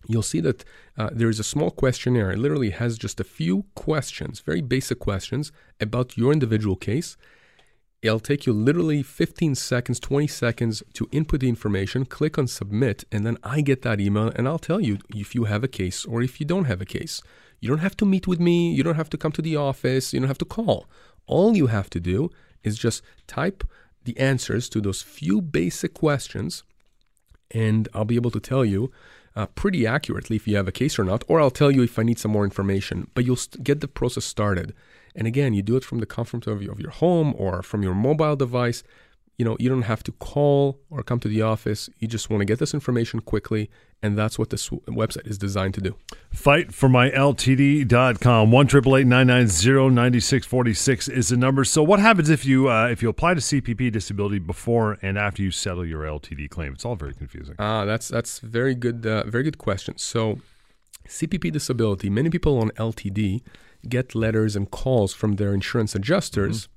you'll 0.07 0.21
see 0.21 0.41
that 0.41 0.63
uh, 0.97 1.09
there 1.11 1.29
is 1.29 1.39
a 1.39 1.43
small 1.43 1.71
questionnaire. 1.71 2.31
It 2.31 2.39
literally 2.39 2.71
has 2.71 2.97
just 2.97 3.19
a 3.19 3.23
few 3.23 3.65
questions, 3.75 4.39
very 4.39 4.61
basic 4.61 4.99
questions 4.99 5.51
about 5.79 6.17
your 6.17 6.31
individual 6.31 6.75
case. 6.75 7.17
It'll 8.01 8.19
take 8.19 8.45
you 8.45 8.53
literally 8.53 9.01
15 9.01 9.55
seconds, 9.55 9.99
20 9.99 10.27
seconds 10.27 10.83
to 10.93 11.09
input 11.11 11.39
the 11.39 11.49
information, 11.49 12.05
click 12.05 12.37
on 12.37 12.47
submit, 12.47 13.03
and 13.11 13.25
then 13.25 13.37
I 13.43 13.61
get 13.61 13.81
that 13.81 13.99
email 13.99 14.31
and 14.35 14.47
I'll 14.47 14.59
tell 14.59 14.79
you 14.79 14.99
if 15.15 15.33
you 15.33 15.45
have 15.45 15.63
a 15.63 15.67
case 15.67 16.05
or 16.05 16.21
if 16.21 16.39
you 16.39 16.45
don't 16.45 16.65
have 16.65 16.81
a 16.81 16.85
case. 16.85 17.21
You 17.59 17.69
don't 17.69 17.79
have 17.79 17.97
to 17.97 18.05
meet 18.05 18.27
with 18.27 18.39
me, 18.39 18.71
you 18.73 18.83
don't 18.83 18.95
have 18.95 19.09
to 19.09 19.17
come 19.17 19.31
to 19.31 19.41
the 19.41 19.55
office, 19.55 20.13
you 20.13 20.19
don't 20.19 20.27
have 20.27 20.37
to 20.39 20.45
call. 20.45 20.87
All 21.25 21.57
you 21.57 21.67
have 21.67 21.89
to 21.91 21.99
do 21.99 22.29
is 22.63 22.77
just 22.77 23.01
type 23.25 23.63
the 24.03 24.17
answers 24.19 24.69
to 24.69 24.81
those 24.81 25.01
few 25.01 25.41
basic 25.41 25.95
questions, 25.95 26.63
and 27.49 27.87
I'll 27.93 28.05
be 28.05 28.15
able 28.15 28.31
to 28.31 28.39
tell 28.39 28.63
you 28.63 28.91
uh, 29.35 29.47
pretty 29.47 29.85
accurately 29.85 30.35
if 30.35 30.47
you 30.47 30.55
have 30.55 30.67
a 30.67 30.71
case 30.71 30.97
or 30.97 31.03
not, 31.03 31.23
or 31.27 31.39
I'll 31.39 31.51
tell 31.51 31.71
you 31.71 31.83
if 31.83 31.99
I 31.99 32.03
need 32.03 32.19
some 32.19 32.31
more 32.31 32.45
information. 32.45 33.09
But 33.13 33.25
you'll 33.25 33.35
st- 33.35 33.63
get 33.63 33.81
the 33.81 33.87
process 33.87 34.25
started. 34.25 34.73
And 35.15 35.27
again, 35.27 35.53
you 35.53 35.61
do 35.61 35.77
it 35.77 35.83
from 35.83 35.99
the 35.99 36.05
comfort 36.05 36.47
of 36.47 36.61
your, 36.61 36.71
of 36.71 36.79
your 36.79 36.91
home 36.91 37.33
or 37.37 37.61
from 37.61 37.83
your 37.83 37.95
mobile 37.95 38.35
device 38.35 38.83
you 39.37 39.45
know, 39.45 39.57
you 39.59 39.69
don't 39.69 39.83
have 39.83 40.03
to 40.03 40.11
call 40.13 40.79
or 40.89 41.03
come 41.03 41.19
to 41.19 41.27
the 41.27 41.41
office. 41.41 41.89
You 41.99 42.07
just 42.07 42.29
want 42.29 42.41
to 42.41 42.45
get 42.45 42.59
this 42.59 42.73
information 42.73 43.19
quickly, 43.19 43.69
and 44.01 44.17
that's 44.17 44.39
what 44.39 44.49
this 44.49 44.69
website 44.69 45.27
is 45.27 45.37
designed 45.37 45.73
to 45.73 45.81
do. 45.81 45.95
Fight 46.31 46.73
for 46.73 46.87
my 46.87 47.09
LTD.com. 47.09 47.85
Fightformyltd.com. 47.85 48.51
One 48.51 48.67
triple 48.67 48.97
eight 48.97 49.07
nine 49.07 49.27
nine 49.27 49.47
zero 49.47 49.89
ninety 49.89 50.19
six 50.19 50.45
forty 50.45 50.73
six 50.73 51.07
is 51.07 51.29
the 51.29 51.37
number. 51.37 51.63
So, 51.63 51.83
what 51.83 51.99
happens 51.99 52.29
if 52.29 52.45
you 52.45 52.69
uh, 52.69 52.87
if 52.87 53.01
you 53.01 53.09
apply 53.09 53.35
to 53.35 53.41
CPP 53.41 53.91
disability 53.91 54.39
before 54.39 54.97
and 55.01 55.17
after 55.17 55.41
you 55.41 55.51
settle 55.51 55.85
your 55.85 56.03
LTD 56.03 56.49
claim? 56.49 56.73
It's 56.73 56.85
all 56.85 56.95
very 56.95 57.13
confusing. 57.13 57.55
Ah, 57.59 57.85
that's 57.85 58.07
that's 58.07 58.39
very 58.39 58.75
good. 58.75 59.05
Uh, 59.05 59.23
very 59.25 59.43
good 59.43 59.57
question. 59.57 59.97
So, 59.97 60.39
CPP 61.07 61.51
disability. 61.51 62.09
Many 62.09 62.29
people 62.29 62.59
on 62.59 62.71
LTD 62.71 63.41
get 63.87 64.15
letters 64.15 64.55
and 64.55 64.69
calls 64.69 65.13
from 65.13 65.35
their 65.35 65.53
insurance 65.53 65.95
adjusters. 65.95 66.63
Mm-hmm 66.63 66.71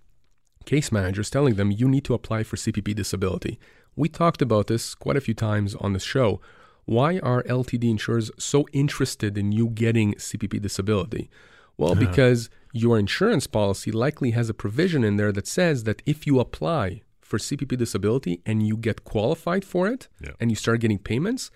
case 0.65 0.93
managers 0.93 1.31
telling 1.31 1.55
them 1.55 1.71
you 1.71 1.89
need 1.89 2.05
to 2.05 2.15
apply 2.15 2.43
for 2.43 2.57
CPP 2.57 2.95
disability. 2.95 3.59
We 3.97 4.09
talked 4.09 4.43
about 4.43 4.69
this 4.69 4.95
quite 4.95 5.17
a 5.17 5.21
few 5.21 5.35
times 5.35 5.75
on 5.75 5.93
the 5.93 5.99
show. 5.99 6.41
Why 6.85 7.19
are 7.19 7.43
LTD 7.43 7.91
insurers 7.91 8.31
so 8.39 8.67
interested 8.73 9.37
in 9.37 9.53
you 9.53 9.69
getting 9.69 10.15
CPP 10.15 10.63
disability? 10.63 11.29
Well, 11.77 11.93
uh-huh. 11.93 12.01
because 12.01 12.49
your 12.73 12.99
insurance 12.99 13.47
policy 13.47 13.91
likely 13.91 14.31
has 14.33 14.49
a 14.49 14.55
provision 14.55 15.05
in 15.05 15.17
there 15.17 15.33
that 15.33 15.47
says 15.47 15.85
that 15.85 16.03
if 16.07 16.27
you 16.27 16.39
apply 16.41 17.03
for 17.21 17.39
CPP 17.39 17.77
disability 17.77 18.41
and 18.47 18.67
you 18.67 18.77
get 18.77 19.05
qualified 19.05 19.65
for 19.65 19.87
it 19.87 20.09
yeah. 20.21 20.31
and 20.41 20.51
you 20.51 20.57
start 20.57 20.81
getting 20.81 20.99
payments, 20.99 21.51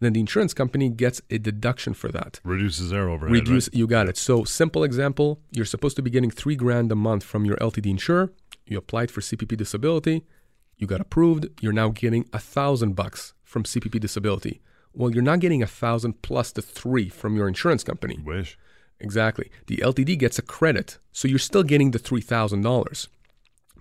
then 0.00 0.12
the 0.12 0.20
insurance 0.20 0.54
company 0.54 0.88
gets 0.88 1.20
a 1.30 1.38
deduction 1.38 1.92
for 1.92 2.08
that. 2.12 2.40
Reduces 2.44 2.90
their 2.90 3.08
overhead. 3.08 3.32
Reduce, 3.32 3.68
right? 3.68 3.74
you 3.74 3.86
got 3.86 4.08
it. 4.08 4.16
So, 4.16 4.44
simple 4.44 4.84
example: 4.84 5.40
you're 5.50 5.64
supposed 5.64 5.96
to 5.96 6.02
be 6.02 6.10
getting 6.10 6.30
three 6.30 6.56
grand 6.56 6.90
a 6.92 6.94
month 6.94 7.24
from 7.24 7.44
your 7.44 7.56
LTD 7.56 7.86
insurer 7.86 8.32
you 8.70 8.78
applied 8.78 9.10
for 9.10 9.20
CPP 9.20 9.56
disability, 9.56 10.24
you 10.76 10.86
got 10.86 11.00
approved, 11.00 11.48
you're 11.60 11.72
now 11.72 11.88
getting 11.88 12.28
a 12.32 12.38
thousand 12.38 12.94
bucks 12.94 13.34
from 13.44 13.64
CPP 13.64 14.00
disability. 14.00 14.60
Well, 14.92 15.10
you're 15.10 15.22
not 15.22 15.40
getting 15.40 15.62
a 15.62 15.66
thousand 15.66 16.22
plus 16.22 16.52
the 16.52 16.62
three 16.62 17.08
from 17.08 17.36
your 17.36 17.48
insurance 17.48 17.84
company. 17.84 18.18
Wish. 18.24 18.58
Exactly. 19.00 19.50
The 19.66 19.78
LTD 19.78 20.18
gets 20.18 20.38
a 20.38 20.42
credit, 20.42 20.98
so 21.12 21.28
you're 21.28 21.38
still 21.38 21.62
getting 21.62 21.92
the 21.92 21.98
three 21.98 22.20
thousand 22.20 22.62
dollars. 22.62 23.08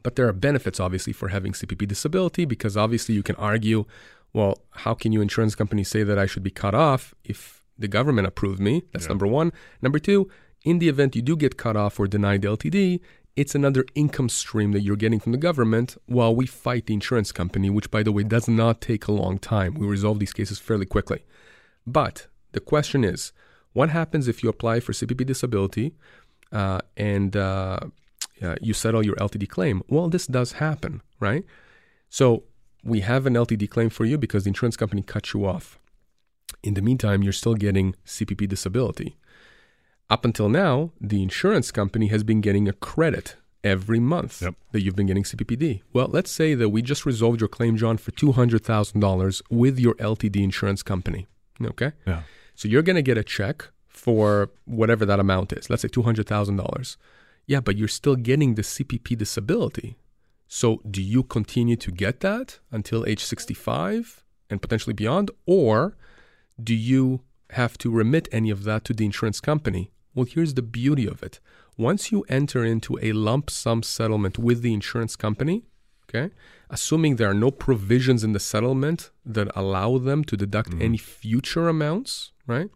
But 0.03 0.15
there 0.15 0.27
are 0.27 0.33
benefits, 0.33 0.79
obviously, 0.79 1.13
for 1.13 1.29
having 1.29 1.53
CPP 1.53 1.87
disability 1.87 2.45
because 2.45 2.77
obviously 2.77 3.15
you 3.15 3.23
can 3.23 3.35
argue, 3.35 3.85
well, 4.31 4.61
how 4.71 4.93
can 4.93 5.11
you 5.11 5.21
insurance 5.21 5.55
company 5.55 5.83
say 5.83 6.03
that 6.03 6.19
I 6.19 6.25
should 6.27 6.43
be 6.43 6.51
cut 6.51 6.75
off 6.75 7.15
if 7.23 7.63
the 7.77 7.87
government 7.87 8.27
approved 8.27 8.59
me? 8.59 8.83
That's 8.93 9.05
yeah. 9.05 9.09
number 9.09 9.27
one. 9.27 9.51
Number 9.81 9.99
two, 9.99 10.29
in 10.63 10.79
the 10.79 10.87
event 10.87 11.15
you 11.15 11.21
do 11.21 11.35
get 11.35 11.57
cut 11.57 11.75
off 11.75 11.99
or 11.99 12.07
denied 12.07 12.43
the 12.43 12.49
LTD, 12.49 13.01
it's 13.37 13.53
another 13.53 13.85
income 13.93 14.29
stream 14.29 14.71
that 14.71 14.81
you're 14.81 14.95
getting 14.95 15.19
from 15.19 15.31
the 15.31 15.37
government 15.37 15.95
while 16.07 16.35
we 16.35 16.47
fight 16.47 16.87
the 16.87 16.95
insurance 16.95 17.31
company, 17.31 17.69
which, 17.69 17.91
by 17.91 18.01
the 18.01 18.11
way, 18.11 18.23
does 18.23 18.47
not 18.47 18.81
take 18.81 19.05
a 19.05 19.11
long 19.11 19.37
time. 19.37 19.75
We 19.75 19.85
resolve 19.85 20.17
these 20.17 20.33
cases 20.33 20.57
fairly 20.57 20.87
quickly. 20.87 21.23
But 21.85 22.27
the 22.53 22.59
question 22.59 23.03
is 23.03 23.31
what 23.73 23.89
happens 23.89 24.27
if 24.27 24.41
you 24.41 24.49
apply 24.49 24.79
for 24.79 24.91
CPP 24.91 25.23
disability 25.27 25.93
uh, 26.51 26.79
and 26.97 27.37
uh, 27.37 27.79
uh, 28.41 28.55
you 28.59 28.73
settle 28.73 29.05
your 29.05 29.15
LTD 29.17 29.47
claim? 29.47 29.83
Well, 29.87 30.09
this 30.09 30.25
does 30.25 30.53
happen, 30.53 31.03
right? 31.19 31.45
So 32.09 32.43
we 32.83 33.01
have 33.01 33.27
an 33.27 33.35
LTD 33.35 33.69
claim 33.69 33.89
for 33.91 34.03
you 34.03 34.17
because 34.17 34.45
the 34.45 34.49
insurance 34.49 34.77
company 34.77 35.03
cut 35.03 35.33
you 35.33 35.45
off. 35.45 35.77
In 36.63 36.73
the 36.73 36.81
meantime, 36.81 37.21
you're 37.21 37.33
still 37.33 37.53
getting 37.53 37.95
CPP 38.03 38.47
disability. 38.47 39.15
Up 40.09 40.23
until 40.23 40.47
now, 40.47 40.91
the 41.01 41.21
insurance 41.21 41.69
company 41.71 42.07
has 42.07 42.23
been 42.23 42.39
getting 42.39 42.67
a 42.69 42.73
credit 42.73 43.35
every 43.61 43.99
month 43.99 44.41
yep. 44.41 44.55
that 44.71 44.81
you've 44.81 44.95
been 44.95 45.07
getting 45.07 45.23
CPPD. 45.23 45.81
Well, 45.91 46.07
let's 46.07 46.31
say 46.31 46.53
that 46.53 46.69
we 46.69 46.81
just 46.81 47.05
resolved 47.05 47.41
your 47.41 47.49
claim, 47.49 47.75
John, 47.75 47.97
for 47.97 48.11
$200,000 48.11 49.41
with 49.49 49.77
your 49.77 49.95
LTD 49.95 50.41
insurance 50.41 50.81
company. 50.81 51.27
Okay? 51.61 51.91
Yeah. 52.05 52.21
So 52.55 52.69
you're 52.69 52.83
going 52.83 52.95
to 52.95 53.01
get 53.01 53.17
a 53.17 53.23
check 53.23 53.67
for 53.85 54.49
whatever 54.63 55.05
that 55.05 55.19
amount 55.19 55.51
is. 55.51 55.69
Let's 55.69 55.81
say 55.81 55.89
$200,000. 55.89 56.97
Yeah, 57.45 57.59
but 57.59 57.75
you're 57.75 57.89
still 57.89 58.15
getting 58.15 58.55
the 58.55 58.61
CPP 58.61 59.17
disability. 59.17 59.97
So 60.47 60.81
do 60.89 61.01
you 61.01 61.23
continue 61.23 61.75
to 61.75 61.91
get 61.91 62.21
that 62.21 62.59
until 62.71 63.05
age 63.05 63.25
65 63.25 64.23
and 64.49 64.61
potentially 64.61 64.93
beyond? 64.93 65.31
Or 65.45 65.97
do 66.61 66.73
you 66.73 67.21
have 67.51 67.77
to 67.79 67.91
remit 67.91 68.29
any 68.31 68.49
of 68.49 68.63
that 68.63 68.85
to 68.85 68.93
the 68.93 69.05
insurance 69.05 69.41
company 69.41 69.91
well, 70.17 70.25
here's 70.25 70.55
the 70.55 70.63
beauty 70.79 71.05
of 71.07 71.21
it. 71.21 71.39
Once 71.77 72.11
you 72.11 72.25
enter 72.27 72.65
into 72.65 72.97
a 73.07 73.11
lump 73.13 73.51
sum 73.51 73.83
settlement 73.83 74.39
with 74.39 74.61
the 74.63 74.73
insurance 74.73 75.15
company, 75.15 75.63
Okay, 76.09 76.29
assuming 76.69 77.17
there 77.17 77.29
are 77.29 77.33
no 77.47 77.51
provisions 77.51 78.23
in 78.23 78.31
the 78.31 78.39
settlement 78.39 79.11
that 79.25 79.49
allow 79.57 79.97
them 79.97 80.23
to 80.23 80.37
deduct 80.37 80.69
Mhm. 80.71 80.81
any 80.81 80.97
future 80.97 81.67
amounts, 81.67 82.31
right? 82.53 82.69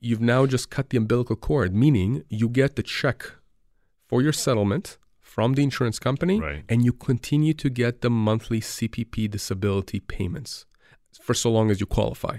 You've 0.00 0.22
now 0.34 0.46
just 0.46 0.70
cut 0.70 0.88
the 0.88 0.96
umbilical 0.96 1.36
cord, 1.36 1.74
meaning 1.74 2.24
you 2.30 2.48
get 2.48 2.76
the 2.76 2.82
check 2.82 3.32
for 4.08 4.22
your 4.22 4.32
settlement 4.32 4.96
from 5.20 5.52
the 5.52 5.62
insurance 5.62 5.98
company 5.98 6.40
Right. 6.40 6.64
and 6.70 6.82
you 6.82 6.92
continue 6.94 7.52
to 7.62 7.68
get 7.68 8.00
the 8.00 8.08
monthly 8.08 8.60
CPP 8.62 9.28
disability 9.28 10.00
payments 10.00 10.64
for 11.20 11.34
so 11.34 11.50
long 11.50 11.70
as 11.70 11.78
you 11.78 11.86
qualify. 11.86 12.38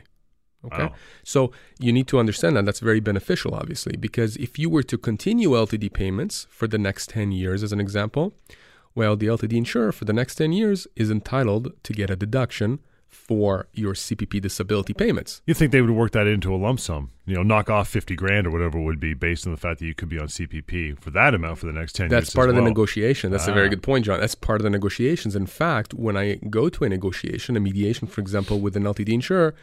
Okay. 0.66 0.84
Wow. 0.84 0.94
So 1.24 1.52
you 1.80 1.94
need 1.94 2.08
to 2.08 2.20
understand 2.20 2.56
that 2.58 2.66
that's 2.66 2.80
very 2.82 3.00
beneficial, 3.00 3.54
obviously, 3.56 3.96
because 3.98 4.36
if 4.38 4.60
you 4.60 4.70
were 4.70 4.84
to 4.84 4.98
continue 4.98 5.52
LTD 5.52 5.94
payments 5.94 6.48
for 6.50 6.68
the 6.68 6.78
next 6.78 7.10
10 7.12 7.32
years, 7.32 7.64
as 7.64 7.72
an 7.72 7.80
example, 7.80 8.34
well, 8.94 9.16
the 9.16 9.28
LTD 9.28 9.54
insurer 9.54 9.92
for 9.94 10.04
the 10.06 10.14
next 10.14 10.36
10 10.36 10.52
years 10.52 10.86
is 10.98 11.10
entitled 11.10 11.72
to 11.84 11.94
get 11.94 12.10
a 12.10 12.16
deduction 12.18 12.80
for 13.08 13.68
your 13.74 13.94
CPP 13.94 14.40
disability 14.42 14.94
payments. 14.94 15.42
You 15.48 15.54
think 15.56 15.72
they 15.72 15.82
would 15.82 15.90
work 15.92 16.12
that 16.12 16.28
into 16.28 16.54
a 16.54 16.58
lump 16.58 16.80
sum? 16.80 17.10
You 17.26 17.36
know, 17.36 17.44
knock 17.44 17.68
off 17.70 17.88
fifty 17.88 18.16
grand 18.16 18.46
or 18.46 18.52
whatever 18.52 18.78
it 18.80 18.84
would 18.84 19.00
be 19.00 19.14
based 19.16 19.48
on 19.48 19.52
the 19.52 19.58
fact 19.58 19.80
that 19.80 19.86
you 19.86 19.96
could 19.96 20.10
be 20.10 20.20
on 20.20 20.28
CPP 20.28 21.00
for 21.00 21.10
that 21.12 21.34
amount 21.34 21.58
for 21.60 21.66
the 21.66 21.72
next 21.72 21.94
ten 21.94 22.06
years. 22.06 22.12
That's 22.12 22.34
part 22.36 22.50
of 22.50 22.56
the 22.56 22.62
negotiation. 22.62 23.32
That's 23.32 23.48
a 23.48 23.54
very 23.54 23.66
Ah. 23.68 23.70
good 23.72 23.82
point, 23.84 24.06
John. 24.06 24.20
That's 24.20 24.36
part 24.36 24.60
of 24.62 24.64
the 24.64 24.70
negotiations. 24.70 25.36
In 25.36 25.48
fact, 25.48 25.94
when 25.94 26.16
I 26.18 26.36
go 26.36 26.70
to 26.70 26.84
a 26.84 26.90
negotiation, 26.90 27.56
a 27.58 27.60
mediation, 27.60 28.08
for 28.08 28.22
example, 28.22 28.60
with 28.60 28.76
an 28.76 28.84
LTD 28.86 29.14
insurer, 29.14 29.56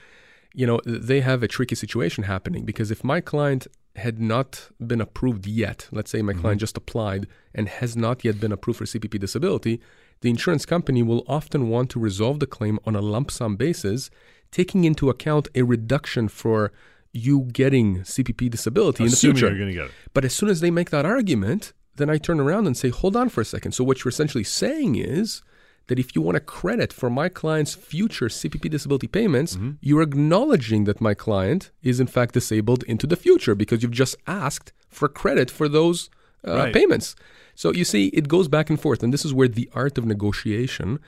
you 0.57 0.67
know, 0.67 0.81
they 0.87 1.21
have 1.21 1.43
a 1.43 1.49
tricky 1.49 1.75
situation 1.75 2.25
happening 2.25 2.65
because 2.65 2.91
if 2.91 3.05
my 3.05 3.21
client 3.21 3.67
had 3.95 4.19
not 4.19 4.71
been 4.85 5.03
approved 5.03 5.47
yet, 5.47 5.87
let's 5.93 6.11
say 6.11 6.23
my 6.23 6.33
mm-hmm. 6.33 6.41
client 6.41 6.61
just 6.61 6.79
applied 6.79 7.27
and 7.55 7.69
has 7.69 7.95
not 7.95 8.25
yet 8.25 8.41
been 8.41 8.53
approved 8.53 8.79
for 8.79 8.87
CPP 8.87 9.21
disability, 9.21 9.83
the 10.23 10.31
insurance 10.31 10.65
company 10.65 11.03
will 11.03 11.25
often 11.29 11.69
want 11.69 11.91
to 11.91 12.01
resolve 12.01 12.41
the 12.41 12.47
claim 12.47 12.79
on 12.87 12.97
a 12.97 13.03
lump 13.03 13.31
sum 13.31 13.57
basis, 13.57 14.09
taking 14.51 14.85
into 14.85 15.11
account 15.11 15.47
a 15.55 15.61
reduction 15.63 16.27
for 16.27 16.73
you 17.13 17.43
getting 17.53 17.99
CPP 18.01 18.49
disability 18.49 19.05
in 19.05 19.11
the 19.11 19.17
future. 19.17 19.55
you're 19.55 19.73
get 19.73 19.85
it. 19.87 19.91
But 20.15 20.25
as 20.25 20.35
soon 20.35 20.49
as 20.49 20.61
they 20.61 20.71
make 20.71 20.89
that 20.89 21.05
argument, 21.05 21.75
then 21.97 22.09
I 22.09 22.17
turn 22.17 22.41
around 22.41 22.67
and 22.67 22.75
say, 22.75 22.89
hold 22.89 23.15
on 23.15 23.29
for 23.29 23.43
a 23.43 23.45
second. 23.45 23.73
So, 23.73 23.85
what 23.85 24.05
you're 24.05 24.11
essentially 24.11 24.45
saying 24.45 24.97
is 24.97 25.43
that 25.89 25.99
if 25.99 26.15
you 26.17 26.23
want 26.23 26.37
a 26.37 26.41
credit 26.41 26.93
for 26.93 27.09
my 27.09 27.29
client's 27.29 27.75
future 27.75 28.27
CPP 28.29 28.71
disability 28.71 29.07
payments, 29.07 29.57
Mm-hmm. 29.57 29.71
you're 29.81 30.03
acknowledging 30.03 30.85
that 30.85 31.01
my 31.01 31.15
client 31.15 31.71
is 31.83 32.01
in 32.01 32.07
fact 32.07 32.35
disabled 32.35 32.83
into 32.85 33.07
the 33.07 33.17
future 33.17 33.55
because 33.55 33.83
you've 33.83 33.93
just 34.05 34.17
asked 34.27 34.73
for 34.89 35.09
credit 35.09 35.51
for 35.51 35.69
those 35.69 36.11
uh, 36.47 36.57
Right. 36.57 36.73
payments. 36.75 37.15
So, 37.55 37.73
you 37.73 37.85
see, 37.85 38.09
it 38.09 38.29
goes 38.29 38.49
back 38.49 38.69
and 38.69 38.79
forth. 38.81 39.03
And 39.03 39.13
this 39.15 39.25
is 39.25 39.33
where 39.33 39.49
the 39.49 39.71
art 39.75 39.97
of 39.99 40.05
negotiation 40.05 40.99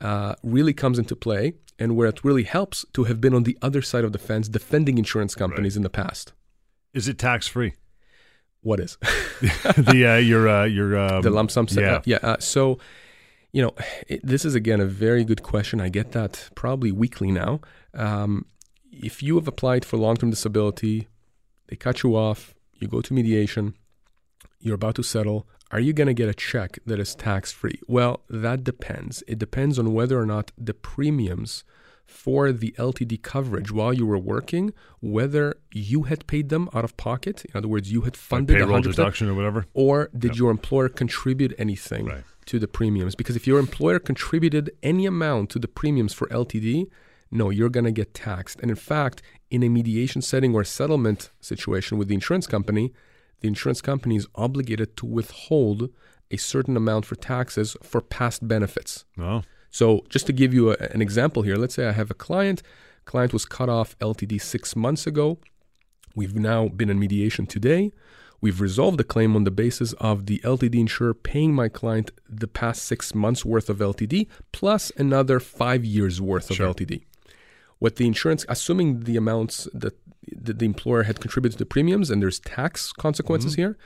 uh, 0.00 0.34
really 0.42 0.72
comes 0.72 0.98
into 0.98 1.14
play 1.14 1.52
and 1.78 1.94
where 1.96 2.08
it 2.08 2.24
really 2.24 2.44
helps 2.44 2.84
to 2.94 3.04
have 3.04 3.20
been 3.20 3.34
on 3.34 3.42
the 3.42 3.56
other 3.60 3.82
side 3.82 4.04
of 4.04 4.12
the 4.12 4.18
fence 4.18 4.48
defending 4.48 4.96
insurance 4.98 5.34
companies 5.34 5.76
in 5.76 5.82
the 5.82 5.90
past. 5.90 6.32
Is 6.94 7.08
it 7.08 7.18
tax 7.18 7.46
free? 7.46 7.74
What 8.62 8.80
is? 8.80 8.96
the 9.76 10.06
uh, 10.14 10.16
your 10.16 10.48
uh, 10.48 10.64
your 10.64 10.98
um, 10.98 11.22
the 11.22 11.30
lump 11.30 11.50
sum 11.50 11.68
set 11.68 11.84
yeah. 11.84 11.94
up. 11.96 12.06
Yeah. 12.06 12.18
Uh, 12.22 12.36
so, 12.40 12.78
you 13.52 13.62
know, 13.62 13.72
it, 14.08 14.20
this 14.24 14.44
is 14.44 14.54
again 14.54 14.80
a 14.80 14.86
very 14.86 15.24
good 15.24 15.42
question. 15.42 15.80
I 15.80 15.88
get 15.88 16.12
that 16.12 16.50
probably 16.54 16.92
weekly 16.92 17.30
now. 17.30 17.60
Um, 17.94 18.46
if 18.92 19.22
you 19.22 19.36
have 19.36 19.48
applied 19.48 19.84
for 19.84 19.96
long 19.96 20.16
term 20.16 20.30
disability, 20.30 21.08
they 21.68 21.76
cut 21.76 22.02
you 22.02 22.16
off, 22.16 22.54
you 22.80 22.88
go 22.88 23.00
to 23.00 23.14
mediation, 23.14 23.74
you're 24.60 24.74
about 24.74 24.94
to 24.96 25.02
settle. 25.02 25.46
Are 25.70 25.80
you 25.80 25.92
going 25.92 26.06
to 26.06 26.14
get 26.14 26.30
a 26.30 26.34
check 26.34 26.78
that 26.86 26.98
is 26.98 27.14
tax 27.14 27.52
free? 27.52 27.78
Well, 27.86 28.22
that 28.30 28.64
depends. 28.64 29.22
It 29.28 29.38
depends 29.38 29.78
on 29.78 29.92
whether 29.92 30.18
or 30.18 30.24
not 30.24 30.50
the 30.56 30.72
premiums 30.72 31.62
for 32.06 32.52
the 32.52 32.74
LTD 32.78 33.20
coverage 33.22 33.70
while 33.70 33.92
you 33.92 34.06
were 34.06 34.18
working, 34.18 34.72
whether 35.00 35.58
you 35.74 36.04
had 36.04 36.26
paid 36.26 36.48
them 36.48 36.70
out 36.72 36.84
of 36.84 36.96
pocket. 36.96 37.44
In 37.44 37.54
other 37.54 37.68
words, 37.68 37.92
you 37.92 38.00
had 38.00 38.14
like 38.14 38.16
funded 38.16 38.56
payroll 38.56 38.80
100%, 38.80 38.82
deduction 38.82 39.28
or 39.28 39.34
whatever. 39.34 39.66
or 39.74 40.08
did 40.16 40.38
your 40.38 40.50
employer 40.50 40.88
contribute 40.88 41.54
anything 41.58 42.06
Right. 42.06 42.24
To 42.48 42.58
the 42.58 42.68
premiums? 42.68 43.14
Because 43.14 43.36
if 43.36 43.46
your 43.46 43.58
employer 43.58 43.98
contributed 43.98 44.70
any 44.82 45.06
amount 45.06 45.50
to 45.50 45.58
the 45.58 45.68
premiums 45.68 46.12
for 46.12 46.26
LTD, 46.28 46.88
no, 47.30 47.50
you're 47.50 47.68
going 47.68 47.84
to 47.84 47.92
get 47.92 48.14
taxed. 48.14 48.58
And 48.60 48.70
in 48.70 48.76
fact, 48.76 49.22
in 49.50 49.62
a 49.62 49.68
mediation 49.68 50.22
setting 50.22 50.54
or 50.54 50.64
settlement 50.64 51.30
situation 51.40 51.98
with 51.98 52.08
the 52.08 52.14
insurance 52.14 52.46
company, 52.46 52.92
the 53.40 53.48
insurance 53.48 53.80
company 53.80 54.16
is 54.16 54.26
obligated 54.34 54.96
to 54.96 55.06
withhold 55.06 55.90
a 56.30 56.36
certain 56.36 56.76
amount 56.76 57.06
for 57.06 57.14
taxes 57.14 57.76
for 57.82 58.00
past 58.00 58.46
benefits. 58.46 59.04
No. 59.16 59.42
So, 59.70 60.04
just 60.08 60.26
to 60.26 60.32
give 60.32 60.54
you 60.54 60.70
a, 60.72 60.76
an 60.90 61.02
example 61.02 61.42
here, 61.42 61.56
let's 61.56 61.74
say 61.74 61.86
I 61.86 61.92
have 61.92 62.10
a 62.10 62.14
client. 62.14 62.62
Client 63.04 63.32
was 63.32 63.44
cut 63.44 63.68
off 63.68 63.98
LTD 63.98 64.40
six 64.40 64.74
months 64.74 65.06
ago. 65.06 65.38
We've 66.14 66.34
now 66.34 66.68
been 66.68 66.90
in 66.90 66.98
mediation 66.98 67.46
today. 67.46 67.92
We've 68.40 68.60
resolved 68.60 68.98
the 68.98 69.04
claim 69.04 69.34
on 69.34 69.44
the 69.44 69.50
basis 69.50 69.92
of 69.94 70.26
the 70.26 70.38
LTD 70.44 70.76
insurer 70.76 71.14
paying 71.14 71.54
my 71.54 71.68
client 71.68 72.10
the 72.28 72.46
past 72.46 72.82
six 72.84 73.14
months 73.14 73.44
worth 73.44 73.68
of 73.68 73.78
LTD 73.78 74.28
plus 74.52 74.92
another 74.96 75.40
five 75.40 75.84
years 75.84 76.20
worth 76.20 76.50
of 76.50 76.58
LTD. 76.58 77.04
What 77.80 77.96
the 77.96 78.06
insurance, 78.06 78.44
assuming 78.48 79.00
the 79.00 79.16
amounts 79.16 79.68
that 79.74 79.96
the, 80.30 80.64
employer 80.64 81.04
had 81.04 81.20
contributed 81.20 81.58
to 81.58 81.64
the 81.64 81.66
premiums 81.66 82.10
and 82.10 82.22
there's 82.22 82.38
tax 82.40 82.92
consequences 82.92 83.54
here, 83.54 83.76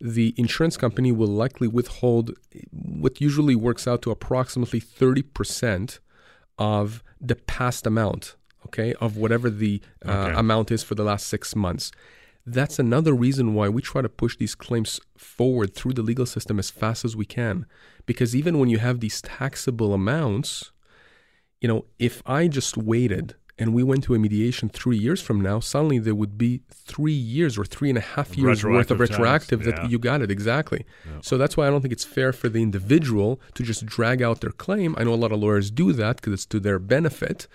the 0.00 0.34
insurance 0.36 0.76
company 0.76 1.12
will 1.12 1.28
likely 1.28 1.68
withhold 1.68 2.32
what 2.72 3.20
usually 3.20 3.54
works 3.54 3.86
out 3.86 4.02
to 4.02 4.10
approximately 4.10 4.80
30% 4.80 6.00
of 6.58 7.02
the 7.20 7.36
past 7.36 7.86
amount, 7.86 8.36
okay, 8.66 8.94
of 8.94 9.16
whatever 9.16 9.48
the 9.48 9.80
uh, 10.04 10.10
Okay. 10.10 10.38
amount 10.38 10.70
is 10.70 10.82
for 10.82 10.94
the 10.94 11.04
last 11.04 11.28
six 11.28 11.54
months. 11.54 11.92
That's 12.44 12.78
another 12.78 13.12
reason 13.12 13.54
why 13.54 13.68
we 13.68 13.82
try 13.82 14.02
to 14.02 14.08
push 14.08 14.36
these 14.36 14.54
claims 14.54 15.00
forward 15.16 15.74
through 15.74 15.92
the 15.92 16.02
legal 16.02 16.26
system 16.26 16.58
as 16.58 16.70
fast 16.70 17.04
as 17.04 17.14
we 17.14 17.24
can. 17.24 17.66
Because 18.04 18.34
even 18.34 18.58
when 18.58 18.68
you 18.68 18.78
have 18.78 19.00
these 19.00 19.22
taxable 19.22 19.94
amounts, 19.94 20.72
you 21.60 21.68
know, 21.68 21.84
if 22.00 22.20
I 22.26 22.48
just 22.48 22.76
waited 22.76 23.36
and 23.58 23.72
we 23.72 23.84
went 23.84 24.02
to 24.04 24.14
a 24.14 24.18
mediation 24.18 24.68
three 24.68 24.96
years 24.96 25.22
from 25.22 25.40
now, 25.40 25.60
suddenly 25.60 26.00
there 26.00 26.16
would 26.16 26.36
be 26.36 26.62
three 26.68 27.12
years 27.12 27.56
or 27.56 27.64
three 27.64 27.88
and 27.88 27.98
a 27.98 28.00
half 28.00 28.36
years 28.36 28.64
worth 28.64 28.90
of 28.90 28.98
Retroactive 28.98 29.60
tax, 29.60 29.60
retroactive 29.60 29.66
yeah. 29.66 29.70
that 29.82 29.90
you 29.90 29.98
got 30.00 30.20
it 30.20 30.30
exactly. 30.30 30.84
Yeah. 31.06 31.20
So 31.20 31.38
that's 31.38 31.56
why 31.56 31.68
I 31.68 31.70
don't 31.70 31.80
think 31.80 31.92
it's 31.92 32.04
fair 32.04 32.32
for 32.32 32.48
the 32.48 32.60
individual 32.60 33.40
to 33.54 33.62
just 33.62 33.86
drag 33.86 34.20
out 34.20 34.40
their 34.40 34.50
claim. 34.50 34.96
I 34.98 35.04
know 35.04 35.14
a 35.14 35.16
lot 35.16 35.30
of 35.30 35.38
lawyers 35.38 35.70
do 35.70 35.92
that 35.92 36.16
because 36.16 36.32
it's 36.32 36.46
to 36.46 36.58
their 36.58 36.80
benefit. 36.80 37.46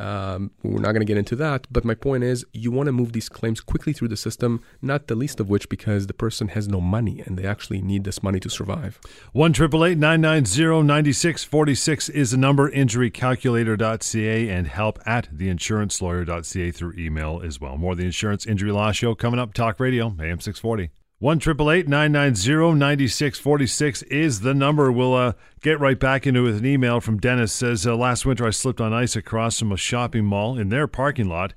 Um, 0.00 0.50
we're 0.62 0.80
not 0.80 0.92
going 0.92 1.00
to 1.00 1.04
get 1.04 1.18
into 1.18 1.36
that, 1.36 1.66
but 1.70 1.84
my 1.84 1.94
point 1.94 2.24
is, 2.24 2.46
you 2.52 2.70
want 2.70 2.86
to 2.86 2.92
move 2.92 3.12
these 3.12 3.28
claims 3.28 3.60
quickly 3.60 3.92
through 3.92 4.08
the 4.08 4.16
system. 4.16 4.62
Not 4.80 5.08
the 5.08 5.14
least 5.14 5.40
of 5.40 5.50
which 5.50 5.68
because 5.68 6.06
the 6.06 6.14
person 6.14 6.48
has 6.48 6.68
no 6.68 6.80
money 6.80 7.22
and 7.26 7.38
they 7.38 7.44
actually 7.44 7.82
need 7.82 8.04
this 8.04 8.22
money 8.22 8.40
to 8.40 8.48
survive. 8.48 8.98
One 9.32 9.52
triple 9.52 9.84
eight 9.84 9.98
nine 9.98 10.22
nine 10.22 10.46
zero 10.46 10.80
ninety 10.80 11.12
six 11.12 11.44
forty 11.44 11.74
six 11.74 12.08
is 12.08 12.30
the 12.30 12.38
number. 12.38 12.70
Injurycalculator.ca 12.70 14.48
and 14.48 14.66
help 14.66 14.98
at 15.04 15.34
theinsurancelawyer.ca 15.36 16.70
through 16.70 16.94
email 16.96 17.42
as 17.44 17.60
well. 17.60 17.76
More 17.76 17.92
of 17.92 17.98
the 17.98 18.06
Insurance 18.06 18.46
Injury 18.46 18.72
Law 18.72 18.92
Show 18.92 19.14
coming 19.14 19.38
up. 19.38 19.52
Talk 19.52 19.78
Radio 19.78 20.16
AM 20.18 20.40
six 20.40 20.58
forty. 20.58 20.90
One 21.20 21.38
triple 21.38 21.70
eight 21.70 21.86
nine 21.86 22.12
nine 22.12 22.34
zero 22.34 22.72
ninety 22.72 23.06
six 23.06 23.38
forty 23.38 23.66
six 23.66 24.00
is 24.04 24.40
the 24.40 24.54
number. 24.54 24.90
We'll 24.90 25.12
uh, 25.12 25.32
get 25.60 25.78
right 25.78 25.98
back 25.98 26.26
into 26.26 26.40
it 26.40 26.44
with 26.44 26.56
an 26.60 26.64
email 26.64 26.98
from 26.98 27.18
Dennis. 27.18 27.52
Says 27.52 27.86
uh, 27.86 27.94
last 27.94 28.24
winter 28.24 28.46
I 28.46 28.50
slipped 28.50 28.80
on 28.80 28.94
ice 28.94 29.16
across 29.16 29.58
from 29.58 29.70
a 29.70 29.76
shopping 29.76 30.24
mall 30.24 30.56
in 30.56 30.70
their 30.70 30.86
parking 30.86 31.28
lot 31.28 31.52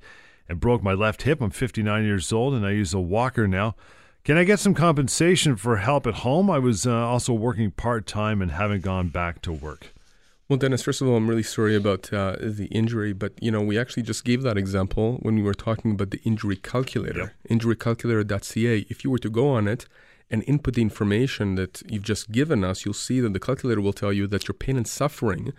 and 0.50 0.60
broke 0.60 0.82
my 0.82 0.92
left 0.92 1.22
hip. 1.22 1.40
I'm 1.40 1.48
59 1.48 2.04
years 2.04 2.30
old 2.30 2.52
and 2.52 2.66
I 2.66 2.72
use 2.72 2.92
a 2.92 3.00
walker 3.00 3.48
now. 3.48 3.74
Can 4.22 4.36
I 4.36 4.44
get 4.44 4.60
some 4.60 4.74
compensation 4.74 5.56
for 5.56 5.76
help 5.76 6.06
at 6.06 6.16
home? 6.16 6.50
I 6.50 6.58
was 6.58 6.86
uh, 6.86 6.92
also 6.92 7.32
working 7.32 7.70
part 7.70 8.06
time 8.06 8.42
and 8.42 8.50
haven't 8.50 8.82
gone 8.82 9.08
back 9.08 9.40
to 9.42 9.52
work. 9.54 9.93
Well, 10.48 10.58
Dennis, 10.58 10.82
first 10.82 11.00
of 11.00 11.08
all, 11.08 11.16
I'm 11.16 11.28
really 11.28 11.42
sorry 11.42 11.74
about 11.74 12.12
uh, 12.12 12.36
the 12.38 12.66
injury, 12.66 13.14
but 13.14 13.32
you 13.40 13.50
know 13.50 13.62
we 13.62 13.78
actually 13.78 14.02
just 14.02 14.24
gave 14.24 14.42
that 14.42 14.58
example 14.58 15.18
when 15.22 15.34
we 15.36 15.42
were 15.42 15.54
talking 15.54 15.92
about 15.92 16.10
the 16.10 16.20
injury 16.22 16.56
calculator, 16.56 17.32
injurycalculator.ca. 17.48 18.86
If 18.90 19.04
you 19.04 19.10
were 19.10 19.18
to 19.18 19.30
go 19.30 19.48
on 19.48 19.66
it 19.68 19.86
and 20.30 20.44
input 20.46 20.74
the 20.74 20.82
information 20.82 21.54
that 21.54 21.82
you've 21.90 22.02
just 22.02 22.30
given 22.30 22.62
us, 22.62 22.84
you'll 22.84 22.94
see 22.94 23.20
that 23.20 23.32
the 23.32 23.40
calculator 23.40 23.80
will 23.80 23.92
tell 23.94 24.12
you 24.12 24.26
that 24.26 24.46
your 24.46 24.54
pain 24.54 24.76
and 24.76 24.86
suffering, 24.86 25.52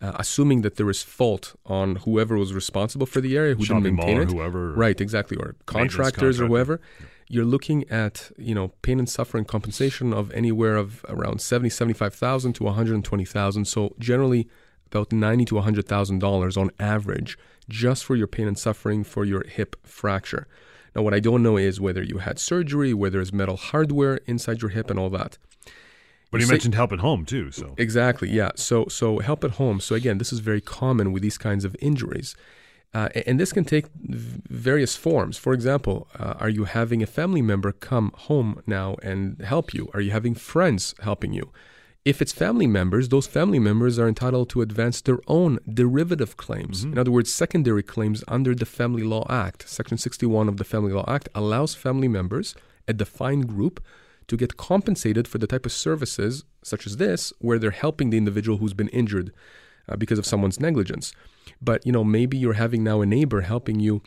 uh, 0.00 0.12
assuming 0.16 0.62
that 0.62 0.76
there 0.76 0.88
is 0.88 1.02
fault 1.02 1.56
on 1.66 1.96
whoever 1.96 2.36
was 2.38 2.52
responsible 2.54 3.06
for 3.06 3.20
the 3.20 3.36
area 3.36 3.54
who 3.56 3.64
Shopping 3.64 3.82
didn't 3.82 3.96
maintain 3.96 4.18
or 4.18 4.22
it, 4.22 4.30
whoever. 4.30 4.72
right? 4.72 5.00
Exactly, 5.00 5.36
or 5.36 5.56
contractors 5.66 6.38
or 6.38 6.44
contractor. 6.44 6.46
whoever. 6.46 6.80
You're 7.28 7.44
looking 7.44 7.88
at 7.90 8.30
you 8.38 8.54
know 8.54 8.68
pain 8.82 8.98
and 8.98 9.08
suffering 9.08 9.44
compensation 9.44 10.12
of 10.12 10.30
anywhere 10.32 10.76
of 10.76 11.04
around 11.08 11.40
70, 11.40 11.68
75,000 11.70 12.52
to 12.54 12.64
120,000. 12.64 13.64
So 13.64 13.94
generally 13.98 14.48
about 14.86 15.12
90 15.12 15.44
to 15.46 15.54
100,000 15.56 16.18
dollars 16.18 16.56
on 16.56 16.70
average 16.78 17.38
just 17.68 18.04
for 18.04 18.16
your 18.16 18.26
pain 18.26 18.48
and 18.48 18.58
suffering 18.58 19.04
for 19.04 19.24
your 19.24 19.44
hip 19.46 19.76
fracture. 19.84 20.46
Now 20.96 21.02
what 21.02 21.14
I 21.14 21.20
don't 21.20 21.42
know 21.42 21.56
is 21.56 21.80
whether 21.80 22.02
you 22.02 22.18
had 22.18 22.38
surgery, 22.38 22.94
whether 22.94 23.18
there's 23.18 23.32
metal 23.32 23.56
hardware 23.56 24.16
inside 24.26 24.62
your 24.62 24.70
hip 24.70 24.90
and 24.90 24.98
all 24.98 25.10
that. 25.10 25.36
But 26.30 26.40
you 26.40 26.46
mentioned 26.46 26.74
help 26.74 26.92
at 26.92 26.98
home 26.98 27.24
too, 27.24 27.50
so 27.50 27.74
Exactly. 27.78 28.28
Yeah. 28.30 28.50
So 28.56 28.86
so 28.88 29.18
help 29.18 29.44
at 29.44 29.52
home. 29.52 29.80
So 29.80 29.94
again, 29.94 30.18
this 30.18 30.32
is 30.32 30.40
very 30.40 30.60
common 30.60 31.12
with 31.12 31.22
these 31.22 31.38
kinds 31.38 31.64
of 31.64 31.74
injuries, 31.80 32.34
uh, 32.94 33.08
and 33.26 33.38
this 33.38 33.52
can 33.52 33.64
take 33.64 33.86
various 33.94 34.96
forms. 34.96 35.36
For 35.36 35.52
example, 35.52 36.08
uh, 36.18 36.34
are 36.38 36.48
you 36.48 36.64
having 36.64 37.02
a 37.02 37.06
family 37.06 37.42
member 37.42 37.72
come 37.72 38.12
home 38.16 38.62
now 38.66 38.96
and 39.02 39.40
help 39.42 39.74
you? 39.74 39.90
Are 39.92 40.00
you 40.00 40.10
having 40.10 40.34
friends 40.34 40.94
helping 41.00 41.32
you? 41.32 41.52
If 42.04 42.22
it's 42.22 42.32
family 42.32 42.66
members, 42.66 43.10
those 43.10 43.26
family 43.26 43.58
members 43.58 43.98
are 43.98 44.08
entitled 44.08 44.48
to 44.50 44.62
advance 44.62 45.02
their 45.02 45.18
own 45.26 45.58
derivative 45.70 46.38
claims. 46.38 46.82
In 46.82 46.96
other 46.96 47.10
words, 47.10 47.34
secondary 47.34 47.82
claims 47.82 48.24
under 48.26 48.54
the 48.54 48.64
Family 48.64 49.02
Law 49.02 49.26
Act. 49.28 49.68
Section 49.68 49.98
61 49.98 50.48
of 50.48 50.56
the 50.56 50.64
Family 50.64 50.92
Law 50.92 51.04
Act 51.06 51.28
allows 51.34 51.74
family 51.74 52.08
members, 52.08 52.54
a 52.86 52.94
defined 52.94 53.48
group, 53.48 53.84
to 54.28 54.38
get 54.38 54.56
compensated 54.56 55.28
for 55.28 55.36
the 55.36 55.46
type 55.46 55.66
of 55.66 55.72
services, 55.72 56.44
such 56.62 56.86
as 56.86 56.96
this, 56.96 57.32
where 57.40 57.58
they're 57.58 57.70
helping 57.72 58.08
the 58.08 58.18
individual 58.18 58.56
who's 58.56 58.74
been 58.74 58.88
injured 58.88 59.32
uh, 59.86 59.96
because 59.96 60.18
of 60.18 60.26
someone's 60.26 60.60
negligence. 60.60 61.12
But 61.60 61.84
you 61.86 61.92
know, 61.92 62.04
maybe 62.04 62.36
you're 62.38 62.54
having 62.54 62.82
now 62.84 63.00
a 63.00 63.06
neighbor 63.06 63.40
helping 63.42 63.80
you 63.80 64.02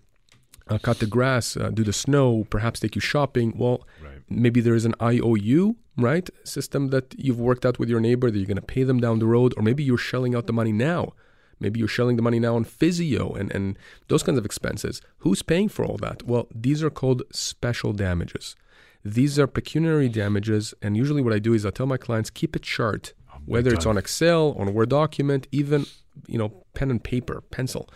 uh, 0.67 0.77
cut 0.77 0.99
the 0.99 1.05
grass, 1.05 1.57
uh, 1.57 1.69
do 1.69 1.83
the 1.83 1.93
snow, 1.93 2.45
perhaps 2.49 2.79
take 2.79 2.95
you 2.95 3.01
shopping. 3.01 3.53
Well, 3.57 3.85
Right. 4.03 4.19
maybe 4.29 4.61
there 4.61 4.75
is 4.75 4.85
an 4.85 4.95
IOU, 5.01 5.75
right, 5.97 6.29
system 6.45 6.89
that 6.89 7.13
you've 7.17 7.39
worked 7.39 7.65
out 7.65 7.77
with 7.79 7.89
your 7.89 7.99
neighbor 7.99 8.31
that 8.31 8.37
you're 8.37 8.47
going 8.47 8.55
to 8.55 8.61
pay 8.61 8.83
them 8.83 8.99
down 8.99 9.19
the 9.19 9.25
road, 9.25 9.53
or 9.57 9.63
maybe 9.63 9.83
you're 9.83 9.97
shelling 9.97 10.33
out 10.35 10.47
the 10.47 10.53
money 10.53 10.71
now. 10.71 11.13
Maybe 11.59 11.77
you're 11.79 11.87
shelling 11.89 12.15
the 12.15 12.21
money 12.23 12.39
now 12.39 12.55
on 12.55 12.63
physio 12.63 13.33
and, 13.33 13.51
and 13.51 13.77
those 14.07 14.23
kinds 14.23 14.37
of 14.39 14.45
expenses. 14.45 15.01
Who's 15.19 15.43
paying 15.43 15.69
for 15.69 15.83
all 15.85 15.97
that? 15.97 16.23
Well, 16.23 16.47
these 16.55 16.81
are 16.83 16.89
called 16.89 17.21
special 17.31 17.91
damages. 17.93 18.55
These 19.03 19.37
are 19.37 19.47
pecuniary 19.47 20.09
damages, 20.09 20.73
and 20.81 20.95
usually 20.95 21.21
what 21.21 21.33
I 21.33 21.39
do 21.39 21.53
is 21.53 21.65
I 21.65 21.71
tell 21.71 21.85
my 21.85 21.97
clients 21.97 22.29
keep 22.29 22.55
a 22.55 22.59
chart, 22.59 23.13
whether 23.45 23.73
it's 23.73 23.85
on 23.85 23.97
Excel, 23.97 24.55
on 24.57 24.67
a 24.67 24.71
Word 24.71 24.89
document, 24.89 25.47
even 25.51 25.85
you 26.31 26.37
know 26.37 26.63
pen 26.73 26.89
and 26.89 27.03
paper, 27.03 27.41
pencil. 27.41 27.89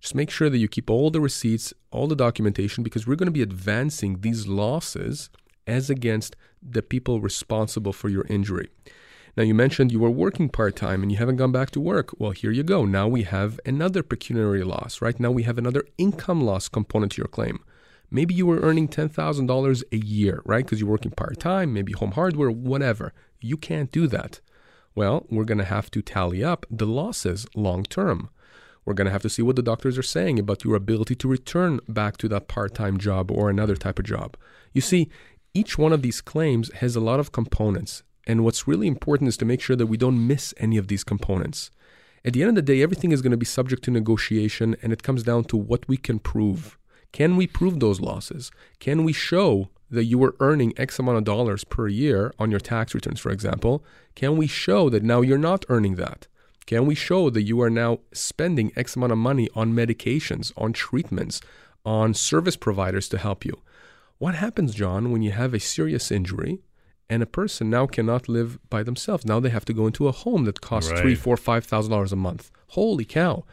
Just 0.00 0.14
make 0.14 0.30
sure 0.30 0.48
that 0.48 0.58
you 0.58 0.68
keep 0.68 0.88
all 0.88 1.10
the 1.10 1.20
receipts, 1.20 1.74
all 1.90 2.06
the 2.06 2.16
documentation, 2.16 2.82
because 2.82 3.06
we're 3.06 3.16
going 3.16 3.26
to 3.26 3.32
be 3.32 3.42
advancing 3.42 4.20
these 4.20 4.46
losses 4.46 5.28
as 5.66 5.90
against 5.90 6.36
the 6.62 6.82
people 6.82 7.20
responsible 7.20 7.92
for 7.92 8.08
your 8.08 8.26
injury. 8.28 8.70
Now, 9.36 9.44
you 9.44 9.54
mentioned 9.54 9.92
you 9.92 10.00
were 10.00 10.10
working 10.10 10.48
part 10.48 10.74
time 10.74 11.02
and 11.02 11.12
you 11.12 11.18
haven't 11.18 11.36
gone 11.36 11.52
back 11.52 11.70
to 11.72 11.80
work. 11.80 12.10
Well, 12.18 12.32
here 12.32 12.50
you 12.50 12.62
go. 12.62 12.84
Now 12.84 13.06
we 13.06 13.22
have 13.22 13.60
another 13.64 14.02
pecuniary 14.02 14.64
loss, 14.64 15.00
right? 15.00 15.18
Now 15.20 15.30
we 15.30 15.44
have 15.44 15.58
another 15.58 15.84
income 15.98 16.40
loss 16.40 16.68
component 16.68 17.12
to 17.12 17.18
your 17.18 17.28
claim. 17.28 17.60
Maybe 18.10 18.34
you 18.34 18.44
were 18.44 18.58
earning 18.58 18.88
$10,000 18.88 19.82
a 19.92 19.96
year, 19.96 20.42
right? 20.44 20.64
Because 20.64 20.80
you're 20.80 20.90
working 20.90 21.12
part 21.12 21.38
time, 21.38 21.72
maybe 21.72 21.92
home 21.92 22.12
hardware, 22.12 22.50
whatever. 22.50 23.12
You 23.40 23.56
can't 23.56 23.92
do 23.92 24.08
that. 24.08 24.40
Well, 24.94 25.26
we're 25.30 25.44
going 25.44 25.58
to 25.58 25.64
have 25.64 25.90
to 25.92 26.02
tally 26.02 26.42
up 26.42 26.66
the 26.70 26.86
losses 26.86 27.46
long 27.54 27.84
term. 27.84 28.30
We're 28.84 28.94
going 28.94 29.06
to 29.06 29.12
have 29.12 29.22
to 29.22 29.28
see 29.28 29.42
what 29.42 29.56
the 29.56 29.62
doctors 29.62 29.98
are 29.98 30.02
saying 30.02 30.38
about 30.38 30.64
your 30.64 30.74
ability 30.74 31.14
to 31.16 31.28
return 31.28 31.80
back 31.88 32.16
to 32.18 32.28
that 32.28 32.48
part 32.48 32.74
time 32.74 32.98
job 32.98 33.30
or 33.30 33.48
another 33.48 33.76
type 33.76 33.98
of 33.98 34.04
job. 34.04 34.36
You 34.72 34.80
see, 34.80 35.08
each 35.54 35.78
one 35.78 35.92
of 35.92 36.02
these 36.02 36.20
claims 36.20 36.72
has 36.74 36.96
a 36.96 37.00
lot 37.00 37.20
of 37.20 37.32
components. 37.32 38.02
And 38.26 38.44
what's 38.44 38.68
really 38.68 38.86
important 38.86 39.28
is 39.28 39.36
to 39.38 39.44
make 39.44 39.60
sure 39.60 39.76
that 39.76 39.86
we 39.86 39.96
don't 39.96 40.26
miss 40.26 40.54
any 40.58 40.76
of 40.76 40.88
these 40.88 41.04
components. 41.04 41.70
At 42.24 42.34
the 42.34 42.42
end 42.42 42.50
of 42.50 42.54
the 42.56 42.62
day, 42.62 42.82
everything 42.82 43.12
is 43.12 43.22
going 43.22 43.30
to 43.30 43.36
be 43.36 43.46
subject 43.46 43.82
to 43.84 43.90
negotiation, 43.90 44.76
and 44.82 44.92
it 44.92 45.02
comes 45.02 45.22
down 45.22 45.44
to 45.44 45.56
what 45.56 45.88
we 45.88 45.96
can 45.96 46.18
prove. 46.18 46.78
Can 47.12 47.36
we 47.36 47.46
prove 47.46 47.80
those 47.80 48.00
losses? 48.00 48.50
Can 48.78 49.04
we 49.04 49.12
show 49.12 49.70
that 49.90 50.04
you 50.04 50.18
were 50.18 50.36
earning 50.40 50.72
X 50.76 50.98
amount 50.98 51.18
of 51.18 51.24
dollars 51.24 51.64
per 51.64 51.88
year 51.88 52.32
on 52.38 52.50
your 52.50 52.60
tax 52.60 52.94
returns, 52.94 53.20
for 53.20 53.30
example? 53.30 53.84
Can 54.14 54.36
we 54.36 54.46
show 54.46 54.88
that 54.90 55.02
now 55.02 55.20
you're 55.20 55.38
not 55.38 55.64
earning 55.68 55.96
that? 55.96 56.26
Can 56.66 56.86
we 56.86 56.94
show 56.94 57.30
that 57.30 57.42
you 57.42 57.60
are 57.60 57.70
now 57.70 57.98
spending 58.12 58.70
X 58.76 58.94
amount 58.96 59.12
of 59.12 59.18
money 59.18 59.48
on 59.54 59.72
medications, 59.72 60.52
on 60.56 60.72
treatments, 60.72 61.40
on 61.84 62.14
service 62.14 62.56
providers 62.56 63.08
to 63.08 63.18
help 63.18 63.44
you? 63.44 63.60
What 64.18 64.34
happens, 64.36 64.74
John, 64.74 65.10
when 65.10 65.22
you 65.22 65.32
have 65.32 65.54
a 65.54 65.58
serious 65.60 66.12
injury 66.12 66.60
and 67.08 67.22
a 67.22 67.26
person 67.26 67.70
now 67.70 67.86
cannot 67.86 68.28
live 68.28 68.58
by 68.68 68.82
themselves? 68.82 69.24
Now 69.26 69.40
they 69.40 69.48
have 69.48 69.64
to 69.64 69.72
go 69.72 69.86
into 69.86 70.06
a 70.06 70.12
home 70.12 70.44
that 70.44 70.60
costs 70.60 70.92
Right. 70.92 71.00
three, 71.00 71.14
four, 71.14 71.36
five 71.36 71.64
thousand 71.64 71.90
dollars 71.90 72.12
a 72.12 72.16
month. 72.16 72.50
Holy 72.68 73.04
cow. 73.04 73.44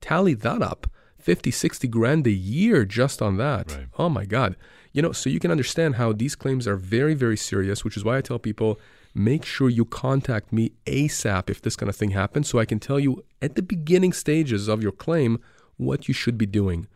Tally 0.00 0.34
that 0.34 0.60
up. 0.60 0.86
50, 1.26 1.50
60 1.50 1.88
grand 1.88 2.24
a 2.28 2.30
year 2.30 2.84
just 2.84 3.20
on 3.20 3.36
that. 3.36 3.72
Right. 3.72 3.86
Oh 3.98 4.08
my 4.08 4.24
God. 4.24 4.54
You 4.92 5.02
know, 5.02 5.10
so 5.10 5.28
you 5.28 5.40
can 5.40 5.50
understand 5.50 5.96
how 5.96 6.12
these 6.12 6.36
claims 6.36 6.68
are 6.68 6.76
very, 6.76 7.14
very 7.14 7.36
serious, 7.36 7.82
which 7.82 7.96
is 7.96 8.04
why 8.04 8.16
I 8.16 8.20
tell 8.20 8.38
people 8.38 8.78
make 9.12 9.44
sure 9.44 9.68
you 9.68 9.84
contact 9.84 10.52
me 10.52 10.70
ASAP 10.86 11.50
if 11.50 11.60
this 11.60 11.74
kind 11.74 11.90
of 11.90 11.96
thing 11.96 12.12
happens 12.12 12.48
so 12.48 12.60
I 12.60 12.64
can 12.64 12.78
tell 12.78 13.00
you 13.00 13.24
at 13.42 13.56
the 13.56 13.62
beginning 13.62 14.12
stages 14.12 14.68
of 14.68 14.84
your 14.84 14.92
claim 14.92 15.40
what 15.78 16.06
you 16.06 16.14
should 16.14 16.38
be 16.38 16.46
doing. 16.46 16.86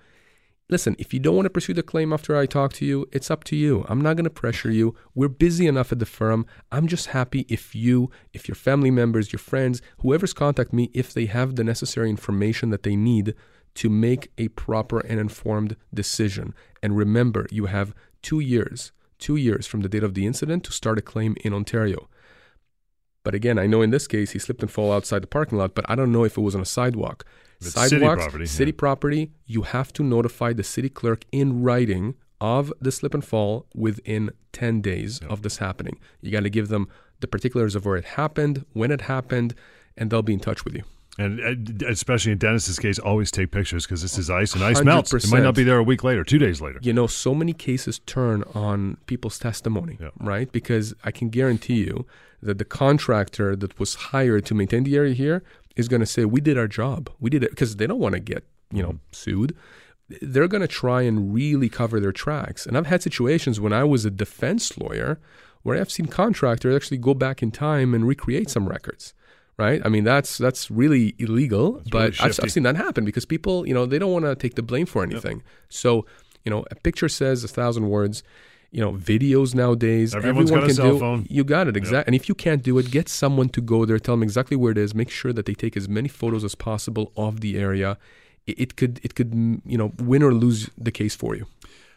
Listen, 0.68 0.95
if 1.01 1.12
you 1.12 1.18
don't 1.18 1.35
want 1.35 1.47
to 1.47 1.51
pursue 1.51 1.74
the 1.74 1.83
claim 1.83 2.12
after 2.12 2.37
I 2.37 2.47
talk 2.47 2.72
to 2.74 2.87
you, 2.87 3.09
it's 3.11 3.33
up 3.33 3.43
to 3.45 3.57
you. 3.57 3.85
I'm 3.89 4.01
not 4.01 4.14
going 4.14 4.22
to 4.22 4.31
pressure 4.31 4.70
you. 4.70 4.95
We're 5.16 5.26
busy 5.26 5.66
enough 5.66 5.91
at 5.91 5.99
the 5.99 6.07
firm. 6.07 6.47
I'm 6.70 6.87
just 6.87 7.07
happy 7.07 7.47
if 7.49 7.74
you, 7.74 8.12
if 8.33 8.47
your 8.47 8.55
family 8.55 8.93
members, 8.93 9.33
your 9.33 9.41
friends, 9.41 9.83
whoever's 9.99 10.33
contact 10.33 10.72
me, 10.72 10.89
if 10.95 11.12
they 11.12 11.26
have 11.26 11.57
the 11.57 11.64
necessary 11.64 12.09
information 12.09 12.70
that 12.70 12.85
they 12.85 12.95
need 12.95 13.35
to 13.74 13.88
make 13.88 14.30
a 14.38 14.48
proper 14.48 15.00
and 15.00 15.20
informed 15.20 15.76
decision. 15.92 16.54
And 16.82 16.96
remember, 16.96 17.46
you 17.50 17.66
have 17.66 17.94
two 18.22 18.40
years, 18.40 18.92
two 19.18 19.36
years 19.36 19.66
from 19.66 19.80
the 19.80 19.88
date 19.88 20.02
of 20.02 20.14
the 20.14 20.26
incident 20.26 20.64
to 20.64 20.72
start 20.72 20.98
a 20.98 21.02
claim 21.02 21.36
in 21.44 21.52
Ontario. 21.52 22.08
But 23.22 23.34
again, 23.34 23.58
I 23.58 23.66
know 23.66 23.82
in 23.82 23.90
this 23.90 24.06
case 24.06 24.30
he 24.30 24.38
slipped 24.38 24.62
and 24.62 24.70
fell 24.70 24.92
outside 24.92 25.22
the 25.22 25.26
parking 25.26 25.58
lot, 25.58 25.74
but 25.74 25.84
I 25.88 25.94
don't 25.94 26.12
know 26.12 26.24
if 26.24 26.38
it 26.38 26.40
was 26.40 26.54
on 26.54 26.62
a 26.62 26.66
sidewalk. 26.66 27.24
It's 27.60 27.74
city 27.74 27.98
property, 27.98 28.46
city 28.46 28.70
yeah. 28.70 28.76
property, 28.78 29.32
you 29.44 29.62
have 29.62 29.92
to 29.94 30.02
notify 30.02 30.54
the 30.54 30.62
city 30.62 30.88
clerk 30.88 31.24
in 31.30 31.62
writing 31.62 32.14
of 32.40 32.72
the 32.80 32.90
slip 32.90 33.12
and 33.12 33.22
fall 33.22 33.66
within 33.74 34.30
10 34.52 34.80
days 34.80 35.20
of 35.28 35.42
this 35.42 35.58
happening. 35.58 35.98
You 36.22 36.30
got 36.30 36.44
to 36.44 36.50
give 36.50 36.68
them 36.68 36.88
the 37.20 37.28
particulars 37.28 37.74
of 37.74 37.84
where 37.84 37.96
it 37.96 38.06
happened, 38.06 38.64
when 38.72 38.90
it 38.90 39.02
happened, 39.02 39.54
and 39.96 40.10
they'll 40.10 40.22
be 40.22 40.32
in 40.32 40.40
touch 40.40 40.64
with 40.64 40.74
you. 40.74 40.84
And 41.18 41.82
uh, 41.82 41.86
especially 41.88 42.32
in 42.32 42.38
Dennis's 42.38 42.78
case, 42.78 42.98
always 42.98 43.30
take 43.30 43.50
pictures 43.50 43.84
because 43.84 44.02
this 44.02 44.16
is 44.16 44.30
ice 44.30 44.54
and 44.54 44.62
ice 44.62 44.82
melts. 44.82 45.12
It 45.12 45.30
might 45.30 45.42
not 45.42 45.54
be 45.54 45.64
there 45.64 45.78
a 45.78 45.82
week 45.82 46.04
later, 46.04 46.24
two 46.24 46.38
days 46.38 46.61
later. 46.61 46.78
You 46.82 46.92
know, 46.92 47.06
so 47.06 47.34
many 47.34 47.52
cases 47.52 47.98
turn 48.06 48.44
on 48.54 48.96
people's 49.06 49.38
testimony, 49.38 49.98
Yeah. 50.00 50.11
right? 50.20 50.50
Because 50.50 50.94
I 51.04 51.11
can 51.11 51.28
guarantee 51.28 51.80
you 51.84 52.06
that 52.42 52.58
the 52.58 52.64
contractor 52.64 53.56
that 53.56 53.78
was 53.78 53.94
hired 53.96 54.46
to 54.46 54.54
maintain 54.54 54.84
the 54.84 54.96
area 54.96 55.12
here 55.14 55.42
is 55.76 55.88
going 55.88 56.00
to 56.00 56.06
say, 56.06 56.24
"We 56.24 56.40
did 56.40 56.56
our 56.56 56.68
job. 56.68 57.11
We 57.18 57.28
did 57.28 57.42
it," 57.44 57.50
because 57.50 57.76
they 57.76 57.86
don't 57.86 57.98
want 58.00 58.14
to 58.14 58.20
get 58.20 58.44
you 58.72 58.82
know 58.82 59.00
sued. 59.12 59.54
They're 60.22 60.48
going 60.48 60.62
to 60.62 60.68
try 60.68 61.02
and 61.02 61.34
really 61.34 61.68
cover 61.68 62.00
their 62.00 62.12
tracks. 62.12 62.66
And 62.66 62.76
I've 62.76 62.86
had 62.86 63.02
situations 63.02 63.61
when 63.61 63.72
I 63.72 63.84
was 63.84 64.04
a 64.04 64.11
defense 64.11 64.76
lawyer 64.78 65.20
where 65.62 65.78
I've 65.78 65.90
seen 65.90 66.06
contractors 66.06 66.74
actually 66.74 66.98
go 66.98 67.14
back 67.14 67.42
in 67.42 67.50
time 67.50 67.94
and 67.94 68.06
recreate 68.06 68.48
some 68.50 68.68
records. 68.68 69.12
Right? 69.61 69.80
I 69.84 69.88
mean, 69.94 70.04
that's 70.12 70.32
that's 70.38 70.62
really 70.82 71.14
illegal, 71.18 71.66
but 71.96 72.18
really 72.18 72.30
I've. 72.30 72.40
I've 72.42 72.52
seen 72.52 72.64
that 72.68 72.76
happen 72.86 73.04
because 73.04 73.24
people, 73.34 73.56
you 73.68 73.74
know, 73.74 73.84
they 73.90 73.98
don't 74.02 74.12
want 74.18 74.24
to 74.24 74.34
take 74.44 74.54
the 74.54 74.62
blame 74.70 74.86
for 74.86 75.00
anything. 75.08 75.42
So, 75.68 76.06
you 76.44 76.50
know, 76.52 76.64
a 76.70 76.76
picture 76.86 77.08
says 77.20 77.44
a 77.44 77.48
thousand 77.48 77.84
words. 77.96 78.22
You 78.72 78.80
know, 78.84 78.92
videos 78.92 79.52
nowadays, 79.62 80.14
Everyone's 80.14 80.50
everyone 80.52 80.61
got 80.61 80.64
a 80.64 80.66
can 80.68 80.76
cell 80.76 80.92
do. 80.92 80.98
phone. 81.00 81.26
You 81.28 81.42
got 81.42 81.66
it 81.70 81.76
exactly. 81.76 82.06
And 82.08 82.14
if 82.20 82.24
you 82.28 82.36
can't 82.36 82.62
do 82.62 82.78
it, 82.78 82.86
get 82.98 83.08
someone 83.08 83.48
to 83.56 83.61
go 83.61 83.78
there, 83.84 83.98
tell 83.98 84.14
them 84.16 84.22
exactly 84.22 84.56
where 84.56 84.70
it 84.70 84.78
is. 84.78 84.94
Make 84.94 85.11
sure 85.11 85.32
that 85.32 85.44
they 85.46 85.54
take 85.54 85.76
as 85.76 85.88
many 85.88 86.08
photos 86.08 86.44
as 86.44 86.54
possible 86.54 87.06
of 87.16 87.40
the 87.40 87.58
area. 87.58 87.98
It, 88.46 88.56
it 88.64 88.70
could, 88.78 88.94
it 89.02 89.12
could, 89.16 89.30
you 89.72 89.76
know, 89.80 89.88
win 90.11 90.22
or 90.22 90.32
lose 90.32 90.70
the 90.78 90.92
case 91.00 91.16
for 91.16 91.34
you. 91.34 91.46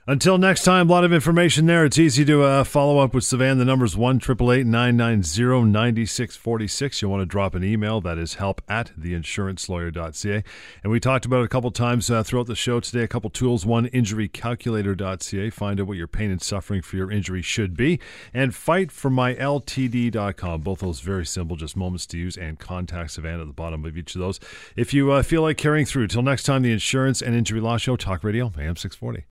Until 0.06 0.38
next 0.38 0.64
time, 0.64 0.90
a 0.90 0.92
lot 0.92 1.06
of 1.06 1.14
information 1.14 1.66
there. 1.66 1.86
It's 1.86 1.98
easy 1.98 2.26
to 2.26 2.44
uh, 2.44 2.66
follow 2.66 3.00
up 3.00 3.14
with 3.14 3.24
Sivan. 3.24 3.58
The 3.58 3.64
number's 3.64 3.96
1 3.96 4.20
990 4.28 5.72
9646. 5.72 7.02
You'll 7.02 7.12
want 7.12 7.22
to 7.22 7.26
drop 7.26 7.56
an 7.56 7.64
email. 7.64 8.02
That 8.02 8.18
is 8.18 8.34
help 8.34 8.62
at 8.68 8.92
theinsurancelawyer.ca. 9.00 10.44
And 10.84 10.92
we 10.92 11.00
talked 11.00 11.26
about 11.26 11.40
it 11.40 11.46
a 11.46 11.48
couple 11.48 11.72
times 11.72 12.12
uh, 12.12 12.22
throughout 12.22 12.48
the 12.48 12.56
show 12.56 12.82
today. 12.82 13.04
A 13.04 13.08
couple 13.08 13.30
tools. 13.30 13.66
One, 13.66 13.88
injurycalculator.ca. 13.88 15.50
Find 15.52 15.80
out 15.80 15.88
what 15.88 15.96
your 15.96 16.08
pain 16.08 16.32
and 16.32 16.42
suffering 16.42 16.82
for 16.82 16.98
your 16.98 17.10
injury 17.10 17.42
should 17.42 17.78
be. 17.78 18.02
And 18.34 18.52
fightformyltd.com. 18.52 20.62
Both 20.64 20.80
those 20.80 21.00
very 21.00 21.26
simple, 21.26 21.56
just 21.56 21.78
moments 21.78 22.06
to 22.08 22.18
use. 22.18 22.36
And 22.36 22.60
contact 22.60 23.12
Sivan 23.12 23.40
at 23.40 23.48
the 23.48 23.54
bottom 23.54 23.86
of 23.86 23.98
each 23.98 24.16
of 24.16 24.20
those. 24.20 24.42
If 24.76 24.94
you 24.94 25.14
uh, 25.14 25.24
feel 25.24 25.44
like 25.44 25.56
carrying 25.56 25.86
through, 25.86 26.08
till 26.08 26.24
next 26.24 26.44
time, 26.44 26.62
the 26.62 26.74
Insurance 26.74 27.22
and 27.22 27.34
Injury 27.34 27.62
Law 27.62 27.78
Show, 27.78 27.96
Talk 27.96 28.26
Radio, 28.26 28.52
AM 28.58 28.76
640. 28.76 29.22